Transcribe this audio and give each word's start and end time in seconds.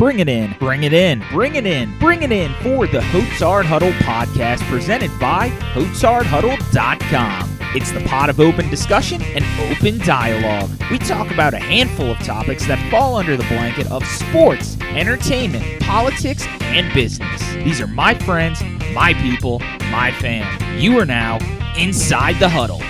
Bring 0.00 0.20
it 0.20 0.30
in, 0.30 0.56
bring 0.58 0.84
it 0.84 0.94
in, 0.94 1.22
bring 1.30 1.56
it 1.56 1.66
in, 1.66 1.98
bring 1.98 2.22
it 2.22 2.32
in 2.32 2.54
for 2.62 2.86
the 2.86 3.00
Hotsard 3.00 3.66
Huddle 3.66 3.92
podcast 3.92 4.62
presented 4.62 5.10
by 5.20 5.50
HotsardHuddle.com. 5.74 7.58
It's 7.76 7.92
the 7.92 8.00
pot 8.06 8.30
of 8.30 8.40
open 8.40 8.70
discussion 8.70 9.20
and 9.20 9.44
open 9.70 9.98
dialogue. 9.98 10.70
We 10.90 10.96
talk 10.96 11.30
about 11.30 11.52
a 11.52 11.58
handful 11.58 12.12
of 12.12 12.18
topics 12.20 12.66
that 12.66 12.90
fall 12.90 13.16
under 13.16 13.36
the 13.36 13.44
blanket 13.44 13.90
of 13.92 14.02
sports, 14.06 14.78
entertainment, 14.80 15.82
politics, 15.82 16.46
and 16.62 16.90
business. 16.94 17.52
These 17.56 17.82
are 17.82 17.86
my 17.86 18.14
friends, 18.14 18.62
my 18.94 19.12
people, 19.12 19.58
my 19.90 20.12
fam. 20.12 20.80
You 20.80 20.98
are 20.98 21.04
now 21.04 21.36
inside 21.76 22.38
the 22.40 22.48
huddle. 22.48 22.80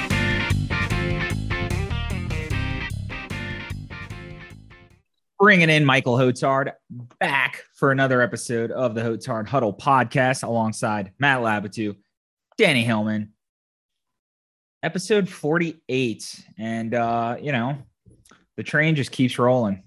Bringing 5.41 5.71
in 5.71 5.87
Michael 5.87 6.19
Hotsard 6.19 6.73
back 7.19 7.65
for 7.75 7.93
another 7.93 8.21
episode 8.21 8.71
of 8.71 8.95
the 8.95 9.01
Hotsard 9.01 9.49
Huddle 9.49 9.73
podcast 9.73 10.43
alongside 10.43 11.13
Matt 11.19 11.41
Labatou, 11.41 11.97
Danny 12.59 12.85
Hillman, 12.85 13.33
episode 14.83 15.31
48. 15.31 16.45
And, 16.59 16.93
uh, 16.93 17.39
you 17.41 17.53
know, 17.53 17.79
the 18.59 18.63
train 18.63 18.97
just 18.97 19.13
keeps 19.13 19.39
rolling. 19.39 19.83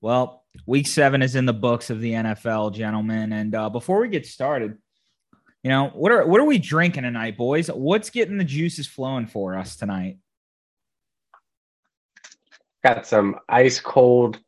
Well, 0.00 0.44
week 0.66 0.86
seven 0.86 1.20
is 1.20 1.34
in 1.34 1.46
the 1.46 1.52
books 1.52 1.90
of 1.90 2.00
the 2.00 2.12
NFL, 2.12 2.74
gentlemen. 2.74 3.32
And 3.32 3.56
uh, 3.56 3.70
before 3.70 3.98
we 3.98 4.08
get 4.08 4.24
started, 4.24 4.78
you 5.64 5.70
know, 5.70 5.88
what 5.88 6.12
are 6.12 6.28
what 6.28 6.40
are 6.40 6.44
we 6.44 6.58
drinking 6.58 7.02
tonight, 7.02 7.36
boys? 7.36 7.66
What's 7.66 8.10
getting 8.10 8.38
the 8.38 8.44
juices 8.44 8.86
flowing 8.86 9.26
for 9.26 9.58
us 9.58 9.74
tonight? 9.74 10.18
Got 12.84 13.06
some 13.06 13.36
ice 13.48 13.80
cold 13.80 14.38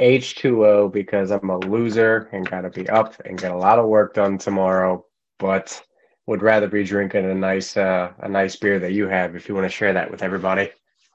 H2O 0.00 0.92
because 0.92 1.30
I'm 1.30 1.48
a 1.48 1.58
loser 1.58 2.28
and 2.32 2.48
got 2.48 2.62
to 2.62 2.70
be 2.70 2.88
up 2.88 3.14
and 3.24 3.38
get 3.40 3.52
a 3.52 3.56
lot 3.56 3.78
of 3.78 3.86
work 3.86 4.14
done 4.14 4.36
tomorrow. 4.36 5.04
But 5.38 5.80
would 6.26 6.42
rather 6.42 6.66
be 6.68 6.82
drinking 6.82 7.24
a 7.30 7.34
nice 7.34 7.76
uh, 7.76 8.12
a 8.18 8.28
nice 8.28 8.56
beer 8.56 8.80
that 8.80 8.92
you 8.92 9.06
have 9.06 9.36
if 9.36 9.48
you 9.48 9.54
want 9.54 9.64
to 9.64 9.70
share 9.70 9.92
that 9.92 10.10
with 10.10 10.24
everybody. 10.24 10.70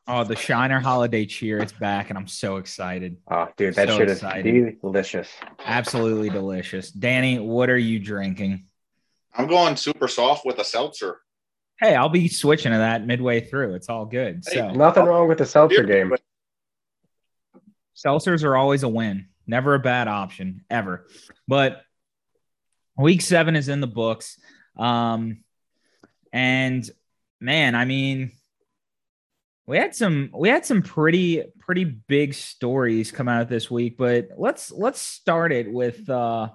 Oh, 0.08 0.24
the 0.24 0.36
Shiner 0.36 0.80
Holiday 0.80 1.26
Cheer, 1.26 1.60
it's 1.60 1.72
back, 1.74 2.10
and 2.10 2.18
I'm 2.18 2.28
so 2.28 2.58
excited. 2.58 3.18
Oh, 3.30 3.48
dude, 3.56 3.76
that 3.76 3.88
So 3.88 3.98
shit 3.98 4.10
excited. 4.10 4.46
is 4.46 4.74
delicious. 4.82 5.30
Absolutely 5.66 6.30
delicious. 6.30 6.92
Danny, 6.92 7.40
what 7.40 7.70
are 7.70 7.78
you 7.78 8.00
drinking? 8.00 8.66
I'm 9.34 9.48
going 9.48 9.78
super 9.78 10.10
soft 10.10 10.46
with 10.46 10.60
a 10.60 10.64
seltzer. 10.66 11.22
Hey, 11.80 11.96
I'll 11.96 12.10
be 12.10 12.28
switching 12.28 12.74
to 12.74 12.80
that 12.80 13.06
midway 13.06 13.42
through. 13.42 13.76
It's 13.76 13.88
all 13.88 14.06
good. 14.06 14.44
Hey, 14.46 14.56
So 14.58 14.72
Nothing 14.72 15.06
wrong 15.06 15.28
with 15.30 15.38
the 15.38 15.46
seltzer 15.46 15.84
game. 15.84 16.14
Seltzers 17.96 18.44
are 18.44 18.56
always 18.56 18.84
a 18.84 18.90
win. 18.90 19.28
Never 19.46 19.76
a 19.76 19.80
bad 19.80 20.08
option 20.08 20.64
ever. 20.70 21.08
But 21.48 21.82
week 22.98 23.22
seven 23.22 23.56
is 23.56 23.70
in 23.70 23.82
the 23.82 23.88
books. 23.88 24.40
Um, 24.78 25.44
and 26.32 26.90
man, 27.40 27.76
I 27.76 27.86
mean, 27.86 28.32
we 29.66 29.78
had 29.78 29.96
some 29.96 30.30
we 30.34 30.50
had 30.50 30.66
some 30.66 30.82
pretty 30.82 31.44
pretty 31.60 31.86
big 31.86 32.34
stories 32.34 33.12
come 33.12 33.30
out 33.30 33.50
this 33.50 33.72
week, 33.72 33.98
but 33.98 34.30
let's 34.38 34.72
let's 34.72 35.00
start 35.00 35.54
it 35.54 35.72
with 35.72 36.10
uh 36.10 36.50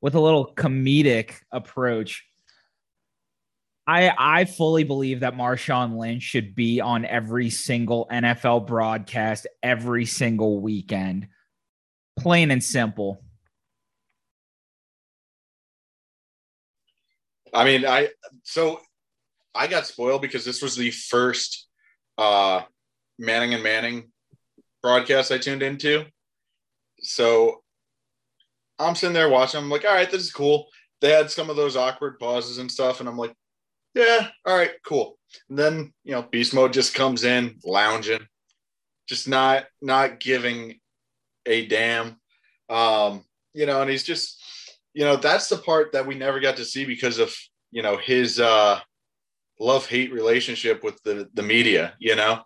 with 0.00 0.14
a 0.14 0.20
little 0.20 0.54
comedic 0.54 1.34
approach. 1.50 2.26
I 3.90 4.14
I 4.16 4.44
fully 4.44 4.84
believe 4.84 5.20
that 5.20 5.34
Marshawn 5.34 5.98
Lynch 5.98 6.22
should 6.22 6.54
be 6.54 6.80
on 6.80 7.04
every 7.04 7.50
single 7.50 8.06
NFL 8.10 8.68
broadcast 8.68 9.48
every 9.64 10.06
single 10.06 10.60
weekend. 10.60 11.26
Plain 12.16 12.52
and 12.52 12.62
simple. 12.62 13.24
I 17.52 17.64
mean, 17.64 17.84
I 17.84 18.10
so 18.44 18.80
I 19.56 19.66
got 19.66 19.86
spoiled 19.86 20.22
because 20.22 20.44
this 20.44 20.62
was 20.62 20.76
the 20.76 20.92
first 20.92 21.66
uh 22.16 22.62
Manning 23.18 23.54
and 23.54 23.62
Manning 23.64 24.12
broadcast 24.82 25.32
I 25.32 25.38
tuned 25.38 25.64
into. 25.64 26.04
So 27.00 27.64
I'm 28.78 28.94
sitting 28.94 29.14
there 29.14 29.28
watching. 29.28 29.58
I'm 29.58 29.68
like, 29.68 29.84
all 29.84 29.92
right, 29.92 30.08
this 30.08 30.22
is 30.22 30.32
cool. 30.32 30.68
They 31.00 31.10
had 31.10 31.28
some 31.28 31.50
of 31.50 31.56
those 31.56 31.76
awkward 31.76 32.20
pauses 32.20 32.58
and 32.58 32.70
stuff, 32.70 33.00
and 33.00 33.08
I'm 33.08 33.18
like, 33.18 33.34
yeah, 33.94 34.28
all 34.44 34.56
right, 34.56 34.72
cool. 34.84 35.18
And 35.48 35.58
then 35.58 35.92
you 36.04 36.12
know, 36.12 36.22
Beast 36.22 36.54
Mode 36.54 36.72
just 36.72 36.94
comes 36.94 37.24
in, 37.24 37.58
lounging, 37.64 38.26
just 39.08 39.28
not 39.28 39.66
not 39.80 40.20
giving 40.20 40.78
a 41.46 41.66
damn. 41.66 42.16
Um, 42.68 43.24
you 43.52 43.66
know, 43.66 43.80
and 43.80 43.90
he's 43.90 44.04
just, 44.04 44.40
you 44.94 45.04
know, 45.04 45.16
that's 45.16 45.48
the 45.48 45.56
part 45.56 45.92
that 45.92 46.06
we 46.06 46.14
never 46.14 46.40
got 46.40 46.56
to 46.56 46.64
see 46.64 46.84
because 46.84 47.18
of 47.18 47.34
you 47.70 47.82
know 47.82 47.96
his 47.96 48.40
uh 48.40 48.80
love 49.58 49.86
hate 49.86 50.12
relationship 50.12 50.82
with 50.82 51.02
the 51.02 51.28
the 51.34 51.42
media. 51.42 51.94
You 51.98 52.16
know, 52.16 52.42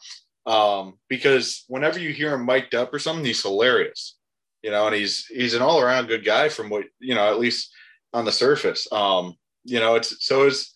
um, 0.46 0.98
because 1.08 1.64
whenever 1.68 1.98
you 1.98 2.10
hear 2.12 2.34
him 2.34 2.46
mic'd 2.46 2.74
up 2.74 2.92
or 2.92 2.98
something, 2.98 3.24
he's 3.24 3.42
hilarious. 3.42 4.16
You 4.62 4.70
know, 4.70 4.86
and 4.86 4.96
he's 4.96 5.26
he's 5.26 5.54
an 5.54 5.62
all 5.62 5.80
around 5.80 6.06
good 6.06 6.24
guy 6.24 6.48
from 6.48 6.70
what 6.70 6.84
you 6.98 7.14
know, 7.14 7.30
at 7.30 7.38
least 7.38 7.70
on 8.12 8.24
the 8.24 8.32
surface. 8.32 8.90
Um, 8.92 9.34
you 9.64 9.80
know, 9.80 9.94
it's 9.96 10.24
so 10.24 10.46
it's 10.46 10.73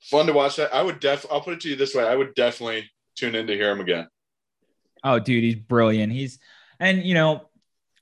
fun 0.00 0.26
to 0.26 0.32
watch 0.32 0.56
that. 0.56 0.74
I 0.74 0.82
would 0.82 1.00
def 1.00 1.26
I'll 1.30 1.40
put 1.40 1.54
it 1.54 1.60
to 1.60 1.68
you 1.68 1.76
this 1.76 1.94
way. 1.94 2.04
I 2.06 2.14
would 2.14 2.34
definitely 2.34 2.90
tune 3.16 3.34
in 3.34 3.46
to 3.46 3.54
hear 3.54 3.70
him 3.70 3.80
again. 3.80 4.08
Oh, 5.02 5.18
dude, 5.18 5.44
he's 5.44 5.54
brilliant. 5.54 6.12
He's 6.12 6.38
and 6.78 7.04
you 7.04 7.14
know, 7.14 7.48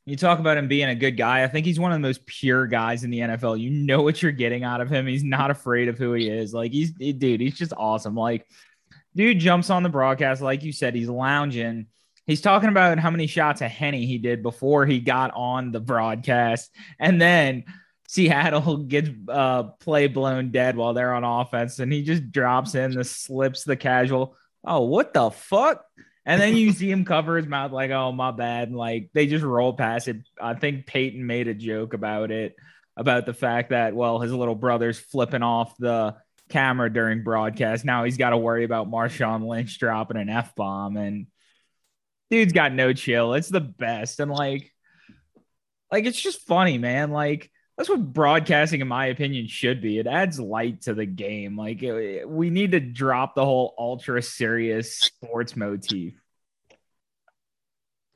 you 0.04 0.16
talk 0.16 0.38
about 0.38 0.56
him 0.56 0.68
being 0.68 0.88
a 0.88 0.94
good 0.94 1.16
guy. 1.16 1.44
I 1.44 1.48
think 1.48 1.66
he's 1.66 1.78
one 1.78 1.92
of 1.92 1.96
the 1.96 2.06
most 2.06 2.24
pure 2.24 2.66
guys 2.66 3.04
in 3.04 3.10
the 3.10 3.20
NFL. 3.20 3.60
You 3.60 3.70
know 3.70 4.02
what 4.02 4.22
you're 4.22 4.32
getting 4.32 4.64
out 4.64 4.80
of 4.80 4.88
him. 4.88 5.06
He's 5.06 5.24
not 5.24 5.50
afraid 5.50 5.88
of 5.88 5.98
who 5.98 6.14
he 6.14 6.28
is. 6.28 6.54
Like 6.54 6.72
he's 6.72 6.92
dude, 6.92 7.40
he's 7.40 7.58
just 7.58 7.72
awesome. 7.76 8.14
Like 8.14 8.46
dude 9.14 9.38
jumps 9.38 9.70
on 9.70 9.82
the 9.82 9.88
broadcast, 9.88 10.40
like 10.40 10.62
you 10.62 10.72
said, 10.72 10.94
he's 10.94 11.08
lounging. 11.08 11.86
He's 12.26 12.40
talking 12.40 12.68
about 12.68 12.98
how 12.98 13.10
many 13.10 13.26
shots 13.26 13.62
of 13.62 13.70
Henny 13.70 14.04
he 14.04 14.18
did 14.18 14.42
before 14.42 14.84
he 14.84 15.00
got 15.00 15.32
on 15.34 15.72
the 15.72 15.80
broadcast. 15.80 16.70
And 16.98 17.20
then 17.20 17.64
Seattle 18.08 18.76
gets 18.88 19.10
uh, 19.28 19.64
play 19.80 20.08
blown 20.08 20.50
dead 20.50 20.76
while 20.76 20.94
they're 20.94 21.14
on 21.14 21.24
offense. 21.24 21.78
And 21.78 21.92
he 21.92 22.02
just 22.02 22.32
drops 22.32 22.74
in 22.74 22.90
the 22.92 23.04
slips 23.04 23.62
the 23.62 23.76
casual. 23.76 24.34
Oh, 24.64 24.82
what 24.82 25.14
the 25.14 25.30
fuck? 25.30 25.84
And 26.26 26.40
then 26.40 26.56
you 26.56 26.72
see 26.72 26.90
him 26.90 27.04
cover 27.04 27.36
his 27.36 27.46
mouth 27.46 27.70
like, 27.70 27.92
oh, 27.92 28.10
my 28.10 28.32
bad. 28.32 28.68
And 28.68 28.76
like 28.76 29.10
they 29.12 29.26
just 29.26 29.44
roll 29.44 29.74
past 29.74 30.08
it. 30.08 30.16
I 30.40 30.54
think 30.54 30.86
Peyton 30.86 31.24
made 31.24 31.46
a 31.46 31.54
joke 31.54 31.92
about 31.92 32.30
it, 32.30 32.56
about 32.96 33.26
the 33.26 33.34
fact 33.34 33.70
that, 33.70 33.94
well, 33.94 34.18
his 34.18 34.32
little 34.32 34.56
brother's 34.56 34.98
flipping 34.98 35.42
off 35.42 35.76
the 35.76 36.16
camera 36.48 36.90
during 36.90 37.22
broadcast. 37.22 37.84
Now 37.84 38.04
he's 38.04 38.16
got 38.16 38.30
to 38.30 38.38
worry 38.38 38.64
about 38.64 38.90
Marshawn 38.90 39.46
Lynch 39.46 39.78
dropping 39.78 40.16
an 40.16 40.30
F 40.30 40.54
bomb. 40.54 40.96
And 40.96 41.26
dude's 42.30 42.54
got 42.54 42.72
no 42.72 42.94
chill. 42.94 43.34
It's 43.34 43.50
the 43.50 43.60
best. 43.60 44.18
And 44.18 44.30
like, 44.30 44.72
like 45.92 46.06
it's 46.06 46.20
just 46.20 46.46
funny, 46.46 46.78
man. 46.78 47.10
Like, 47.10 47.50
that's 47.78 47.88
what 47.88 48.12
broadcasting, 48.12 48.80
in 48.80 48.88
my 48.88 49.06
opinion, 49.06 49.46
should 49.46 49.80
be. 49.80 49.98
It 49.98 50.08
adds 50.08 50.40
light 50.40 50.82
to 50.82 50.94
the 50.94 51.06
game. 51.06 51.56
Like, 51.56 51.80
it- 51.82 52.28
we 52.28 52.50
need 52.50 52.72
to 52.72 52.80
drop 52.80 53.36
the 53.36 53.44
whole 53.44 53.74
ultra 53.78 54.20
serious 54.20 54.96
sports 54.96 55.56
motif. 55.56 56.14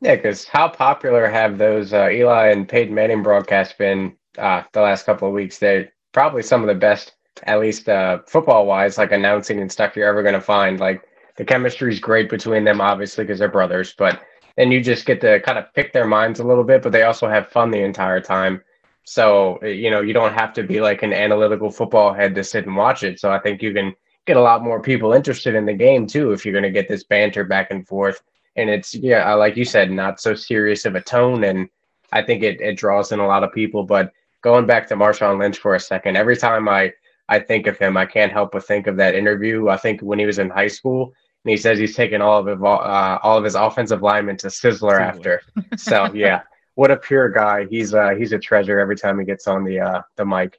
Yeah, 0.01 0.17
because 0.17 0.45
how 0.45 0.69
popular 0.69 1.29
have 1.29 1.59
those 1.59 1.93
uh, 1.93 2.09
Eli 2.11 2.49
and 2.49 2.69
Peyton 2.69 2.93
Manning 2.93 3.23
broadcasts 3.23 3.75
been 3.79 4.17
uh, 4.37 4.65
the 4.73 4.81
last 4.81 5.07
couple 5.07 5.29
of 5.29 5.35
weeks? 5.35 5.59
They're 5.59 5.93
probably 6.11 6.43
some 6.43 6.61
of 6.63 6.67
the 6.67 6.75
best, 6.75 7.13
at 7.45 7.61
least 7.61 7.89
uh, 7.89 8.19
football 8.27 8.67
wise, 8.67 8.99
like 8.99 9.13
announcing 9.13 9.61
and 9.61 9.71
stuff 9.71 9.95
you're 9.95 10.09
ever 10.09 10.25
going 10.25 10.35
to 10.35 10.41
find. 10.41 10.81
Like 10.81 11.05
the 11.37 11.45
chemistry 11.45 11.93
is 11.93 12.01
great 12.01 12.29
between 12.29 12.65
them, 12.65 12.81
obviously, 12.81 13.23
because 13.23 13.39
they're 13.39 13.49
brothers, 13.49 13.95
but 13.97 14.23
then 14.57 14.73
you 14.73 14.83
just 14.83 15.07
get 15.07 15.21
to 15.21 15.39
kind 15.39 15.57
of 15.57 15.73
pick 15.73 15.93
their 15.93 16.07
minds 16.09 16.41
a 16.41 16.45
little 16.45 16.65
bit, 16.65 16.83
but 16.83 16.91
they 16.91 17.05
also 17.05 17.29
have 17.29 17.49
fun 17.49 17.71
the 17.71 17.85
entire 17.85 18.21
time. 18.21 18.61
So, 19.05 19.59
uh, 19.63 19.67
you 19.67 19.91
know, 19.91 20.01
you 20.01 20.13
don't 20.13 20.35
have 20.35 20.53
to 20.55 20.63
be 20.63 20.81
like 20.81 21.03
an 21.03 21.13
analytical 21.13 21.71
football 21.71 22.13
head 22.13 22.35
to 22.35 22.45
sit 22.45 22.67
and 22.67 22.77
watch 22.77 23.03
it. 23.03 23.21
So 23.21 23.31
I 23.33 23.39
think 23.39 23.63
you 23.63 23.73
can 23.73 23.95
get 24.27 24.37
a 24.37 24.43
lot 24.43 24.63
more 24.63 24.81
people 24.81 25.13
interested 25.13 25.55
in 25.55 25.67
the 25.67 25.73
game 25.73 26.07
too 26.07 26.33
if 26.33 26.45
you're 26.45 26.53
going 26.53 26.63
to 26.63 26.71
get 26.71 26.89
this 26.89 27.05
banter 27.05 27.45
back 27.45 27.71
and 27.71 27.87
forth 27.87 28.23
and 28.57 28.69
it's 28.69 28.95
yeah, 28.95 29.33
like 29.35 29.57
you 29.57 29.65
said, 29.65 29.91
not 29.91 30.21
so 30.21 30.35
serious 30.35 30.85
of 30.85 30.95
a 30.95 31.01
tone, 31.01 31.45
and 31.45 31.69
I 32.13 32.23
think 32.23 32.43
it 32.43 32.61
it 32.61 32.77
draws 32.77 33.13
in 33.13 33.21
a 33.21 33.27
lot 33.27 33.45
of 33.45 33.53
people. 33.53 33.85
But 33.85 34.13
going 34.43 34.67
back 34.67 34.87
to 34.89 34.97
Marshawn 34.97 35.39
Lynch 35.39 35.59
for 35.59 35.75
a 35.75 35.81
second, 35.81 36.17
every 36.17 36.37
time 36.37 36.69
I 36.69 36.93
I 37.29 37.39
think 37.39 37.67
of 37.67 37.79
him, 37.79 37.97
I 37.97 38.07
can't 38.07 38.33
help 38.33 38.53
but 38.53 38.65
think 38.65 38.87
of 38.87 38.97
that 38.99 39.15
interview. 39.15 39.69
I 39.69 39.77
think 39.77 40.01
when 40.01 40.19
he 40.19 40.27
was 40.27 40.39
in 40.39 40.51
high 40.51 40.69
school, 40.69 41.15
and 41.45 41.51
he 41.51 41.57
says 41.57 41.79
he's 41.79 41.97
taken 41.97 42.21
all 42.21 42.47
of 42.47 42.65
uh, 42.65 43.19
all 43.23 43.39
of 43.39 43.45
his 43.45 43.55
offensive 43.55 44.03
linemen 44.03 44.37
to 44.39 44.49
Sizzler, 44.49 44.99
Sizzler. 44.99 45.01
after. 45.01 45.43
So 45.77 46.13
yeah, 46.13 46.43
what 46.75 46.91
a 46.91 46.97
pure 46.97 47.29
guy. 47.29 47.67
He's 47.69 47.95
uh 47.95 48.11
he's 48.11 48.33
a 48.33 48.39
treasure 48.39 48.79
every 48.79 48.97
time 48.97 49.19
he 49.19 49.25
gets 49.25 49.47
on 49.47 49.65
the 49.65 49.81
uh 49.81 50.03
the 50.17 50.25
mic. 50.25 50.59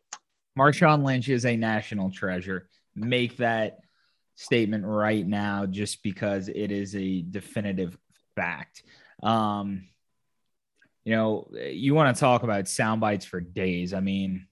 Marshawn 0.58 1.04
Lynch 1.04 1.30
is 1.30 1.46
a 1.46 1.56
national 1.56 2.12
treasure. 2.12 2.68
Make 2.96 3.38
that 3.38 3.80
statement 4.36 4.86
right 4.86 5.26
now 5.26 5.66
just 5.66 6.04
because 6.04 6.48
it 6.48 6.72
is 6.72 6.96
a 6.96 7.22
definitive 7.22 7.98
fact. 8.36 8.84
Um, 9.22 9.88
you 11.04 11.16
know, 11.16 11.50
you 11.52 11.96
want 11.96 12.16
to 12.16 12.20
talk 12.20 12.44
about 12.44 12.68
sound 12.68 13.02
bites 13.02 13.26
for 13.26 13.42
days. 13.42 13.94
I 13.94 14.00
mean, 14.00 14.48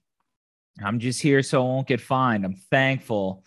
I'm 0.82 0.98
just 0.98 1.22
here 1.22 1.42
so 1.42 1.62
I 1.62 1.64
won't 1.64 1.86
get 1.86 2.00
fined. 2.00 2.44
I'm 2.44 2.56
thankful. 2.70 3.44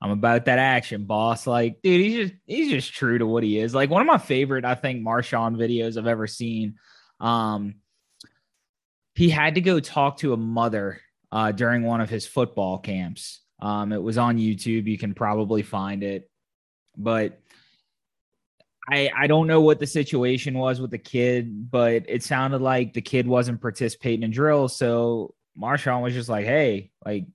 I'm 0.00 0.10
about 0.10 0.44
that 0.44 0.58
action, 0.58 1.04
boss. 1.04 1.46
Like, 1.46 1.82
dude, 1.82 2.00
he's 2.00 2.14
just 2.14 2.34
he's 2.46 2.70
just 2.70 2.92
true 2.92 3.18
to 3.18 3.26
what 3.26 3.42
he 3.42 3.58
is. 3.58 3.74
Like 3.74 3.90
one 3.90 4.02
of 4.02 4.06
my 4.06 4.18
favorite, 4.18 4.64
I 4.64 4.74
think, 4.74 5.02
Marshawn 5.02 5.56
videos 5.56 5.96
I've 5.96 6.06
ever 6.06 6.26
seen. 6.26 6.76
Um, 7.20 7.76
he 9.14 9.28
had 9.28 9.56
to 9.56 9.60
go 9.60 9.80
talk 9.80 10.18
to 10.18 10.32
a 10.32 10.36
mother 10.36 11.00
uh, 11.32 11.52
during 11.52 11.82
one 11.82 12.00
of 12.00 12.08
his 12.08 12.26
football 12.26 12.78
camps. 12.78 13.40
Um, 13.60 13.92
it 13.92 14.02
was 14.02 14.18
on 14.18 14.38
YouTube. 14.38 14.86
You 14.86 14.98
can 14.98 15.14
probably 15.14 15.62
find 15.62 16.02
it, 16.02 16.30
but 16.96 17.40
I 18.88 19.10
I 19.16 19.26
don't 19.26 19.46
know 19.46 19.60
what 19.60 19.80
the 19.80 19.86
situation 19.86 20.54
was 20.56 20.80
with 20.80 20.90
the 20.90 20.98
kid, 20.98 21.70
but 21.70 22.04
it 22.08 22.22
sounded 22.22 22.60
like 22.60 22.92
the 22.92 23.02
kid 23.02 23.26
wasn't 23.26 23.60
participating 23.60 24.22
in 24.22 24.30
drills. 24.30 24.76
So 24.76 25.34
Marshawn 25.60 26.02
was 26.02 26.14
just 26.14 26.28
like, 26.28 26.46
"Hey, 26.46 26.90
like, 27.04 27.26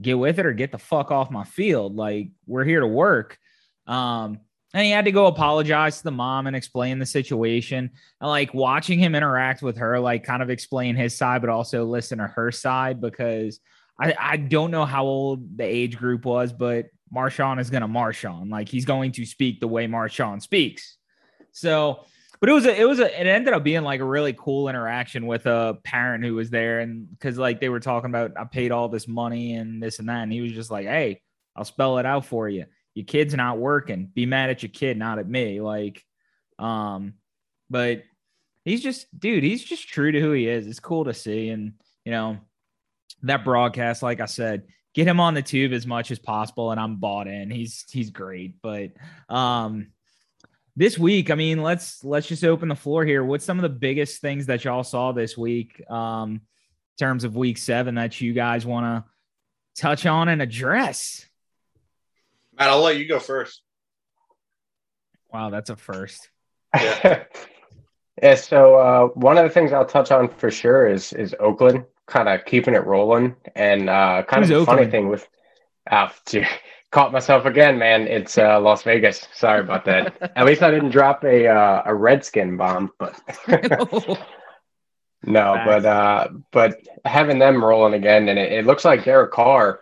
get 0.00 0.18
with 0.18 0.38
it 0.38 0.46
or 0.46 0.52
get 0.52 0.72
the 0.72 0.78
fuck 0.78 1.10
off 1.10 1.30
my 1.30 1.44
field. 1.44 1.96
Like, 1.96 2.30
we're 2.46 2.64
here 2.64 2.80
to 2.80 2.86
work." 2.86 3.38
Um, 3.86 4.40
and 4.72 4.84
he 4.84 4.92
had 4.92 5.06
to 5.06 5.12
go 5.12 5.26
apologize 5.26 5.98
to 5.98 6.04
the 6.04 6.10
mom 6.12 6.46
and 6.46 6.54
explain 6.54 6.98
the 6.98 7.06
situation. 7.06 7.90
And 8.20 8.28
like 8.28 8.54
watching 8.54 8.98
him 8.98 9.14
interact 9.14 9.62
with 9.62 9.78
her, 9.78 9.98
like 9.98 10.24
kind 10.24 10.42
of 10.42 10.50
explain 10.50 10.94
his 10.94 11.16
side, 11.16 11.40
but 11.40 11.50
also 11.50 11.84
listen 11.84 12.18
to 12.18 12.28
her 12.28 12.52
side 12.52 13.00
because 13.00 13.58
I, 13.98 14.14
I 14.18 14.36
don't 14.36 14.70
know 14.70 14.84
how 14.84 15.04
old 15.04 15.58
the 15.58 15.64
age 15.64 15.96
group 15.96 16.24
was, 16.24 16.52
but 16.52 16.86
Marshawn 17.12 17.60
is 17.60 17.70
going 17.70 17.82
to 17.82 17.88
Marshawn. 17.88 18.48
Like 18.48 18.68
he's 18.68 18.84
going 18.84 19.10
to 19.12 19.26
speak 19.26 19.58
the 19.58 19.66
way 19.66 19.88
Marshawn 19.88 20.40
speaks. 20.40 20.96
So, 21.50 22.04
but 22.38 22.48
it 22.48 22.52
was 22.52 22.64
a, 22.64 22.80
it 22.80 22.84
was 22.84 23.00
a, 23.00 23.20
it 23.20 23.26
ended 23.26 23.52
up 23.52 23.64
being 23.64 23.82
like 23.82 24.00
a 24.00 24.04
really 24.04 24.34
cool 24.38 24.68
interaction 24.68 25.26
with 25.26 25.46
a 25.46 25.78
parent 25.82 26.24
who 26.24 26.36
was 26.36 26.48
there. 26.48 26.78
And 26.78 27.08
cause 27.18 27.36
like 27.36 27.60
they 27.60 27.68
were 27.68 27.80
talking 27.80 28.08
about, 28.08 28.32
I 28.38 28.44
paid 28.44 28.70
all 28.70 28.88
this 28.88 29.08
money 29.08 29.54
and 29.54 29.82
this 29.82 29.98
and 29.98 30.08
that. 30.08 30.22
And 30.22 30.32
he 30.32 30.40
was 30.40 30.52
just 30.52 30.70
like, 30.70 30.86
Hey, 30.86 31.22
I'll 31.56 31.64
spell 31.64 31.98
it 31.98 32.06
out 32.06 32.24
for 32.24 32.48
you 32.48 32.66
your 32.94 33.06
kid's 33.06 33.34
not 33.34 33.58
working. 33.58 34.10
Be 34.12 34.26
mad 34.26 34.50
at 34.50 34.62
your 34.62 34.70
kid, 34.70 34.96
not 34.96 35.18
at 35.18 35.28
me. 35.28 35.60
Like, 35.60 36.04
um, 36.58 37.14
but 37.68 38.02
he's 38.64 38.82
just, 38.82 39.06
dude, 39.18 39.44
he's 39.44 39.64
just 39.64 39.88
true 39.88 40.12
to 40.12 40.20
who 40.20 40.32
he 40.32 40.48
is. 40.48 40.66
It's 40.66 40.80
cool 40.80 41.04
to 41.04 41.14
see. 41.14 41.50
And, 41.50 41.74
you 42.04 42.12
know, 42.12 42.38
that 43.22 43.44
broadcast, 43.44 44.02
like 44.02 44.20
I 44.20 44.26
said, 44.26 44.64
get 44.92 45.06
him 45.06 45.20
on 45.20 45.34
the 45.34 45.42
tube 45.42 45.72
as 45.72 45.86
much 45.86 46.10
as 46.10 46.18
possible. 46.18 46.72
And 46.72 46.80
I'm 46.80 46.96
bought 46.96 47.28
in. 47.28 47.50
He's, 47.50 47.84
he's 47.90 48.10
great. 48.10 48.60
But, 48.60 48.90
um, 49.28 49.88
this 50.76 50.98
week, 50.98 51.30
I 51.30 51.34
mean, 51.34 51.62
let's, 51.62 52.04
let's 52.04 52.26
just 52.26 52.44
open 52.44 52.68
the 52.68 52.74
floor 52.74 53.04
here. 53.04 53.22
What's 53.24 53.44
some 53.44 53.58
of 53.58 53.62
the 53.62 53.68
biggest 53.68 54.20
things 54.20 54.46
that 54.46 54.64
y'all 54.64 54.84
saw 54.84 55.12
this 55.12 55.36
week, 55.36 55.82
um, 55.90 56.40
terms 56.98 57.24
of 57.24 57.36
week 57.36 57.58
seven 57.58 57.94
that 57.96 58.20
you 58.20 58.32
guys 58.32 58.66
want 58.66 59.04
to 59.04 59.80
touch 59.80 60.06
on 60.06 60.28
and 60.28 60.42
address? 60.42 61.26
Matt, 62.60 62.68
I'll 62.68 62.82
let 62.82 62.98
you 62.98 63.08
go 63.08 63.18
first. 63.18 63.62
Wow, 65.32 65.48
that's 65.48 65.70
a 65.70 65.76
first. 65.76 66.28
Yeah. 66.74 67.24
yeah 68.22 68.34
so 68.34 68.76
uh, 68.76 69.06
one 69.14 69.38
of 69.38 69.44
the 69.44 69.50
things 69.50 69.72
I'll 69.72 69.86
touch 69.86 70.10
on 70.10 70.28
for 70.28 70.50
sure 70.50 70.86
is 70.86 71.14
is 71.14 71.34
Oakland 71.40 71.86
kind 72.06 72.28
of 72.28 72.44
keeping 72.44 72.74
it 72.74 72.84
rolling, 72.84 73.34
and 73.54 73.88
uh, 73.88 74.24
kind 74.28 74.44
Who's 74.44 74.50
of 74.50 74.56
a 74.56 74.60
Oakland? 74.60 74.78
funny 74.80 74.90
thing 74.90 75.08
with. 75.08 75.26
Uh, 75.90 76.08
caught 76.92 77.10
myself 77.10 77.46
again, 77.46 77.76
man. 77.78 78.06
It's 78.06 78.38
uh, 78.38 78.60
Las 78.60 78.84
Vegas. 78.84 79.26
Sorry 79.34 79.58
about 79.60 79.86
that. 79.86 80.32
At 80.36 80.46
least 80.46 80.62
I 80.62 80.70
didn't 80.70 80.90
drop 80.90 81.24
a 81.24 81.48
uh, 81.48 81.82
a 81.86 81.92
Redskin 81.92 82.56
bomb, 82.56 82.92
but 82.98 83.18
no, 85.24 85.54
Facts. 85.54 85.66
but 85.66 85.84
uh, 85.86 86.28
but 86.52 86.80
having 87.04 87.40
them 87.40 87.64
rolling 87.64 87.94
again, 87.94 88.28
and 88.28 88.38
it, 88.38 88.52
it 88.52 88.66
looks 88.66 88.84
like 88.84 89.04
Derek 89.04 89.32
Carr 89.32 89.80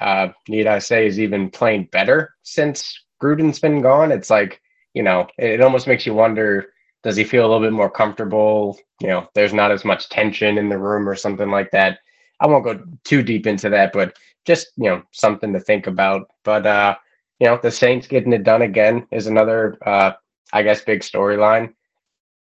uh, 0.00 0.28
need 0.48 0.66
I 0.66 0.78
say, 0.78 1.06
is 1.06 1.20
even 1.20 1.50
playing 1.50 1.88
better 1.92 2.34
since 2.42 3.04
Gruden's 3.22 3.58
been 3.58 3.80
gone. 3.80 4.12
It's 4.12 4.30
like, 4.30 4.60
you 4.94 5.02
know, 5.02 5.26
it, 5.38 5.60
almost 5.60 5.86
makes 5.86 6.06
you 6.06 6.14
wonder 6.14 6.66
does 7.02 7.16
he 7.16 7.24
feel 7.24 7.42
a 7.42 7.48
little 7.48 7.60
bit 7.60 7.72
more 7.72 7.90
comfortable? 7.90 8.78
You 9.00 9.08
know, 9.08 9.28
there's 9.34 9.52
not 9.52 9.70
as 9.70 9.84
much 9.84 10.08
tension 10.08 10.56
in 10.56 10.70
the 10.70 10.78
room 10.78 11.06
or 11.06 11.14
something 11.14 11.50
like 11.50 11.70
that. 11.72 11.98
I 12.40 12.46
won't 12.46 12.64
go 12.64 12.82
too 13.04 13.22
deep 13.22 13.46
into 13.46 13.68
that, 13.68 13.92
but 13.92 14.16
just, 14.46 14.68
you 14.76 14.88
know, 14.88 15.02
something 15.12 15.52
to 15.52 15.60
think 15.60 15.86
about. 15.86 16.28
But, 16.44 16.66
uh, 16.66 16.96
you 17.40 17.46
know, 17.46 17.58
the 17.62 17.70
Saints 17.70 18.06
getting 18.06 18.32
it 18.32 18.42
done 18.42 18.62
again 18.62 19.06
is 19.12 19.26
another, 19.26 19.76
uh, 19.84 20.12
I 20.52 20.62
guess, 20.62 20.80
big 20.80 21.00
storyline. 21.00 21.74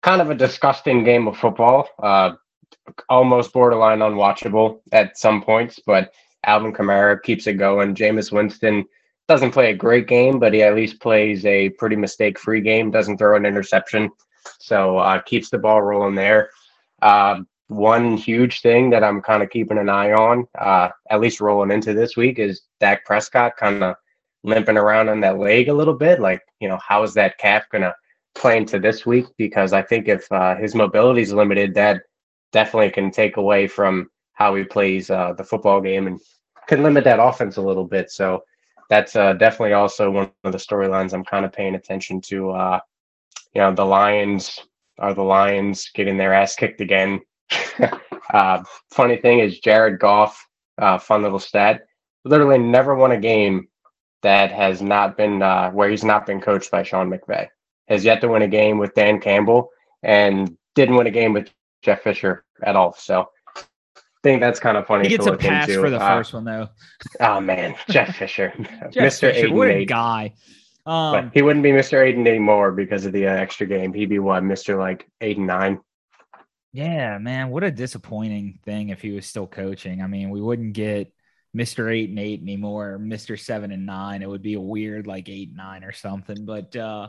Kind 0.02 0.20
of 0.20 0.30
a 0.30 0.34
disgusting 0.34 1.04
game 1.04 1.28
of 1.28 1.36
football, 1.36 1.88
uh, 2.02 2.32
almost 3.08 3.52
borderline 3.52 4.00
unwatchable 4.00 4.80
at 4.92 5.18
some 5.18 5.42
points, 5.42 5.78
but 5.86 6.12
Alvin 6.44 6.72
Kamara 6.72 7.22
keeps 7.22 7.46
it 7.46 7.54
going. 7.54 7.94
Jameis 7.94 8.32
Winston 8.32 8.84
doesn't 9.28 9.50
play 9.50 9.70
a 9.70 9.76
great 9.76 10.08
game, 10.08 10.38
but 10.38 10.54
he 10.54 10.62
at 10.62 10.74
least 10.74 11.00
plays 11.00 11.44
a 11.44 11.70
pretty 11.70 11.96
mistake 11.96 12.38
free 12.38 12.60
game, 12.60 12.90
doesn't 12.90 13.18
throw 13.18 13.36
an 13.36 13.44
interception. 13.44 14.10
So 14.58 14.98
uh, 14.98 15.20
keeps 15.22 15.50
the 15.50 15.58
ball 15.58 15.82
rolling 15.82 16.14
there. 16.14 16.50
Uh, 17.02 17.40
one 17.68 18.16
huge 18.16 18.62
thing 18.62 18.88
that 18.90 19.04
I'm 19.04 19.20
kind 19.20 19.42
of 19.42 19.50
keeping 19.50 19.76
an 19.76 19.90
eye 19.90 20.12
on, 20.12 20.46
uh, 20.58 20.88
at 21.10 21.20
least 21.20 21.40
rolling 21.40 21.70
into 21.70 21.92
this 21.92 22.16
week, 22.16 22.38
is 22.38 22.62
Dak 22.80 23.04
Prescott 23.04 23.56
kind 23.58 23.84
of 23.84 23.96
limping 24.42 24.78
around 24.78 25.10
on 25.10 25.20
that 25.20 25.38
leg 25.38 25.68
a 25.68 25.74
little 25.74 25.94
bit. 25.94 26.20
Like, 26.20 26.40
you 26.60 26.68
know, 26.68 26.78
how 26.86 27.02
is 27.02 27.12
that 27.14 27.36
calf 27.38 27.64
going 27.70 27.82
to 27.82 27.94
play 28.34 28.56
into 28.56 28.78
this 28.78 29.04
week? 29.04 29.26
Because 29.36 29.74
I 29.74 29.82
think 29.82 30.08
if 30.08 30.30
uh, 30.32 30.56
his 30.56 30.74
mobility 30.74 31.20
is 31.20 31.32
limited, 31.34 31.74
that 31.74 32.02
definitely 32.52 32.90
can 32.90 33.10
take 33.10 33.36
away 33.36 33.66
from 33.66 34.08
how 34.38 34.54
he 34.54 34.62
plays 34.62 35.10
uh, 35.10 35.32
the 35.32 35.42
football 35.42 35.80
game 35.80 36.06
and 36.06 36.20
can 36.68 36.84
limit 36.84 37.02
that 37.02 37.18
offense 37.18 37.56
a 37.56 37.62
little 37.62 37.84
bit. 37.84 38.08
So 38.08 38.44
that's 38.88 39.16
uh, 39.16 39.32
definitely 39.32 39.72
also 39.72 40.12
one 40.12 40.30
of 40.44 40.52
the 40.52 40.58
storylines 40.58 41.12
I'm 41.12 41.24
kind 41.24 41.44
of 41.44 41.52
paying 41.52 41.74
attention 41.74 42.20
to. 42.22 42.50
Uh, 42.50 42.80
you 43.52 43.60
know, 43.60 43.74
the 43.74 43.84
Lions 43.84 44.60
are 45.00 45.12
the 45.12 45.24
Lions 45.24 45.90
getting 45.92 46.16
their 46.16 46.32
ass 46.32 46.54
kicked 46.54 46.80
again. 46.80 47.20
uh, 48.32 48.62
funny 48.92 49.16
thing 49.16 49.40
is, 49.40 49.58
Jared 49.58 49.98
Goff, 49.98 50.46
uh, 50.78 50.98
fun 50.98 51.22
little 51.22 51.40
stat, 51.40 51.86
literally 52.24 52.58
never 52.58 52.94
won 52.94 53.10
a 53.10 53.20
game 53.20 53.66
that 54.22 54.52
has 54.52 54.80
not 54.80 55.16
been 55.16 55.42
uh, 55.42 55.72
where 55.72 55.90
he's 55.90 56.04
not 56.04 56.26
been 56.26 56.40
coached 56.40 56.70
by 56.70 56.84
Sean 56.84 57.10
McVay. 57.10 57.48
Has 57.88 58.04
yet 58.04 58.20
to 58.20 58.28
win 58.28 58.42
a 58.42 58.48
game 58.48 58.78
with 58.78 58.94
Dan 58.94 59.18
Campbell 59.20 59.70
and 60.04 60.56
didn't 60.76 60.94
win 60.94 61.08
a 61.08 61.10
game 61.10 61.32
with 61.32 61.50
Jeff 61.82 62.02
Fisher 62.02 62.44
at 62.62 62.76
all. 62.76 62.92
So 62.92 63.30
think 64.22 64.40
that's 64.40 64.60
kind 64.60 64.76
of 64.76 64.86
funny. 64.86 65.04
He 65.08 65.16
gets 65.16 65.26
a 65.26 65.36
pass 65.36 65.68
into. 65.68 65.80
for 65.80 65.90
the 65.90 66.00
Uh, 66.00 66.16
first 66.16 66.32
one 66.34 66.44
though. 66.44 66.68
Oh 67.20 67.40
man, 67.40 67.74
Jeff 67.90 68.16
Fisher, 68.16 68.52
Jeff 68.58 68.92
Mr. 68.92 69.20
Fisher, 69.32 69.46
Eight 69.46 69.52
what 69.52 69.68
a 69.68 69.84
guy. 69.84 70.34
But 70.84 70.90
Um, 70.92 71.30
he 71.34 71.42
wouldn't 71.42 71.62
be 71.62 71.70
Mr. 71.70 72.04
Eight 72.04 72.16
and 72.16 72.26
anymore 72.26 72.72
because 72.72 73.04
of 73.06 73.12
the 73.12 73.26
uh, 73.26 73.32
extra 73.34 73.66
game. 73.66 73.92
He'd 73.92 74.08
be 74.08 74.18
what 74.18 74.42
Mr. 74.42 74.78
like 74.78 75.06
eight 75.20 75.36
and 75.36 75.46
nine. 75.46 75.80
yeah, 76.72 77.18
man, 77.18 77.50
what 77.50 77.64
a 77.64 77.70
disappointing 77.70 78.58
thing 78.64 78.88
if 78.90 79.00
he 79.02 79.10
was 79.12 79.26
still 79.26 79.46
coaching. 79.46 80.00
I 80.02 80.06
mean, 80.06 80.30
we 80.30 80.40
wouldn't 80.40 80.72
get 80.74 81.12
Mr. 81.56 81.92
Eight 81.92 82.10
and 82.10 82.18
Eight 82.18 82.40
anymore, 82.42 82.98
Mr. 83.00 83.38
Seven 83.38 83.70
and 83.72 83.86
Nine. 83.86 84.22
It 84.22 84.28
would 84.28 84.42
be 84.42 84.54
a 84.54 84.60
weird 84.60 85.06
like 85.06 85.28
eight 85.28 85.48
and 85.48 85.56
nine 85.56 85.84
or 85.84 85.92
something. 85.92 86.44
But 86.44 86.74
uh 86.76 87.08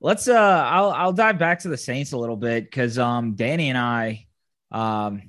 let's 0.00 0.28
uh 0.28 0.34
I'll 0.66 0.90
I'll 0.90 1.12
dive 1.12 1.38
back 1.38 1.60
to 1.60 1.68
the 1.68 1.76
Saints 1.76 2.12
a 2.12 2.18
little 2.18 2.36
bit 2.36 2.64
because 2.64 2.98
um 2.98 3.34
Danny 3.34 3.68
and 3.68 3.78
I 3.78 4.26
um 4.70 5.22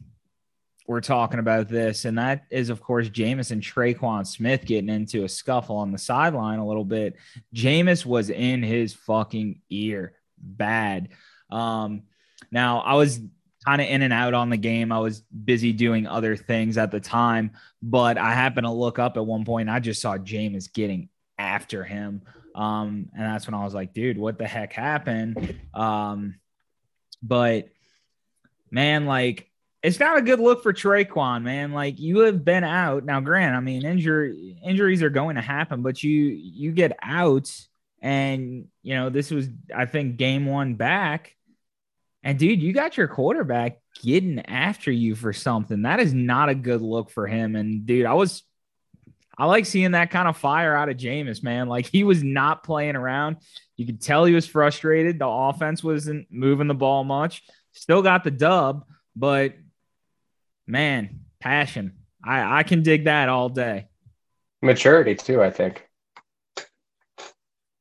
were 0.90 1.02
talking 1.02 1.40
about 1.40 1.70
this, 1.70 2.06
and 2.06 2.18
that 2.18 2.46
is 2.50 2.70
of 2.72 2.82
course 2.82 3.10
Jameis 3.10 3.52
and 3.52 3.62
Tre'Quan 3.62 4.26
Smith 4.26 4.66
getting 4.66 4.90
into 4.90 5.24
a 5.24 5.30
scuffle 5.30 5.78
on 5.78 5.92
the 5.92 6.00
sideline 6.00 6.58
a 6.58 6.68
little 6.68 6.84
bit. 6.84 7.16
Jameis 7.54 8.08
was 8.08 8.32
in 8.32 8.64
his 8.64 8.96
fucking 8.96 9.62
ear 9.70 10.16
bad. 10.40 11.10
Um 11.52 12.04
now 12.52 12.80
I 12.80 12.96
was 12.96 13.22
kind 13.64 13.82
of 13.82 13.88
in 13.88 14.02
and 14.02 14.12
out 14.12 14.34
on 14.34 14.50
the 14.50 14.58
game. 14.58 14.92
I 14.92 14.98
was 14.98 15.22
busy 15.22 15.74
doing 15.74 16.08
other 16.08 16.36
things 16.36 16.76
at 16.80 16.90
the 16.90 17.00
time, 17.00 17.52
but 17.84 18.18
I 18.18 18.34
happened 18.34 18.66
to 18.66 18.72
look 18.72 18.98
up 18.98 19.16
at 19.16 19.26
one 19.26 19.46
point 19.46 19.70
I 19.70 19.80
just 19.80 20.02
saw 20.02 20.18
Jameis 20.18 20.74
getting 20.74 21.10
after 21.38 21.84
him. 21.84 22.24
Um, 22.56 23.10
and 23.16 23.24
that's 23.24 23.46
when 23.46 23.54
I 23.54 23.64
was 23.64 23.76
like, 23.76 23.94
dude, 23.94 24.18
what 24.18 24.40
the 24.40 24.48
heck 24.48 24.74
happened? 24.74 25.56
Um, 25.76 26.40
but 27.22 27.70
man, 28.72 29.06
like 29.06 29.49
it's 29.82 30.00
not 30.00 30.18
a 30.18 30.22
good 30.22 30.40
look 30.40 30.62
for 30.62 30.74
Tre'Quan, 30.74 31.44
man. 31.44 31.72
Like 31.72 32.00
you 32.00 32.20
have 32.20 32.44
been 32.44 32.64
out 32.64 33.06
now. 33.06 33.20
Grant, 33.22 33.56
I 33.56 33.60
mean, 33.60 33.86
injury 33.86 34.58
injuries 34.64 35.02
are 35.02 35.10
going 35.10 35.36
to 35.36 35.42
happen, 35.42 35.82
but 35.82 36.04
you 36.04 36.12
you 36.12 36.72
get 36.72 36.98
out, 37.02 37.50
and 38.02 38.68
you 38.84 38.96
know 38.96 39.10
this 39.10 39.32
was 39.32 39.48
I 39.74 39.86
think 39.86 40.18
game 40.18 40.46
one 40.46 40.76
back, 40.76 41.36
and 42.24 42.38
dude, 42.38 42.62
you 42.62 42.74
got 42.74 42.98
your 42.98 43.08
quarterback 43.08 43.80
getting 44.02 44.40
after 44.40 44.92
you 44.92 45.16
for 45.16 45.32
something. 45.32 45.84
That 45.84 46.00
is 46.00 46.14
not 46.14 46.50
a 46.50 46.56
good 46.56 46.82
look 46.82 47.10
for 47.10 47.28
him. 47.28 47.56
And 47.56 47.86
dude, 47.86 48.06
I 48.06 48.14
was 48.14 48.44
I 49.38 49.46
like 49.46 49.66
seeing 49.66 49.92
that 49.92 50.12
kind 50.12 50.28
of 50.28 50.36
fire 50.36 50.76
out 50.76 50.90
of 50.90 50.98
Jameis, 50.98 51.42
man. 51.42 51.70
Like 51.70 51.86
he 51.86 52.04
was 52.04 52.22
not 52.22 52.64
playing 52.64 52.98
around. 52.98 53.38
You 53.78 53.86
could 53.86 54.02
tell 54.02 54.26
he 54.26 54.34
was 54.34 54.46
frustrated. 54.46 55.20
The 55.20 55.28
offense 55.28 55.82
wasn't 55.82 56.28
moving 56.30 56.68
the 56.68 56.74
ball 56.74 57.06
much. 57.06 57.44
still 57.72 58.02
got 58.02 58.26
the 58.26 58.32
dub, 58.32 58.84
but 59.16 59.54
man, 60.70 61.22
passion. 61.40 61.94
I, 62.24 62.60
I 62.60 62.64
can 62.64 62.84
dig 62.84 63.06
that 63.06 63.28
all 63.28 63.50
day. 63.50 63.88
Maturity 64.62 65.16
too, 65.16 65.42
I 65.42 65.50
think. 65.50 65.88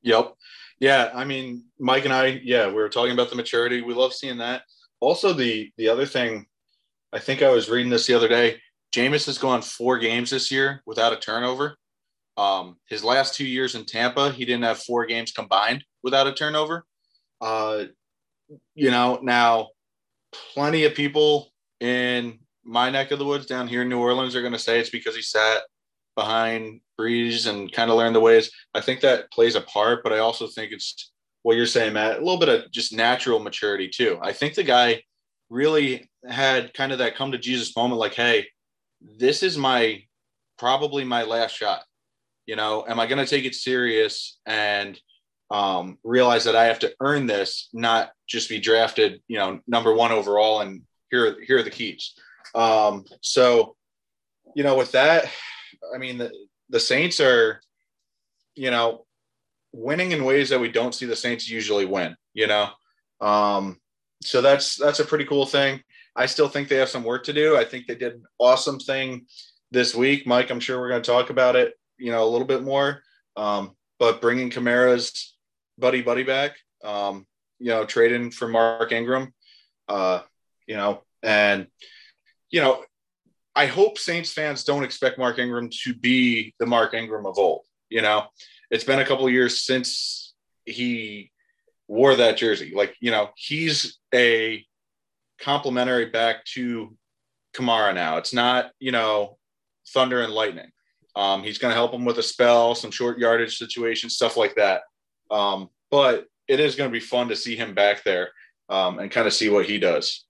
Yep. 0.02 0.34
Yeah, 0.80 1.10
I 1.12 1.24
mean, 1.24 1.64
Mike 1.78 2.04
and 2.04 2.14
I, 2.14 2.40
yeah, 2.44 2.68
we 2.68 2.74
were 2.74 2.88
talking 2.88 3.12
about 3.12 3.30
the 3.30 3.36
maturity. 3.36 3.82
We 3.82 3.94
love 3.94 4.14
seeing 4.14 4.38
that. 4.38 4.62
Also, 5.00 5.32
the 5.32 5.70
the 5.76 5.88
other 5.88 6.06
thing, 6.06 6.46
I 7.12 7.18
think 7.18 7.42
I 7.42 7.50
was 7.50 7.68
reading 7.68 7.90
this 7.90 8.06
the 8.06 8.14
other 8.14 8.28
day. 8.28 8.60
Jameis 8.94 9.26
has 9.26 9.38
gone 9.38 9.60
four 9.60 9.98
games 9.98 10.30
this 10.30 10.50
year 10.50 10.82
without 10.86 11.12
a 11.12 11.16
turnover. 11.16 11.76
Um, 12.36 12.76
his 12.88 13.02
last 13.02 13.34
two 13.34 13.44
years 13.44 13.74
in 13.74 13.84
Tampa, 13.84 14.30
he 14.30 14.44
didn't 14.44 14.64
have 14.64 14.78
four 14.78 15.04
games 15.06 15.32
combined 15.32 15.84
without 16.02 16.28
a 16.28 16.32
turnover. 16.32 16.84
Uh, 17.40 17.84
you 18.74 18.90
know, 18.90 19.18
now 19.20 19.70
plenty 20.54 20.84
of 20.84 20.94
people 20.94 21.52
in 21.80 22.38
my 22.68 22.90
neck 22.90 23.10
of 23.10 23.18
the 23.18 23.24
woods 23.24 23.46
down 23.46 23.66
here 23.66 23.80
in 23.80 23.88
New 23.88 23.98
Orleans 23.98 24.36
are 24.36 24.42
going 24.42 24.52
to 24.52 24.58
say 24.58 24.78
it's 24.78 24.90
because 24.90 25.16
he 25.16 25.22
sat 25.22 25.62
behind 26.14 26.80
Brees 27.00 27.48
and 27.48 27.72
kind 27.72 27.90
of 27.90 27.96
learned 27.96 28.14
the 28.14 28.20
ways. 28.20 28.50
I 28.74 28.82
think 28.82 29.00
that 29.00 29.32
plays 29.32 29.54
a 29.54 29.62
part, 29.62 30.02
but 30.02 30.12
I 30.12 30.18
also 30.18 30.46
think 30.46 30.72
it's 30.72 31.10
what 31.42 31.56
you're 31.56 31.64
saying, 31.64 31.94
Matt, 31.94 32.16
a 32.16 32.18
little 32.18 32.38
bit 32.38 32.50
of 32.50 32.70
just 32.70 32.92
natural 32.92 33.38
maturity 33.38 33.88
too. 33.88 34.18
I 34.20 34.34
think 34.34 34.54
the 34.54 34.64
guy 34.64 35.02
really 35.48 36.10
had 36.28 36.74
kind 36.74 36.92
of 36.92 36.98
that 36.98 37.16
come 37.16 37.32
to 37.32 37.38
Jesus 37.38 37.74
moment 37.74 38.00
like, 38.00 38.12
hey, 38.12 38.46
this 39.00 39.42
is 39.42 39.56
my 39.56 40.02
probably 40.58 41.04
my 41.04 41.22
last 41.22 41.56
shot. 41.56 41.82
You 42.44 42.56
know, 42.56 42.84
am 42.86 43.00
I 43.00 43.06
going 43.06 43.24
to 43.24 43.30
take 43.30 43.46
it 43.46 43.54
serious 43.54 44.38
and 44.44 45.00
um, 45.50 45.96
realize 46.04 46.44
that 46.44 46.56
I 46.56 46.66
have 46.66 46.80
to 46.80 46.92
earn 47.00 47.26
this, 47.26 47.70
not 47.72 48.10
just 48.26 48.50
be 48.50 48.60
drafted, 48.60 49.22
you 49.26 49.38
know, 49.38 49.60
number 49.66 49.94
one 49.94 50.12
overall 50.12 50.60
and 50.60 50.82
here, 51.10 51.38
here 51.46 51.58
are 51.58 51.62
the 51.62 51.70
keys. 51.70 52.12
Um, 52.54 53.04
so, 53.20 53.76
you 54.54 54.64
know, 54.64 54.76
with 54.76 54.92
that, 54.92 55.30
I 55.94 55.98
mean, 55.98 56.18
the, 56.18 56.32
the 56.70 56.80
Saints 56.80 57.20
are, 57.20 57.60
you 58.54 58.70
know, 58.70 59.06
winning 59.72 60.12
in 60.12 60.24
ways 60.24 60.50
that 60.50 60.60
we 60.60 60.70
don't 60.70 60.94
see 60.94 61.06
the 61.06 61.16
Saints 61.16 61.48
usually 61.48 61.84
win, 61.84 62.16
you 62.34 62.46
know? 62.46 62.68
Um, 63.20 63.78
so 64.22 64.40
that's, 64.40 64.76
that's 64.76 65.00
a 65.00 65.04
pretty 65.04 65.24
cool 65.24 65.46
thing. 65.46 65.82
I 66.16 66.26
still 66.26 66.48
think 66.48 66.68
they 66.68 66.76
have 66.76 66.88
some 66.88 67.04
work 67.04 67.24
to 67.24 67.32
do. 67.32 67.56
I 67.56 67.64
think 67.64 67.86
they 67.86 67.94
did 67.94 68.14
an 68.14 68.24
awesome 68.38 68.80
thing 68.80 69.26
this 69.70 69.94
week. 69.94 70.26
Mike, 70.26 70.50
I'm 70.50 70.60
sure 70.60 70.80
we're 70.80 70.88
going 70.88 71.02
to 71.02 71.10
talk 71.10 71.30
about 71.30 71.54
it, 71.54 71.74
you 71.98 72.10
know, 72.10 72.24
a 72.24 72.30
little 72.30 72.46
bit 72.46 72.62
more. 72.62 73.02
Um, 73.36 73.76
but 73.98 74.20
bringing 74.20 74.50
Kamara's 74.50 75.36
buddy 75.78 76.02
buddy 76.02 76.24
back, 76.24 76.56
um, 76.82 77.26
you 77.60 77.68
know, 77.68 77.84
trading 77.84 78.30
for 78.30 78.48
Mark 78.48 78.90
Ingram, 78.90 79.32
uh, 79.88 80.22
you 80.66 80.76
know, 80.76 81.02
and 81.22 81.68
you 82.50 82.60
know, 82.60 82.84
I 83.54 83.66
hope 83.66 83.98
Saints 83.98 84.32
fans 84.32 84.64
don't 84.64 84.84
expect 84.84 85.18
Mark 85.18 85.38
Ingram 85.38 85.70
to 85.84 85.94
be 85.94 86.54
the 86.58 86.66
Mark 86.66 86.94
Ingram 86.94 87.26
of 87.26 87.38
old. 87.38 87.64
You 87.88 88.02
know, 88.02 88.26
it's 88.70 88.84
been 88.84 89.00
a 89.00 89.04
couple 89.04 89.28
years 89.28 89.62
since 89.62 90.34
he 90.64 91.32
wore 91.88 92.14
that 92.14 92.36
jersey. 92.36 92.72
Like, 92.74 92.94
you 93.00 93.10
know, 93.10 93.30
he's 93.36 93.98
a 94.14 94.64
complimentary 95.40 96.06
back 96.06 96.44
to 96.54 96.96
Kamara 97.54 97.94
now. 97.94 98.18
It's 98.18 98.32
not, 98.34 98.70
you 98.78 98.92
know, 98.92 99.38
thunder 99.88 100.20
and 100.22 100.32
lightning. 100.32 100.70
Um, 101.16 101.42
he's 101.42 101.58
going 101.58 101.72
to 101.72 101.76
help 101.76 101.92
him 101.92 102.04
with 102.04 102.18
a 102.18 102.22
spell, 102.22 102.74
some 102.74 102.90
short 102.90 103.18
yardage 103.18 103.56
situations, 103.56 104.14
stuff 104.14 104.36
like 104.36 104.54
that. 104.56 104.82
Um, 105.30 105.68
but 105.90 106.26
it 106.46 106.60
is 106.60 106.76
going 106.76 106.90
to 106.90 106.92
be 106.92 107.04
fun 107.04 107.28
to 107.28 107.36
see 107.36 107.56
him 107.56 107.74
back 107.74 108.04
there 108.04 108.30
um, 108.68 108.98
and 108.98 109.10
kind 109.10 109.26
of 109.26 109.32
see 109.32 109.48
what 109.48 109.66
he 109.66 109.78
does. 109.78 110.24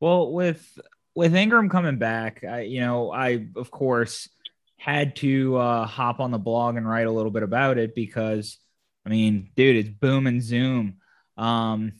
Well, 0.00 0.30
with 0.30 0.78
with 1.14 1.34
Ingram 1.34 1.68
coming 1.68 1.98
back, 1.98 2.42
I, 2.44 2.62
you 2.62 2.80
know, 2.80 3.12
I 3.12 3.46
of 3.56 3.70
course 3.70 4.28
had 4.76 5.16
to 5.16 5.56
uh, 5.56 5.86
hop 5.86 6.20
on 6.20 6.30
the 6.30 6.38
blog 6.38 6.76
and 6.76 6.88
write 6.88 7.06
a 7.06 7.10
little 7.10 7.30
bit 7.30 7.42
about 7.42 7.78
it 7.78 7.94
because, 7.94 8.58
I 9.06 9.08
mean, 9.08 9.50
dude, 9.56 9.76
it's 9.76 9.88
boom 9.88 10.26
and 10.26 10.42
zoom. 10.42 10.96
Um, 11.36 11.92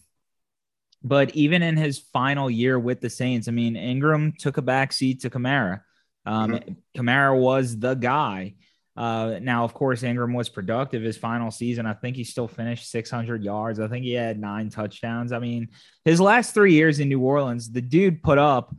but 1.02 1.34
even 1.34 1.62
in 1.62 1.76
his 1.76 1.98
final 1.98 2.50
year 2.50 2.78
with 2.78 3.00
the 3.00 3.10
Saints, 3.10 3.46
I 3.46 3.52
mean, 3.52 3.76
Ingram 3.76 4.32
took 4.38 4.56
a 4.56 4.62
back 4.62 4.92
seat 4.92 5.20
to 5.20 5.30
Kamara. 5.30 5.82
Um, 6.26 6.52
mm-hmm. 6.52 6.72
Kamara 6.98 7.38
was 7.38 7.78
the 7.78 7.94
guy. 7.94 8.54
Uh, 8.96 9.38
now, 9.42 9.64
of 9.64 9.74
course, 9.74 10.02
Ingram 10.02 10.32
was 10.32 10.48
productive 10.48 11.02
his 11.02 11.18
final 11.18 11.50
season. 11.50 11.84
I 11.84 11.94
think 11.94 12.16
he 12.16 12.24
still 12.24 12.48
finished 12.48 12.90
600 12.90 13.42
yards. 13.42 13.80
I 13.80 13.88
think 13.88 14.04
he 14.04 14.12
had 14.12 14.40
nine 14.40 14.70
touchdowns. 14.70 15.32
I 15.32 15.40
mean, 15.40 15.68
his 16.04 16.20
last 16.20 16.54
three 16.54 16.74
years 16.74 17.00
in 17.00 17.08
New 17.08 17.20
Orleans, 17.20 17.70
the 17.70 17.82
dude 17.82 18.22
put 18.22 18.38
up 18.38 18.74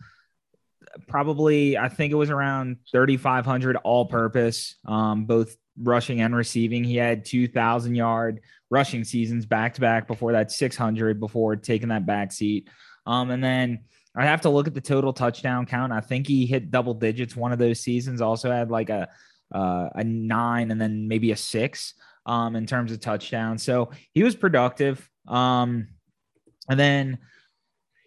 probably, 1.07 1.77
I 1.77 1.89
think 1.89 2.11
it 2.11 2.15
was 2.15 2.29
around 2.29 2.77
3,500 2.91 3.77
all 3.77 4.05
purpose, 4.05 4.75
um, 4.85 5.25
both 5.25 5.55
rushing 5.81 6.21
and 6.21 6.35
receiving. 6.35 6.83
He 6.83 6.95
had 6.95 7.25
2,000 7.25 7.95
yard 7.95 8.41
rushing 8.69 9.03
seasons 9.03 9.45
back 9.45 9.73
to 9.75 9.81
back 9.81 10.07
before 10.07 10.31
that 10.33 10.51
600 10.51 11.19
before 11.19 11.55
taking 11.55 11.89
that 11.89 12.05
back 12.05 12.31
seat. 12.31 12.69
Um, 13.05 13.31
and 13.31 13.43
then 13.43 13.81
I 14.15 14.25
have 14.25 14.41
to 14.41 14.49
look 14.49 14.67
at 14.67 14.73
the 14.73 14.81
total 14.81 15.13
touchdown 15.13 15.65
count. 15.65 15.91
I 15.91 15.99
think 15.99 16.27
he 16.27 16.45
hit 16.45 16.71
double 16.71 16.93
digits 16.93 17.35
one 17.35 17.51
of 17.51 17.59
those 17.59 17.81
seasons. 17.81 18.21
Also 18.21 18.51
had 18.51 18.71
like 18.71 18.89
a 18.89 19.09
uh, 19.53 19.89
a 19.95 20.03
nine 20.03 20.71
and 20.71 20.81
then 20.81 21.07
maybe 21.07 21.31
a 21.31 21.37
six 21.37 21.93
um, 22.25 22.55
in 22.55 22.65
terms 22.65 22.91
of 22.91 22.99
touchdowns. 22.99 23.63
So 23.63 23.91
he 24.13 24.23
was 24.23 24.35
productive. 24.35 25.07
Um, 25.27 25.87
and 26.69 26.79
then, 26.79 27.19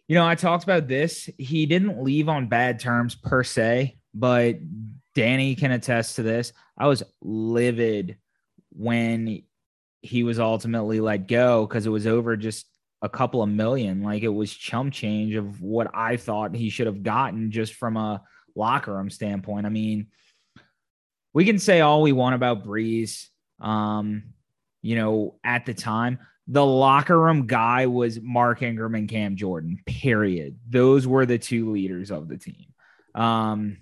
you 0.09 0.15
know, 0.15 0.27
I 0.27 0.35
talked 0.35 0.65
about 0.65 0.89
this. 0.89 1.29
He 1.39 1.67
didn't 1.67 2.03
leave 2.03 2.29
on 2.29 2.49
bad 2.49 2.81
terms 2.81 3.15
per 3.15 3.45
se, 3.45 3.99
but 4.15 4.57
Danny 5.15 5.55
can 5.55 5.71
attest 5.71 6.17
to 6.17 6.23
this. 6.23 6.53
I 6.79 6.87
was 6.87 7.03
livid 7.21 8.17
when 8.71 9.43
he 10.01 10.23
was 10.23 10.41
ultimately 10.41 11.01
let 11.01 11.29
go 11.29 11.67
because 11.67 11.87
it 11.87 11.91
was 11.91 12.07
over 12.07 12.37
just 12.37 12.67
a 13.03 13.09
couple 13.09 13.43
of 13.43 13.51
million. 13.51 14.03
Like 14.03 14.23
it 14.23 14.29
was 14.29 14.53
chump 14.53 14.95
change 14.95 15.35
of 15.35 15.61
what 15.61 15.91
I 15.95 16.17
thought 16.17 16.55
he 16.55 16.71
should 16.71 16.87
have 16.87 17.03
gotten 17.03 17.51
just 17.51 17.75
from 17.75 17.97
a 17.97 18.23
locker 18.55 18.95
room 18.95 19.11
standpoint. 19.11 19.67
I 19.67 19.69
mean, 19.69 20.07
we 21.35 21.45
can 21.45 21.59
say 21.59 21.81
all 21.81 22.01
we 22.01 22.13
want 22.13 22.35
about 22.35 22.65
Brees. 22.65 23.27
Um, 23.61 24.23
you 24.81 24.97
know, 24.97 25.39
at 25.45 25.67
the 25.67 25.75
time, 25.75 26.21
the 26.49 26.65
locker 26.65 27.19
room 27.19 27.47
guy 27.47 27.87
was 27.87 28.21
Mark 28.21 28.63
Ingram 28.63 28.95
and 28.95 29.09
Cam 29.09 29.37
Jordan, 29.37 29.81
period. 29.85 30.59
Those 30.69 31.07
were 31.07 31.27
the 31.27 31.39
two 31.39 31.71
leaders 31.71 32.11
of 32.11 32.27
the 32.27 32.39
team. 32.39 32.67
Um, 33.15 33.77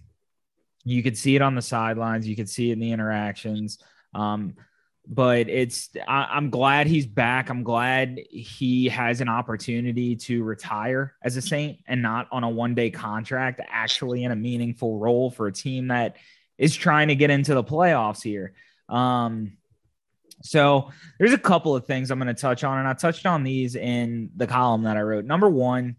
you 0.84 1.02
could 1.02 1.16
see 1.16 1.36
it 1.36 1.42
on 1.42 1.54
the 1.54 1.62
sidelines, 1.62 2.26
you 2.26 2.34
could 2.34 2.48
see 2.48 2.70
it 2.70 2.74
in 2.74 2.80
the 2.80 2.90
interactions. 2.90 3.78
Um, 4.14 4.54
but 5.08 5.48
it's 5.48 5.90
I, 6.08 6.36
am 6.36 6.50
glad 6.50 6.88
he's 6.88 7.06
back. 7.06 7.48
I'm 7.48 7.62
glad 7.62 8.18
he 8.28 8.88
has 8.88 9.20
an 9.20 9.28
opportunity 9.28 10.16
to 10.16 10.42
retire 10.42 11.14
as 11.22 11.36
a 11.36 11.42
Saint 11.42 11.78
and 11.86 12.02
not 12.02 12.26
on 12.32 12.42
a 12.42 12.48
one 12.48 12.74
day 12.74 12.90
contract, 12.90 13.60
actually 13.68 14.24
in 14.24 14.32
a 14.32 14.36
meaningful 14.36 14.98
role 14.98 15.30
for 15.30 15.46
a 15.46 15.52
team 15.52 15.88
that 15.88 16.16
is 16.58 16.74
trying 16.74 17.08
to 17.08 17.14
get 17.14 17.30
into 17.30 17.54
the 17.54 17.62
playoffs 17.62 18.22
here. 18.22 18.54
Um, 18.88 19.56
so 20.42 20.90
there's 21.18 21.32
a 21.32 21.38
couple 21.38 21.74
of 21.74 21.86
things 21.86 22.10
I'm 22.10 22.18
going 22.18 22.34
to 22.34 22.40
touch 22.40 22.64
on, 22.64 22.78
and 22.78 22.88
I 22.88 22.92
touched 22.94 23.26
on 23.26 23.42
these 23.42 23.74
in 23.74 24.30
the 24.36 24.46
column 24.46 24.84
that 24.84 24.96
I 24.96 25.02
wrote. 25.02 25.24
Number 25.24 25.48
one, 25.48 25.96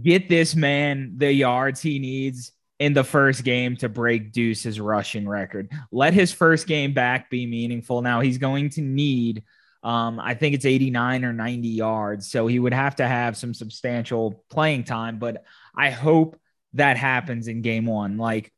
get 0.00 0.28
this 0.28 0.54
man 0.54 1.14
the 1.18 1.32
yards 1.32 1.82
he 1.82 1.98
needs 1.98 2.52
in 2.78 2.94
the 2.94 3.04
first 3.04 3.44
game 3.44 3.76
to 3.76 3.88
break 3.88 4.32
Deuce's 4.32 4.80
rushing 4.80 5.28
record. 5.28 5.70
Let 5.92 6.14
his 6.14 6.32
first 6.32 6.66
game 6.66 6.94
back 6.94 7.30
be 7.30 7.46
meaningful. 7.46 8.02
Now 8.02 8.20
he's 8.20 8.38
going 8.38 8.70
to 8.70 8.80
need, 8.80 9.44
um, 9.84 10.18
I 10.18 10.34
think 10.34 10.54
it's 10.54 10.64
89 10.64 11.24
or 11.24 11.32
90 11.32 11.68
yards. 11.68 12.30
So 12.30 12.46
he 12.46 12.58
would 12.58 12.74
have 12.74 12.96
to 12.96 13.06
have 13.06 13.36
some 13.36 13.54
substantial 13.54 14.44
playing 14.50 14.84
time, 14.84 15.18
but 15.18 15.44
I 15.76 15.90
hope 15.90 16.36
that 16.72 16.96
happens 16.96 17.46
in 17.48 17.62
game 17.62 17.86
one. 17.86 18.16
Like, 18.16 18.51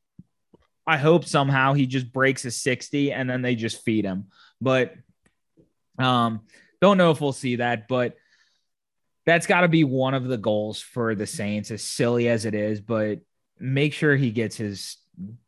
I 0.87 0.99
hope 0.99 1.25
somehow 1.25 1.73
he 1.73 1.87
just 1.87 2.13
breaks 2.13 2.45
a 2.45 2.51
60 2.51 3.13
and 3.13 3.29
then 3.29 3.43
they 3.43 3.55
just 3.55 3.83
feed 3.85 4.05
him. 4.05 4.27
But 4.61 4.95
um, 5.99 6.41
don't 6.81 6.99
know 6.99 7.11
if 7.11 7.21
we'll 7.21 7.33
see 7.33 7.57
that, 7.57 7.89
but 7.89 8.17
that's 9.27 9.47
got 9.47 9.63
to 9.63 9.69
be 9.69 9.85
one 9.85 10.15
of 10.15 10.25
the 10.25 10.37
goals 10.37 10.81
for 10.81 11.15
the 11.15 11.27
Saints, 11.27 11.71
as 11.71 11.83
silly 11.83 12.29
as 12.29 12.45
it 12.45 12.55
is. 12.55 12.81
But 12.81 13.21
make 13.59 13.95
sure 13.95 14.17
he 14.17 14.31
gets 14.31 14.57
his 14.57 14.99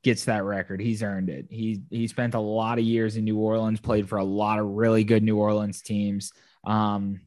gets 0.02 0.24
that 0.26 0.44
record. 0.44 0.80
He's 0.80 1.02
earned 1.02 1.28
it. 1.28 1.46
He 1.50 1.82
he 1.90 2.06
spent 2.08 2.34
a 2.34 2.40
lot 2.40 2.78
of 2.78 2.84
years 2.84 3.16
in 3.16 3.24
New 3.24 3.36
Orleans, 3.36 3.80
played 3.80 4.08
for 4.08 4.18
a 4.18 4.24
lot 4.24 4.58
of 4.58 4.66
really 4.66 5.04
good 5.04 5.22
New 5.22 5.36
Orleans 5.36 5.82
teams. 5.82 6.32
Um, 6.64 7.20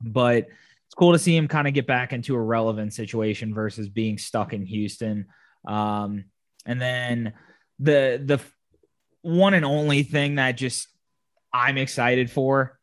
but 0.00 0.46
it's 0.86 0.94
cool 0.96 1.12
to 1.12 1.18
see 1.18 1.36
him 1.36 1.48
kind 1.48 1.66
of 1.66 1.74
get 1.74 1.86
back 1.86 2.12
into 2.12 2.34
a 2.34 2.40
relevant 2.40 2.94
situation 2.94 3.52
versus 3.52 3.88
being 3.88 4.18
stuck 4.18 4.52
in 4.52 4.64
Houston. 4.64 5.26
Um, 5.66 6.26
and 6.68 6.80
then 6.80 7.32
the 7.80 8.22
the 8.24 8.40
one 9.22 9.54
and 9.54 9.64
only 9.64 10.04
thing 10.04 10.36
that 10.36 10.52
just 10.52 10.86
I'm 11.52 11.78
excited 11.78 12.30
for 12.30 12.78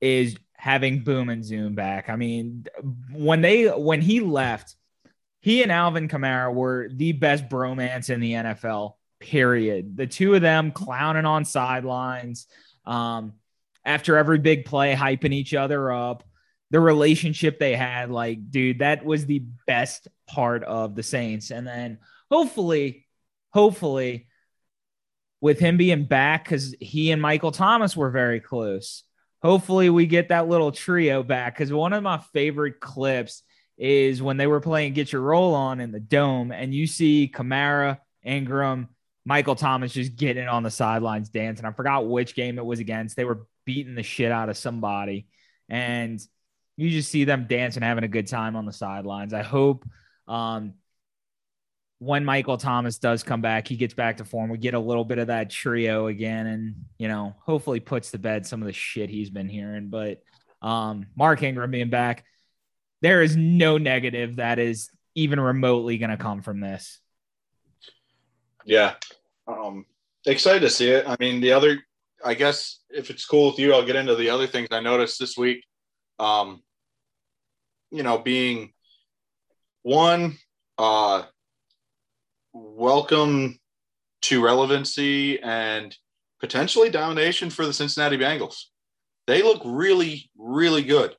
is 0.00 0.36
having 0.52 1.02
Boom 1.02 1.28
and 1.28 1.44
Zoom 1.44 1.74
back. 1.74 2.08
I 2.08 2.14
mean, 2.14 2.66
when 3.12 3.40
they 3.40 3.66
when 3.66 4.00
he 4.00 4.20
left, 4.20 4.76
he 5.40 5.64
and 5.64 5.72
Alvin 5.72 6.06
Kamara 6.06 6.54
were 6.54 6.88
the 6.92 7.10
best 7.12 7.48
bromance 7.48 8.10
in 8.10 8.20
the 8.20 8.32
NFL. 8.34 8.92
Period. 9.18 9.96
The 9.96 10.06
two 10.06 10.34
of 10.34 10.42
them 10.42 10.70
clowning 10.70 11.24
on 11.24 11.44
sidelines. 11.44 12.46
Um, 12.84 13.34
after 13.84 14.16
every 14.16 14.38
big 14.38 14.64
play, 14.64 14.94
hyping 14.94 15.32
each 15.32 15.54
other 15.54 15.90
up. 15.90 16.22
The 16.70 16.80
relationship 16.80 17.58
they 17.58 17.76
had, 17.76 18.10
like, 18.10 18.50
dude, 18.50 18.78
that 18.78 19.04
was 19.04 19.26
the 19.26 19.44
best 19.66 20.08
part 20.26 20.64
of 20.64 20.94
the 20.94 21.02
Saints. 21.02 21.50
And 21.50 21.66
then 21.66 21.98
hopefully, 22.30 23.01
hopefully, 23.52 24.28
with 25.40 25.58
him 25.58 25.76
being 25.76 26.04
back, 26.04 26.44
because 26.44 26.74
he 26.80 27.10
and 27.10 27.20
Michael 27.20 27.52
Thomas 27.52 27.96
were 27.96 28.10
very 28.10 28.40
close. 28.40 29.04
Hopefully, 29.42 29.90
we 29.90 30.06
get 30.06 30.28
that 30.28 30.48
little 30.48 30.72
trio 30.72 31.22
back. 31.22 31.54
Because 31.56 31.72
one 31.72 31.92
of 31.92 32.02
my 32.02 32.18
favorite 32.32 32.80
clips 32.80 33.42
is 33.76 34.22
when 34.22 34.36
they 34.36 34.46
were 34.46 34.60
playing 34.60 34.92
Get 34.92 35.12
Your 35.12 35.22
Roll 35.22 35.54
On 35.54 35.80
in 35.80 35.90
the 35.90 36.00
dome, 36.00 36.52
and 36.52 36.72
you 36.72 36.86
see 36.86 37.30
Kamara, 37.32 37.98
Ingram, 38.24 38.88
Michael 39.24 39.54
Thomas 39.54 39.92
just 39.92 40.16
getting 40.16 40.48
on 40.48 40.62
the 40.62 40.70
sidelines 40.70 41.28
dancing. 41.28 41.64
I 41.64 41.72
forgot 41.72 42.08
which 42.08 42.34
game 42.34 42.58
it 42.58 42.64
was 42.64 42.80
against. 42.80 43.16
They 43.16 43.24
were 43.24 43.46
beating 43.64 43.94
the 43.94 44.02
shit 44.02 44.32
out 44.32 44.48
of 44.48 44.56
somebody. 44.56 45.26
And 45.68 46.20
you 46.76 46.90
just 46.90 47.10
see 47.10 47.24
them 47.24 47.46
dancing, 47.48 47.82
having 47.82 48.04
a 48.04 48.08
good 48.08 48.26
time 48.26 48.56
on 48.56 48.66
the 48.66 48.72
sidelines. 48.72 49.32
I 49.32 49.42
hope 49.42 49.84
um, 50.26 50.74
when 52.02 52.24
Michael 52.24 52.58
Thomas 52.58 52.98
does 52.98 53.22
come 53.22 53.42
back, 53.42 53.68
he 53.68 53.76
gets 53.76 53.94
back 53.94 54.16
to 54.16 54.24
form. 54.24 54.50
We 54.50 54.58
get 54.58 54.74
a 54.74 54.80
little 54.80 55.04
bit 55.04 55.18
of 55.18 55.28
that 55.28 55.50
trio 55.50 56.08
again, 56.08 56.48
and 56.48 56.74
you 56.98 57.06
know, 57.06 57.36
hopefully 57.38 57.78
puts 57.78 58.10
to 58.10 58.18
bed 58.18 58.44
some 58.44 58.60
of 58.60 58.66
the 58.66 58.72
shit 58.72 59.08
he's 59.08 59.30
been 59.30 59.48
hearing. 59.48 59.88
But 59.88 60.20
um, 60.60 61.06
Mark 61.14 61.44
Ingram 61.44 61.70
being 61.70 61.90
back, 61.90 62.24
there 63.02 63.22
is 63.22 63.36
no 63.36 63.78
negative 63.78 64.36
that 64.36 64.58
is 64.58 64.90
even 65.14 65.38
remotely 65.38 65.96
going 65.98 66.10
to 66.10 66.16
come 66.16 66.42
from 66.42 66.58
this. 66.58 66.98
Yeah, 68.64 68.94
um, 69.46 69.86
excited 70.26 70.60
to 70.60 70.70
see 70.70 70.90
it. 70.90 71.04
I 71.06 71.16
mean, 71.20 71.40
the 71.40 71.52
other, 71.52 71.78
I 72.24 72.34
guess, 72.34 72.80
if 72.90 73.10
it's 73.10 73.24
cool 73.24 73.50
with 73.50 73.60
you, 73.60 73.74
I'll 73.74 73.86
get 73.86 73.96
into 73.96 74.16
the 74.16 74.30
other 74.30 74.48
things 74.48 74.68
I 74.72 74.80
noticed 74.80 75.20
this 75.20 75.38
week. 75.38 75.64
Um, 76.18 76.64
you 77.92 78.02
know, 78.02 78.18
being 78.18 78.72
one, 79.82 80.36
uh, 80.78 81.22
welcome 82.52 83.58
to 84.22 84.44
relevancy 84.44 85.40
and 85.40 85.96
potentially 86.40 86.90
domination 86.90 87.50
for 87.50 87.66
the 87.66 87.72
Cincinnati 87.72 88.18
Bengals. 88.18 88.64
They 89.26 89.42
look 89.42 89.62
really, 89.64 90.30
really 90.36 90.82
good. 90.82 91.14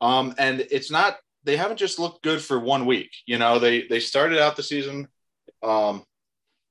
Um, 0.00 0.34
and 0.38 0.66
it's 0.70 0.90
not 0.90 1.16
they 1.44 1.56
haven't 1.56 1.76
just 1.76 1.98
looked 1.98 2.22
good 2.22 2.40
for 2.42 2.58
one 2.58 2.86
week. 2.86 3.10
You 3.26 3.38
know, 3.38 3.58
they 3.58 3.86
they 3.86 4.00
started 4.00 4.38
out 4.38 4.56
the 4.56 4.62
season. 4.62 5.08
Um, 5.62 6.04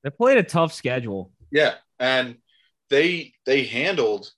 they 0.02 0.10
played 0.10 0.38
a 0.38 0.42
tough 0.42 0.72
schedule. 0.72 1.32
Yeah, 1.50 1.74
and 1.98 2.36
they 2.90 3.32
they 3.46 3.64
handled 3.64 4.30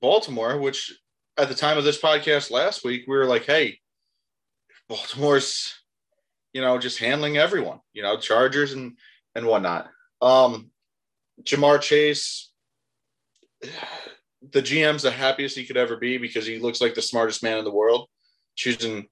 Baltimore, 0.00 0.58
which 0.58 0.92
at 1.36 1.48
the 1.48 1.54
time 1.54 1.78
of 1.78 1.84
this 1.84 2.00
podcast 2.00 2.50
last 2.50 2.84
week, 2.84 3.04
we 3.06 3.16
were 3.16 3.26
like, 3.26 3.44
hey, 3.44 3.78
Baltimore's, 4.88 5.74
you 6.54 6.60
know, 6.60 6.78
just 6.78 6.98
handling 6.98 7.36
everyone, 7.36 7.80
you 7.92 8.02
know, 8.02 8.16
Chargers 8.16 8.72
and 8.72 8.96
and 9.34 9.46
whatnot. 9.46 9.90
Um, 10.22 10.70
Ja'Marr 11.42 11.80
Chase, 11.80 12.52
the 13.60 14.62
GM's 14.62 15.02
the 15.02 15.10
happiest 15.10 15.56
he 15.56 15.66
could 15.66 15.76
ever 15.76 15.96
be 15.96 16.16
because 16.16 16.46
he 16.46 16.58
looks 16.60 16.80
like 16.80 16.94
the 16.94 17.02
smartest 17.02 17.42
man 17.42 17.58
in 17.58 17.64
the 17.64 17.72
world, 17.72 18.08
choosing 18.54 19.08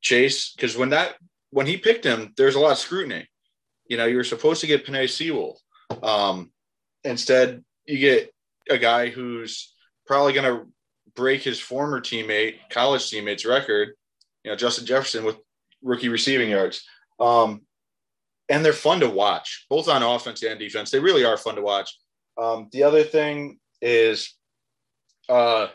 Chase. 0.00 0.52
Because 0.52 0.76
when 0.76 0.88
that 0.90 1.16
when 1.50 1.66
he 1.66 1.76
picked 1.76 2.04
him, 2.04 2.32
there's 2.36 2.56
a 2.56 2.60
lot 2.60 2.72
of 2.72 2.78
scrutiny. 2.78 3.28
You 3.86 3.98
know, 3.98 4.06
you 4.06 4.16
were 4.16 4.24
supposed 4.24 4.62
to 4.62 4.66
get 4.66 4.86
Penei 4.86 5.08
Sewell. 5.08 5.60
Um, 6.02 6.50
instead, 7.04 7.62
you 7.86 7.98
get 7.98 8.34
a 8.70 8.78
guy 8.78 9.10
who's 9.10 9.74
probably 10.06 10.32
going 10.32 10.50
to 10.50 10.66
break 11.14 11.42
his 11.42 11.60
former 11.60 12.00
teammate, 12.00 12.56
college 12.70 13.10
teammate's 13.10 13.44
record. 13.44 13.90
You 14.42 14.50
know, 14.50 14.56
Justin 14.56 14.86
Jefferson 14.86 15.24
with 15.24 15.36
rookie 15.84 16.08
receiving 16.08 16.50
yards. 16.50 16.82
Um, 17.20 17.60
and 18.48 18.64
they're 18.64 18.72
fun 18.72 19.00
to 19.00 19.08
watch, 19.08 19.66
both 19.70 19.88
on 19.88 20.02
offense 20.02 20.42
and 20.42 20.58
defense. 20.58 20.90
They 20.90 20.98
really 20.98 21.24
are 21.24 21.36
fun 21.36 21.54
to 21.54 21.62
watch. 21.62 21.96
Um, 22.36 22.68
the 22.72 22.82
other 22.82 23.04
thing 23.04 23.58
is, 23.80 24.34
uh, 25.28 25.68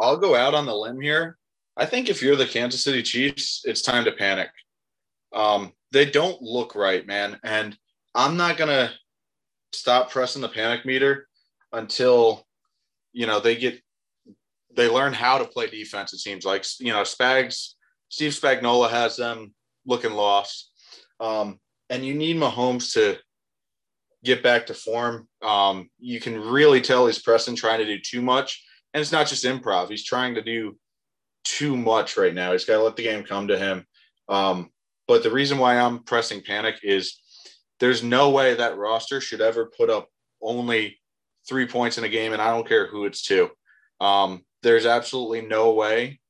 I'll 0.00 0.16
go 0.16 0.34
out 0.34 0.54
on 0.54 0.66
the 0.66 0.74
limb 0.74 1.00
here. 1.00 1.36
I 1.76 1.86
think 1.86 2.08
if 2.08 2.22
you're 2.22 2.36
the 2.36 2.46
Kansas 2.46 2.82
City 2.82 3.02
Chiefs, 3.02 3.62
it's 3.64 3.82
time 3.82 4.04
to 4.04 4.12
panic. 4.12 4.50
Um, 5.32 5.72
they 5.92 6.10
don't 6.10 6.40
look 6.40 6.74
right, 6.74 7.06
man. 7.06 7.38
And 7.44 7.76
I'm 8.14 8.36
not 8.36 8.56
going 8.56 8.70
to 8.70 8.92
stop 9.72 10.10
pressing 10.10 10.42
the 10.42 10.48
panic 10.48 10.84
meter 10.84 11.28
until, 11.72 12.46
you 13.12 13.26
know, 13.26 13.38
they 13.38 13.54
get, 13.56 13.80
they 14.74 14.88
learn 14.88 15.12
how 15.12 15.38
to 15.38 15.44
play 15.44 15.68
defense. 15.68 16.12
It 16.12 16.18
seems 16.18 16.44
like, 16.44 16.64
you 16.80 16.92
know, 16.92 17.02
Spags, 17.02 17.74
Steve 18.08 18.32
Spagnuolo 18.32 18.90
has 18.90 19.16
them 19.16 19.54
looking 19.86 20.12
lost. 20.12 20.70
Um, 21.20 21.58
and 21.90 22.04
you 22.04 22.14
need 22.14 22.36
Mahomes 22.36 22.92
to 22.94 23.18
get 24.24 24.42
back 24.42 24.66
to 24.66 24.74
form. 24.74 25.28
Um, 25.42 25.90
you 25.98 26.20
can 26.20 26.40
really 26.40 26.80
tell 26.80 27.06
he's 27.06 27.22
pressing, 27.22 27.56
trying 27.56 27.78
to 27.78 27.86
do 27.86 27.98
too 27.98 28.22
much. 28.22 28.64
And 28.92 29.00
it's 29.00 29.12
not 29.12 29.26
just 29.26 29.44
improv. 29.44 29.88
He's 29.88 30.04
trying 30.04 30.34
to 30.34 30.42
do 30.42 30.76
too 31.44 31.76
much 31.76 32.16
right 32.16 32.34
now. 32.34 32.52
He's 32.52 32.64
got 32.64 32.78
to 32.78 32.82
let 32.82 32.96
the 32.96 33.02
game 33.02 33.24
come 33.24 33.48
to 33.48 33.58
him. 33.58 33.86
Um, 34.28 34.70
but 35.06 35.22
the 35.22 35.30
reason 35.30 35.58
why 35.58 35.78
I'm 35.78 36.04
pressing 36.04 36.42
panic 36.42 36.80
is 36.82 37.18
there's 37.80 38.02
no 38.02 38.30
way 38.30 38.54
that 38.54 38.76
roster 38.76 39.20
should 39.20 39.40
ever 39.40 39.70
put 39.76 39.88
up 39.88 40.08
only 40.42 40.98
three 41.48 41.66
points 41.66 41.96
in 41.96 42.04
a 42.04 42.08
game, 42.08 42.32
and 42.32 42.42
I 42.42 42.50
don't 42.50 42.68
care 42.68 42.86
who 42.86 43.06
it's 43.06 43.22
to. 43.24 43.50
Um, 44.00 44.44
there's 44.62 44.86
absolutely 44.86 45.42
no 45.42 45.72
way 45.72 46.20